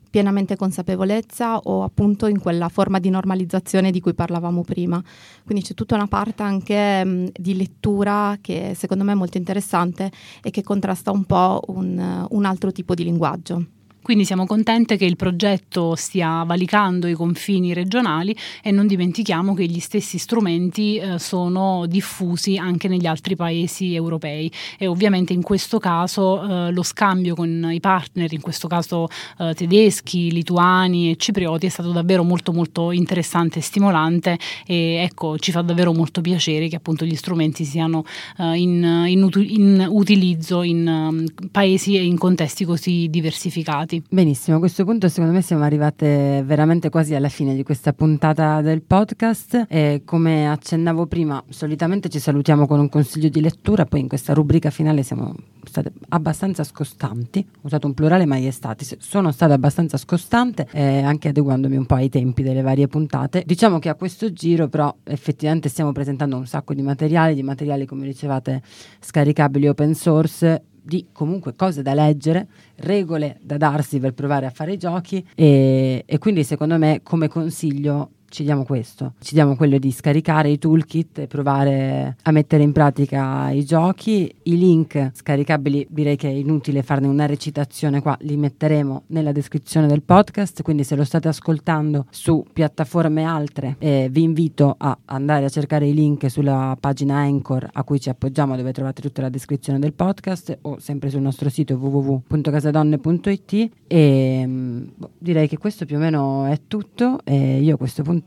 pienamente 0.10 0.56
consapevolezza 0.56 1.58
o 1.58 1.84
appunto 1.84 2.28
in 2.28 2.40
quella 2.40 2.70
forma 2.70 3.00
di 3.00 3.10
normalizzazione 3.10 3.92
di 3.92 4.00
cui 4.00 4.14
parlavamo 4.14 4.64
prima. 4.64 5.02
Quindi 5.44 5.64
c'è 5.64 5.74
tutta 5.74 5.96
una 5.96 6.08
parte 6.08 6.44
anche 6.44 7.04
mh, 7.04 7.30
di 7.34 7.56
lettura 7.56 8.38
che 8.42 8.74
secondo 8.76 9.04
me 9.04 9.12
è 9.12 9.16
molto 9.16 9.38
interessante 9.38 10.12
e 10.42 10.52
che 10.52 10.64
contrasta 10.64 11.12
un 11.12 11.26
po' 11.26 11.62
un, 11.68 12.26
un 12.30 12.46
altro 12.46 12.72
tipo 12.72 12.94
di 12.94 13.04
linguaggio. 13.04 13.66
Quindi 14.02 14.26
siamo 14.26 14.46
contente 14.46 14.98
che 14.98 15.06
il 15.06 15.16
progetto 15.16 15.96
stia 15.96 16.44
valicando 16.44 17.08
i 17.08 17.14
confini 17.14 17.74
regionali 17.74 18.36
e 18.64 18.72
non 18.72 18.88
dimentichiamo 18.88 19.54
che 19.54 19.66
gli 19.66 19.80
stessi 19.80 20.18
strumenti 20.18 20.98
eh, 20.98 21.20
sono 21.20 21.86
diffusi 21.86 22.58
anche 22.58 22.88
negli 22.88 23.06
altri 23.06 23.36
paesi 23.36 23.94
europei. 23.94 24.52
E 24.78 24.88
ovviamente 24.88 25.34
in 25.34 25.42
questo 25.42 25.80
caso 25.80 26.68
eh, 26.68 26.72
lo 26.72 26.84
scambio 26.84 27.36
con 27.36 27.70
i 27.72 27.80
partner, 27.80 28.32
in 28.34 28.42
questo 28.42 28.68
caso 28.68 29.08
eh, 29.38 29.54
tedeschi, 29.54 30.32
lituani 30.32 31.12
e 31.12 31.16
ciprioti 31.18 31.66
è 31.66 31.70
stato 31.70 31.92
davvero 31.92 32.24
molto 32.24 32.52
molto 32.52 32.92
interessante 32.92 33.60
e 33.60 33.62
stimolante 33.62 34.38
e 34.66 35.02
ecco 35.04 35.38
ci 35.38 35.52
fa 35.52 35.62
davvero 35.62 35.94
molto 35.94 36.22
piacere 36.22 36.68
che 36.68 36.76
appunto 36.76 37.06
gli 37.06 37.16
strumenti 37.16 37.64
siano 37.64 38.04
eh, 38.38 38.56
in, 38.56 38.84
in, 39.08 39.30
in, 39.48 39.86
utilizzo 39.90 40.64
in 40.64 40.88
um, 40.88 41.26
paesi 41.52 41.98
e 41.98 42.04
in 42.04 42.18
contesti 42.18 42.66
così 42.66 43.08
diversificati 43.10 43.89
stati. 43.90 44.04
Benissimo, 44.08 44.58
a 44.58 44.60
questo 44.60 44.86
punto 44.86 45.10
secondo 45.10 45.34
me 45.34 45.42
siamo 45.42 45.64
arrivate 45.64 46.44
veramente 46.46 46.90
quasi 46.90 47.16
alla 47.16 47.30
fine 47.30 47.56
di 47.56 47.64
questa 47.64 47.92
puntata 47.92 48.62
del 48.62 48.84
podcast 48.84 49.66
e 49.68 50.04
come 50.06 50.48
accennavo 50.48 51.08
prima, 51.08 51.44
solitamente 51.50 52.08
ci 52.10 52.20
salutiamo 52.20 52.68
con 52.68 52.80
un 52.80 52.90
consiglio 52.90 53.30
di 53.30 53.42
lettura, 53.42 53.86
poi 53.86 54.02
in 54.02 54.08
questa 54.08 54.34
rubrica 54.34 54.70
finale 54.70 55.02
siamo 55.02 55.34
state 55.64 55.92
abbastanza 56.10 56.64
scostanti, 56.64 57.46
ho 57.50 57.60
usato 57.64 57.88
un 57.88 57.94
plurale 57.94 58.26
maiestati, 58.26 58.86
sono 59.00 59.32
state 59.32 59.54
abbastanza 59.54 59.98
scostante 59.98 60.68
eh, 60.72 61.02
anche 61.02 61.30
adeguandomi 61.30 61.76
un 61.76 61.86
po' 61.86 61.96
ai 61.96 62.10
tempi 62.10 62.44
delle 62.44 62.62
varie 62.62 62.88
puntate. 62.88 63.44
Diciamo 63.46 63.80
che 63.80 63.90
a 63.90 63.96
questo 63.96 64.32
giro 64.32 64.68
però 64.68 64.94
effettivamente 65.04 65.70
stiamo 65.70 65.92
presentando 65.92 66.38
un 66.38 66.46
sacco 66.46 66.74
di 66.74 66.82
materiali, 66.82 67.34
di 67.34 67.44
materiali 67.44 67.86
come 67.86 68.06
dicevate 68.06 68.62
scaricabili 69.00 69.68
open 69.68 69.96
source 69.96 70.64
di 70.90 71.08
comunque 71.14 71.56
cose 71.56 71.84
da 71.84 71.94
leggere, 71.94 72.48
regole 72.78 73.38
da 73.42 73.56
darsi 73.58 74.00
per 74.00 74.14
provare 74.14 74.48
a 74.48 74.50
fare 74.50 74.74
i 74.74 74.78
giochi 74.78 75.26
e, 75.36 76.04
e 76.06 76.18
quindi 76.18 76.44
secondo 76.44 76.78
me 76.78 77.02
come 77.04 77.30
consiglio 77.30 78.10
ci 78.30 78.44
diamo 78.44 78.64
questo, 78.64 79.14
ci 79.20 79.34
diamo 79.34 79.56
quello 79.56 79.78
di 79.78 79.92
scaricare 79.92 80.50
i 80.50 80.58
toolkit 80.58 81.20
e 81.20 81.28
provare 81.28 82.16
a 82.22 82.32
mettere 82.32 82.64
in 82.64 82.72
pratica 82.72 83.50
i 83.50 83.66
giochi. 83.66 84.34
I 84.44 84.58
link 84.58 85.12
scaricabili 85.14 85.88
direi 85.90 86.16
che 86.16 86.30
è 86.30 86.34
inutile 86.34 86.84
farne 86.84 87.08
una 87.08 87.26
recitazione 87.26 88.02
qua, 88.02 88.16
li 88.22 88.38
metteremo 88.38 89.04
nella 89.08 89.32
descrizione 89.32 89.88
del 89.88 90.04
podcast, 90.04 90.62
quindi 90.62 90.84
se 90.84 90.96
lo 90.96 91.04
state 91.04 91.28
ascoltando 91.28 92.06
su 92.12 92.46
piattaforme 92.52 93.24
altre 93.24 93.76
eh, 93.80 94.08
vi 94.12 94.22
invito 94.24 94.76
a 94.78 94.98
andare 95.06 95.46
a 95.46 95.50
cercare 95.50 95.88
i 95.88 95.94
link 95.94 96.30
sulla 96.30 96.78
pagina 96.80 97.18
Anchor 97.18 97.68
a 97.74 97.84
cui 97.84 98.00
ci 98.00 98.10
appoggiamo 98.10 98.56
dove 98.56 98.72
trovate 98.72 99.02
tutta 99.02 99.22
la 99.22 99.30
descrizione 99.30 99.80
del 99.80 99.94
podcast 99.94 100.60
o 100.62 100.80
sempre 100.80 101.10
sul 101.10 101.22
nostro 101.22 101.50
sito 101.50 101.76
www.casadonne.it 101.76 103.70
e 103.88 104.44
mm, 104.46 104.84
boh, 104.96 105.10
direi 105.18 105.48
che 105.48 105.58
questo 105.58 105.86
più 105.86 105.96
o 105.96 106.00
meno 106.00 106.46
è 106.46 106.60
tutto 106.68 107.20
e 107.24 107.60
io 107.60 107.76
a 107.76 107.78
questo 107.78 108.04
punto 108.04 108.19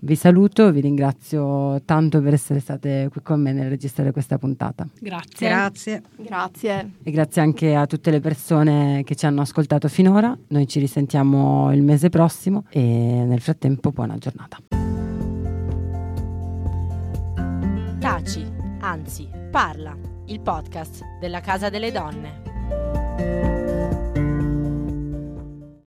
vi 0.00 0.14
saluto, 0.16 0.70
vi 0.72 0.80
ringrazio 0.80 1.82
tanto 1.84 2.20
per 2.20 2.34
essere 2.34 2.60
state 2.60 3.08
qui 3.10 3.22
con 3.22 3.40
me 3.40 3.52
nel 3.52 3.68
registrare 3.68 4.12
questa 4.12 4.38
puntata. 4.38 4.86
Grazie. 4.98 5.48
Grazie. 5.48 6.02
Grazie. 6.16 6.90
E 7.02 7.10
grazie 7.10 7.42
anche 7.42 7.74
a 7.74 7.86
tutte 7.86 8.10
le 8.10 8.20
persone 8.20 9.02
che 9.04 9.14
ci 9.14 9.26
hanno 9.26 9.40
ascoltato 9.40 9.88
finora. 9.88 10.36
Noi 10.48 10.66
ci 10.66 10.78
risentiamo 10.78 11.72
il 11.72 11.82
mese 11.82 12.08
prossimo 12.08 12.64
e 12.70 12.80
nel 12.80 13.40
frattempo 13.40 13.90
buona 13.90 14.16
giornata. 14.18 14.58
Taci, 17.98 18.46
anzi, 18.80 19.28
parla, 19.50 19.96
il 20.26 20.40
podcast 20.40 21.02
della 21.20 21.40
Casa 21.40 21.68
delle 21.68 21.90
Donne. 21.90 23.57